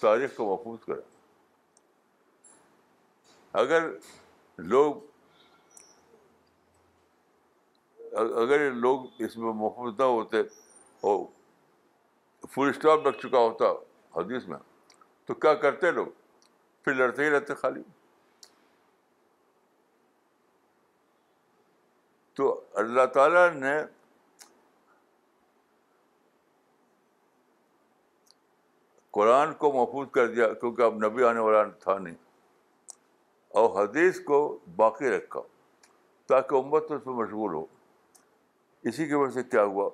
تاریخ 0.00 0.34
کو 0.36 0.44
محفوظ 0.50 0.84
کریں 0.84 1.02
اگر 3.62 3.88
لوگ 4.74 4.94
اگر 8.44 8.70
لوگ 8.86 9.22
اس 9.26 9.36
میں 9.36 9.52
محفوظ 9.64 9.98
نہ 9.98 10.04
ہوتے 10.16 10.40
اور 11.12 11.24
فل 12.54 12.68
اسٹاپ 12.76 13.06
لگ 13.06 13.18
چکا 13.26 13.38
ہوتا 13.50 13.72
حدیث 14.20 14.46
میں 14.48 14.58
تو 15.26 15.34
کیا 15.44 15.54
کرتے 15.68 15.90
لوگ 16.02 16.10
پھر 16.84 16.94
لڑتے 17.04 17.24
ہی 17.24 17.30
رہتے 17.30 17.54
خالی 17.66 17.82
تو 22.36 22.60
اللہ 22.84 23.06
تعالیٰ 23.16 23.50
نے 23.62 23.78
قرآن 29.16 29.52
کو 29.62 29.72
محفوظ 29.72 30.06
کر 30.14 30.26
دیا 30.34 30.52
کیونکہ 30.54 30.82
اب 30.82 31.04
نبی 31.04 31.22
آنے 31.24 31.40
والا 31.40 31.62
تھا 31.82 31.98
نہیں 31.98 32.14
اور 33.60 33.70
حدیث 33.80 34.20
کو 34.24 34.38
باقی 34.76 35.08
رکھا 35.16 35.40
تاکہ 36.28 36.54
امت 36.56 36.90
اس 36.92 37.06
میں 37.06 37.14
مشغول 37.14 37.54
ہو 37.54 37.64
اسی 38.88 39.06
کی 39.06 39.14
وجہ 39.14 39.30
سے 39.34 39.42
کیا 39.44 39.62
ہوا 39.72 39.88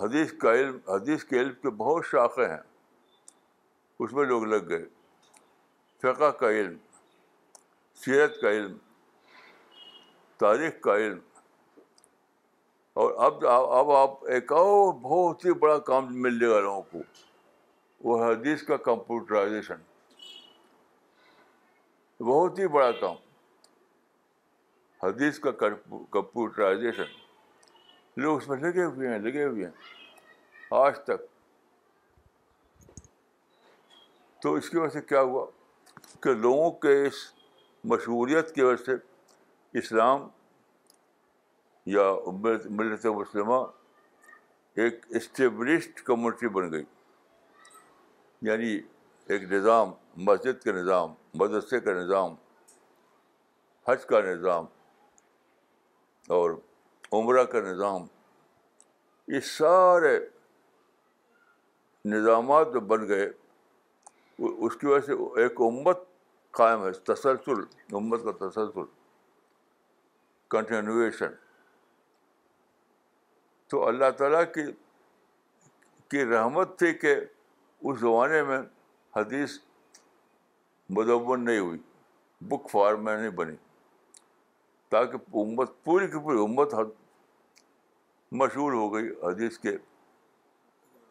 حدیث 0.00 0.32
کا 0.42 0.52
علم 0.60 0.78
حدیث 0.88 1.24
کے 1.32 1.40
علم 1.40 1.52
کے 1.62 1.70
بہت 1.82 2.06
شاخیں 2.10 2.48
ہیں 2.48 2.62
اس 4.04 4.12
میں 4.12 4.24
لوگ 4.26 4.44
لگ 4.52 4.68
گئے 4.68 4.84
فقہ 6.02 6.30
کا 6.38 6.50
علم 6.50 6.76
سیرت 8.04 8.40
کا 8.40 8.50
علم 8.50 8.76
تاریخ 10.38 10.80
کا 10.84 10.94
علم 10.96 11.18
اور 13.02 13.12
اب 13.24 13.46
اب 13.78 13.90
آپ 13.96 14.24
ایک 14.36 14.52
اور 14.52 14.92
بہت 15.02 15.44
ہی 15.46 15.52
بڑا 15.60 15.76
کام 15.90 16.08
مل 16.22 16.38
جائے 16.38 16.52
گا 16.52 16.60
لوگوں 16.60 16.82
کو 16.92 17.02
وہ 18.04 18.18
حدیث 18.24 18.62
کا 18.66 18.76
کمپیوٹرائزیشن 18.86 19.82
بہت 22.24 22.58
ہی 22.58 22.66
بڑا 22.76 22.90
کام 23.00 23.16
حدیث 25.02 25.34
کا 25.44 25.50
کمپیوٹرائزیشن 25.70 27.08
لوگ 28.22 28.32
اس 28.38 28.44
میں 28.48 28.56
لگے 28.60 28.84
ہوئے 28.84 29.06
ہیں 29.08 29.18
لگے 29.18 29.44
ہوئے 29.44 29.64
ہیں 29.64 29.70
آج 30.80 30.94
تک 31.04 31.20
تو 34.42 34.48
اس 34.54 34.68
کی 34.70 34.76
وجہ 34.78 34.92
سے 34.92 35.00
کیا 35.08 35.20
ہوا 35.20 35.44
کہ 36.22 36.30
لوگوں 36.34 36.70
کے 36.84 36.92
اس 37.06 37.16
مشہوریت 37.92 38.46
کی 38.54 38.62
وجہ 38.62 38.82
سے 38.84 38.92
اسلام 39.78 40.18
یا 41.96 42.06
ملت 42.40 43.04
مسلمہ 43.06 43.60
ایک 44.82 44.94
اسٹیبلشڈ 45.20 45.96
کمیونٹی 46.04 46.48
بن 46.58 46.66
گئی 46.72 46.84
یعنی 48.48 48.68
ایک 49.34 49.42
نظام 49.52 49.92
مسجد 50.28 50.62
کا 50.62 50.72
نظام 50.72 51.12
مدرسے 51.40 51.80
کا 51.80 51.92
نظام 52.00 52.34
حج 53.88 54.04
کا 54.06 54.20
نظام 54.26 54.64
اور 56.38 56.50
عمرہ 57.18 57.44
کا 57.52 57.60
نظام 57.70 58.04
یہ 59.34 59.40
سارے 59.56 60.16
نظامات 62.14 62.72
جو 62.74 62.80
بن 62.92 63.06
گئے 63.08 63.28
اس 64.38 64.76
کی 64.76 64.86
وجہ 64.86 65.04
سے 65.06 65.42
ایک 65.42 65.60
امت 65.68 65.98
قائم 66.58 66.84
ہے 66.86 66.90
تسلسل 67.12 67.60
امت 67.96 68.24
کا 68.24 68.32
تسلسل 68.46 68.84
کنٹینویشن 70.50 71.34
تو 73.70 73.86
اللہ 73.88 74.10
تعالیٰ 74.18 74.42
کی 74.54 74.62
کی 76.10 76.24
رحمت 76.30 76.78
تھی 76.78 76.92
کہ 77.04 77.14
اس 77.88 77.96
زمانے 78.00 78.42
میں 78.48 78.58
حدیث 79.16 79.50
مدون 80.96 81.44
نہیں 81.44 81.58
ہوئی 81.58 81.78
بک 82.48 82.68
فارم 82.70 83.04
میں 83.04 83.16
نہیں 83.16 83.30
بنی 83.38 83.54
تاکہ 84.90 85.38
امت 85.40 85.70
پوری 85.84 86.06
کی 86.10 86.18
پوری 86.24 86.40
امت 86.42 86.74
حد 86.74 86.90
مشہور 88.40 88.72
ہو 88.72 88.92
گئی 88.94 89.08
حدیث 89.22 89.58
کے 89.64 89.76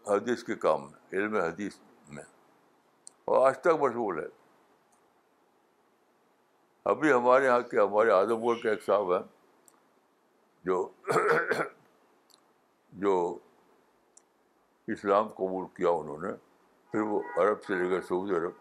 حدیث 0.08 0.44
کے 0.44 0.56
کام 0.66 0.84
میں 0.92 1.20
علم 1.20 1.36
حدیث 1.36 1.78
میں 2.14 2.24
اور 3.26 3.46
آج 3.48 3.58
تک 3.64 3.82
مشہور 3.82 4.18
ہے 4.22 4.28
ابھی 6.92 7.12
ہمارے 7.14 7.46
یہاں 7.46 7.60
کے 7.72 7.80
ہمارے 7.80 8.12
اعظم 8.12 8.46
گڑھ 8.48 8.62
کے 8.62 8.70
ایک 8.70 8.84
صاحب 8.86 9.14
ہیں 9.16 9.24
جو 10.70 10.84
جو 13.06 13.14
اسلام 14.96 15.28
قبول 15.36 15.66
کیا 15.76 15.90
انہوں 16.00 16.22
نے 16.26 16.32
پھر 16.92 17.02
وہ 17.10 17.20
عرب 17.42 17.64
سے 17.68 17.76
لے 17.76 17.90
گئے 17.90 18.02
سعودی 18.08 18.36
عرب 18.36 18.52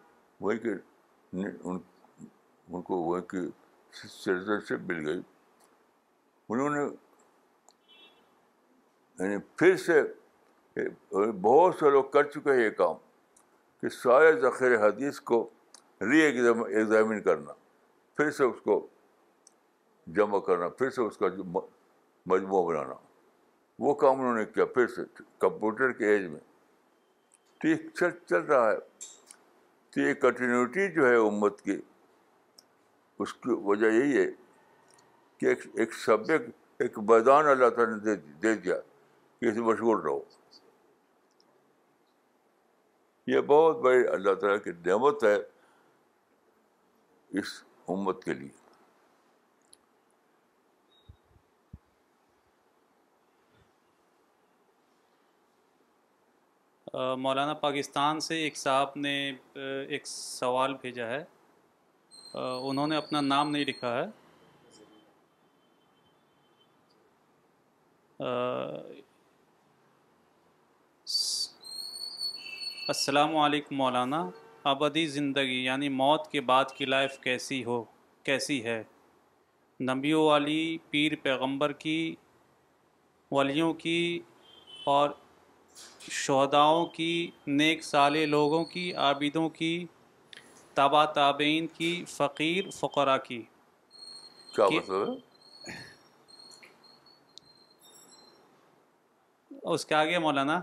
وہیں 0.41 0.57
کے 0.59 0.73
ان 1.41 1.77
ان 2.73 2.81
کو 2.81 2.97
وہیں 3.03 3.21
کی 3.31 3.37
سٹیزن 4.01 4.83
مل 4.87 5.07
گئی 5.07 5.19
انہوں 6.53 6.69
نے 6.75 6.79
یعنی 9.23 9.37
پھر 9.57 9.75
سے 9.77 10.01
بہت 11.41 11.75
سے 11.79 11.89
لوگ 11.91 12.03
کر 12.13 12.23
چکے 12.35 12.51
ہیں 12.53 12.63
یہ 12.63 12.69
کام 12.77 12.95
کہ 13.81 13.89
سارے 14.01 14.31
ذخیر 14.41 14.75
حدیث 14.85 15.19
کو 15.31 15.47
ری 16.11 16.19
ایگزام 16.21 16.63
ایگزامن 16.63 17.21
کرنا 17.23 17.53
پھر 18.17 18.31
سے 18.37 18.43
اس 18.43 18.61
کو 18.63 18.85
جمع 20.19 20.39
کرنا 20.47 20.69
پھر 20.79 20.89
سے 20.89 21.01
اس 21.01 21.17
کا 21.17 21.27
مجموعہ 21.35 22.65
بنانا 22.67 22.93
وہ 23.85 23.93
کام 24.03 24.19
انہوں 24.19 24.35
نے 24.37 24.45
کیا 24.53 24.65
پھر 24.73 24.87
سے 24.95 25.01
کمپیوٹر 25.39 25.91
کے 25.99 26.07
ایج 26.13 26.25
میں 26.29 26.39
تو 27.61 27.67
یہ 27.67 27.75
چل 27.99 28.09
چل 28.29 28.45
رہا 28.49 28.69
ہے 28.69 28.75
تو 29.93 29.99
یہ 29.99 30.13
کنٹینیوٹی 30.21 30.87
جو 30.93 31.07
ہے 31.07 31.15
امت 31.25 31.61
کی 31.61 31.77
اس 33.21 33.33
کی 33.41 33.57
وجہ 33.65 33.91
یہی 33.93 34.17
ہے 34.17 34.25
کہ 35.39 35.45
ایک 35.45 35.65
ایک 35.81 35.93
سبق 36.05 36.31
ایک 36.85 36.97
میدان 37.09 37.47
اللہ 37.49 37.69
تعالیٰ 37.75 37.97
نے 37.97 38.15
دے 38.43 38.53
دیا 38.63 38.75
کہ 39.39 39.49
اسے 39.49 39.61
مشغول 39.69 39.99
رہو 40.01 40.19
یہ 43.33 43.41
بہت 43.53 43.79
بڑی 43.81 44.07
اللہ 44.13 44.33
تعالیٰ 44.41 44.63
کی 44.63 44.71
نعمت 44.85 45.23
ہے 45.23 45.35
اس 47.39 47.61
امت 47.95 48.23
کے 48.23 48.33
لیے 48.33 48.59
مولانا 56.93 57.53
پاکستان 57.59 58.19
سے 58.19 58.35
ایک 58.43 58.55
صاحب 58.57 58.95
نے 58.99 59.13
ایک 59.55 60.07
سوال 60.07 60.73
بھیجا 60.81 61.07
ہے 61.09 61.23
انہوں 62.39 62.87
نے 62.87 62.95
اپنا 62.95 63.21
نام 63.21 63.51
نہیں 63.51 63.65
لکھا 63.65 63.93
ہے 63.97 64.05
السلام 72.93 73.35
علیکم 73.37 73.75
مولانا 73.77 74.29
ابدی 74.71 75.05
زندگی 75.07 75.63
یعنی 75.63 75.89
موت 75.89 76.27
کے 76.31 76.41
بعد 76.51 76.71
کی 76.77 76.85
لائف 76.85 77.17
کیسی 77.19 77.63
ہو 77.65 77.83
کیسی 78.23 78.63
ہے 78.65 78.81
نبیوں 79.93 80.25
والی 80.25 80.77
پیر 80.89 81.15
پیغمبر 81.23 81.71
کی 81.83 81.97
ولیوں 83.31 83.73
کی 83.73 83.97
اور 84.91 85.09
شہداؤں 86.23 86.85
کی 86.95 87.11
نیک 87.57 87.83
سالے 87.83 88.25
لوگوں 88.25 88.63
کی 88.73 88.91
عابدوں 89.07 89.47
کی 89.59 89.73
تابعین 90.75 91.67
کی 91.77 91.91
فقیر 92.09 92.69
فقرا 92.79 93.17
کی 93.27 93.41
کیا 94.55 94.65
مطلب 94.75 95.09
اس 99.73 99.85
کے 99.85 99.95
آگے 99.95 100.19
مولانا 100.19 100.59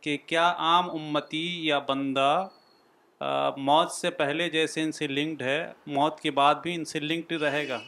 کہ 0.00 0.16
کیا 0.26 0.48
عام 0.68 0.90
امتی 1.00 1.46
یا 1.66 1.78
بندہ 1.88 2.32
موت 3.66 3.92
سے 3.92 4.10
پہلے 4.10 4.48
جیسے 4.50 4.82
ان 4.82 4.92
سے 4.92 5.06
لنکڈ 5.06 5.42
ہے 5.42 5.58
موت 5.98 6.20
کے 6.20 6.30
بعد 6.38 6.54
بھی 6.62 6.74
ان 6.74 6.84
سے 6.92 7.00
لنکڈ 7.00 7.42
رہے 7.42 7.68
گا 7.68 7.78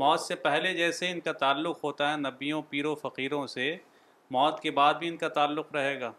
موت 0.00 0.20
سے 0.20 0.34
پہلے 0.44 0.74
جیسے 0.76 1.10
ان 1.10 1.20
کا 1.20 1.32
تعلق 1.42 1.82
ہوتا 1.84 2.10
ہے 2.12 2.16
نبیوں 2.16 2.60
پیروں 2.70 2.94
فقیروں 3.02 3.46
سے 3.56 3.76
موت 4.32 4.60
کے 4.60 4.70
بعد 4.78 4.94
بھی 4.98 5.08
ان 5.08 5.16
کا 5.16 5.28
تعلق 5.38 5.72
رہے 5.74 6.00
گا 6.00 6.10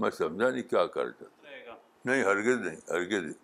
میں 0.00 0.10
سمجھا 0.18 0.48
نہیں 0.48 0.68
کیا 0.70 0.84
کرتا 0.96 1.24
رہے 1.50 1.64
گا 1.66 1.74
نہیں 2.10 2.22
ہرگز 2.24 2.66
نہیں 2.66 2.76
ہرگز 2.90 3.24
نہیں 3.24 3.38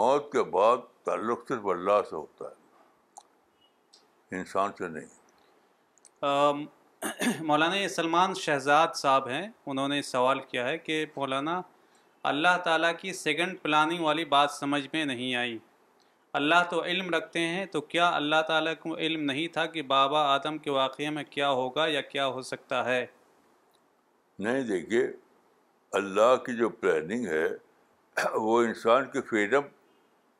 موت 0.00 0.30
کے 0.32 0.42
بعد 0.56 0.76
تعلق 1.04 1.46
صرف 1.48 1.66
اللہ 1.72 2.00
سے 2.10 2.14
ہوتا 2.16 2.44
ہے 2.48 4.38
انسان 4.38 4.70
سے 4.78 4.88
نہیں 4.88 5.18
مولانا 7.48 7.88
سلمان 7.94 8.34
شہزاد 8.40 8.88
صاحب 8.96 9.28
ہیں 9.28 9.46
انہوں 9.66 9.88
نے 9.88 10.00
سوال 10.10 10.40
کیا 10.50 10.66
ہے 10.68 10.76
کہ 10.78 11.04
مولانا 11.16 11.60
اللہ 12.32 12.56
تعالیٰ 12.64 12.92
کی 13.00 13.12
سیکنڈ 13.18 13.56
پلاننگ 13.62 14.02
والی 14.04 14.24
بات 14.34 14.50
سمجھ 14.58 14.86
میں 14.92 15.04
نہیں 15.04 15.34
آئی 15.42 15.58
اللہ 16.38 16.62
تو 16.70 16.80
علم 16.84 17.08
رکھتے 17.14 17.40
ہیں 17.48 17.62
تو 17.72 17.80
کیا 17.92 18.08
اللہ 18.16 18.42
تعالیٰ 18.48 18.72
کو 18.82 18.90
علم 18.96 19.22
نہیں 19.30 19.46
تھا 19.52 19.62
کہ 19.76 19.82
بابا 19.92 20.18
آدم 20.34 20.58
کے 20.66 20.70
واقعے 20.70 21.08
میں 21.16 21.24
کیا 21.30 21.48
ہوگا 21.60 21.86
یا 21.86 22.00
کیا 22.14 22.26
ہو 22.36 22.42
سکتا 22.50 22.82
ہے 22.84 23.00
نہیں 24.46 24.62
دیکھیے 24.68 25.00
اللہ 26.00 26.34
کی 26.46 26.54
جو 26.56 26.68
پلاننگ 26.82 27.26
ہے 27.26 27.46
وہ 28.42 28.54
انسان 28.62 29.08
کے 29.12 29.20
فریڈم 29.30 29.64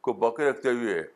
کو 0.07 0.13
باقی 0.27 0.49
رکھتے 0.49 0.71
ہوئے 0.73 0.95
ہے 1.01 1.07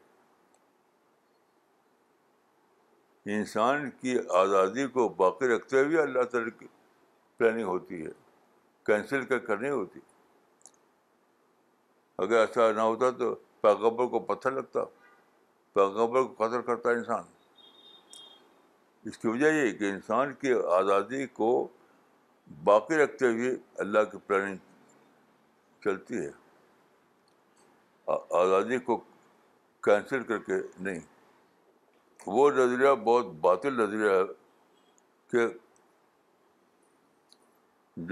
انسان 3.36 3.88
کی 4.00 4.12
آزادی 4.38 4.86
کو 4.96 5.08
باقی 5.22 5.48
رکھتے 5.54 5.76
ہوئے 5.84 5.98
اللہ 6.00 6.22
تعالیٰ 6.32 6.54
کی 6.58 6.66
پلاننگ 7.36 7.66
ہوتی 7.68 8.00
ہے 8.04 8.10
کینسل 8.86 9.24
کر 9.26 9.38
کرنی 9.46 9.68
ہوتی 9.70 10.00
اگر 12.24 12.38
ایسا 12.40 12.70
نہ 12.72 12.80
ہوتا 12.80 13.10
تو 13.18 13.34
پیغبر 13.64 14.06
کو 14.12 14.18
پتھر 14.32 14.50
لگتا 14.52 14.84
پیغبر 15.74 16.22
کو 16.22 16.32
قدر 16.44 16.60
کرتا 16.66 16.90
انسان 16.94 17.22
اس 19.08 19.16
کی 19.18 19.28
وجہ 19.28 19.52
یہ 19.52 19.70
کہ 19.78 19.90
انسان 19.90 20.32
کی 20.40 20.52
آزادی 20.78 21.26
کو 21.38 21.48
باقی 22.68 22.96
رکھتے 23.02 23.26
ہوئے 23.36 23.50
اللہ 23.84 24.04
کی 24.12 24.18
پلاننگ 24.26 24.90
چلتی 25.84 26.20
ہے 26.24 26.30
آزادی 28.42 28.78
کو 28.88 28.96
کینسل 29.88 30.22
کر 30.32 30.38
کے 30.50 30.60
نہیں 30.88 31.00
وہ 32.34 32.50
نظریہ 32.58 32.94
بہت 33.04 33.32
باطل 33.48 33.80
نظریہ 33.82 34.10
ہے 34.10 34.22
کہ 35.32 35.46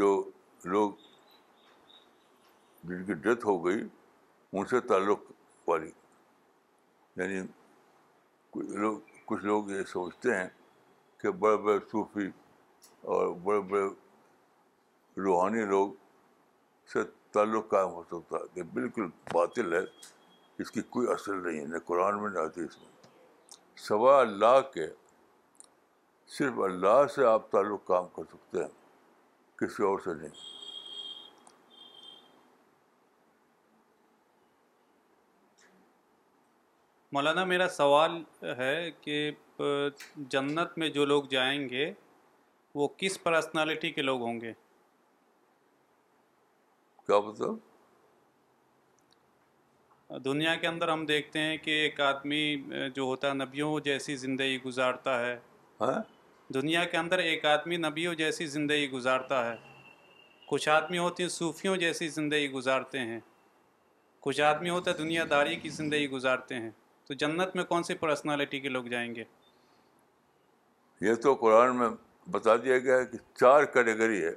جو 0.00 0.09
لوگ 0.76 0.90
جن 2.88 3.05
کی 3.05 3.14
ڈیتھ 3.26 3.46
ہو 3.53 3.59
گئی 3.66 3.80
ان 3.86 4.64
سے 4.74 4.80
تعلق 4.88 5.30
والی 5.66 5.90
یعنی 7.16 7.40
کچھ 8.52 8.70
لوگ 8.82 8.98
کچھ 9.26 9.44
لوگ 9.44 9.70
یہ 9.70 9.82
سوچتے 9.92 10.36
ہیں 10.36 10.48
کہ 11.20 11.30
بڑے 11.42 11.56
بڑے 11.64 11.78
صوفی 11.90 12.26
اور 13.14 13.34
بڑے 13.44 13.60
بڑے 13.70 13.84
روحانی 15.22 15.64
لوگ 15.66 15.90
سے 16.92 17.00
تعلق 17.32 17.68
قائم 17.70 17.88
ہو 17.92 18.02
سکتا 18.10 18.36
ہے 18.38 18.42
یہ 18.58 18.62
بالکل 18.72 19.06
باطل 19.32 19.72
ہے 19.72 19.80
اس 20.62 20.70
کی 20.70 20.80
کوئی 20.96 21.06
اصل 21.12 21.42
نہیں 21.46 21.60
ہے 21.60 21.64
نہ 21.66 21.78
قرآن 21.86 22.20
میں 22.22 22.30
نہ 22.30 22.38
حدیث 22.38 22.76
میں 22.82 22.90
سوا 23.86 24.20
اللہ 24.20 24.60
کے 24.74 24.86
صرف 26.38 26.58
اللہ 26.64 27.06
سے 27.14 27.24
آپ 27.26 27.50
تعلق 27.52 27.86
کام 27.86 28.06
کر 28.16 28.22
سکتے 28.32 28.62
ہیں 28.62 29.60
کسی 29.60 29.82
اور 29.86 29.98
سے 30.04 30.14
نہیں 30.20 30.60
مولانا 37.14 37.42
میرا 37.44 37.66
سوال 37.68 38.12
ہے 38.58 38.74
کہ 39.00 39.16
جنت 40.34 40.68
میں 40.78 40.88
جو 40.88 41.04
لوگ 41.06 41.24
جائیں 41.30 41.68
گے 41.68 41.92
وہ 42.74 42.86
کس 42.98 43.22
پرسنالٹی 43.22 43.90
کے 43.96 44.02
لوگ 44.02 44.20
ہوں 44.22 44.40
گے 44.40 44.52
کیا 47.06 47.18
مطلب 47.26 47.58
دنیا 50.24 50.54
کے 50.62 50.66
اندر 50.66 50.88
ہم 50.92 51.04
دیکھتے 51.06 51.38
ہیں 51.42 51.56
کہ 51.66 51.70
ایک 51.82 52.00
آدمی 52.08 52.40
جو 52.94 53.02
ہوتا 53.10 53.28
ہے 53.28 53.34
نبیوں 53.44 53.70
جیسی 53.84 54.16
زندگی 54.24 54.58
گزارتا 54.66 55.12
ہے 55.26 55.34
ہاں؟ 55.80 56.00
دنیا 56.54 56.84
کے 56.92 56.96
اندر 56.96 57.18
ایک 57.30 57.44
آدمی 57.54 57.76
نبیوں 57.90 58.14
جیسی 58.24 58.46
زندگی 58.58 58.90
گزارتا 58.90 59.44
ہے 59.50 59.56
کچھ 60.50 60.68
آدمی 60.78 60.98
ہوتی 60.98 61.22
ہیں 61.22 61.30
صوفیوں 61.40 61.76
جیسی 61.86 62.08
زندگی 62.20 62.48
گزارتے 62.52 62.98
ہیں 63.10 63.20
کچھ 64.26 64.40
آدمی 64.52 64.70
ہوتا 64.70 64.90
ہے 64.90 64.96
دنیا 65.04 65.24
داری 65.30 65.56
کی 65.62 65.68
زندگی 65.80 66.08
گزارتے 66.16 66.54
ہیں 66.60 66.70
تو 67.09 67.14
جنت 67.22 67.57
میں 67.57 67.62
کون 67.68 67.82
سی 67.82 67.94
پرسنالٹی 68.00 68.59
کے 68.61 68.68
لوگ 68.68 68.84
جائیں 68.94 69.11
گے 69.14 69.24
یہ 71.09 71.14
تو 71.22 71.28
قرآن 71.34 71.76
میں 71.78 71.88
بتا 72.30 72.57
دیا 72.64 72.78
گیا 72.78 72.96
ہے 72.96 73.07
کہ 73.12 73.18
چار 73.40 73.62
کیٹیگری 73.76 74.20
ہے 74.24 74.32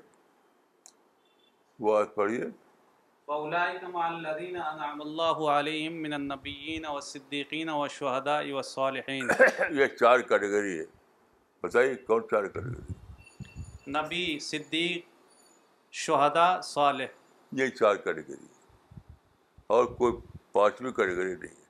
وہ 1.86 1.90
آج 1.98 2.08
پڑھیے 2.16 2.46
یہ 3.30 3.84
چار 10.00 10.18
کیٹیگری 10.30 10.76
ہے 10.80 10.86
بتائیے 11.64 11.94
کون 12.08 12.22
چار 12.32 12.44
کیٹیگری 12.44 12.80
نبی 14.00 14.24
صدیق 14.42 15.02
شہدا 16.06 16.48
صالح 16.74 17.10
یہ 17.62 17.66
چار 17.80 17.96
کیٹیگری 18.08 18.48
اور 19.76 19.84
کوئی 20.02 20.12
پانچویں 20.54 20.92
کیٹیگری 20.94 21.34
نہیں 21.36 21.56
ہے 21.60 21.65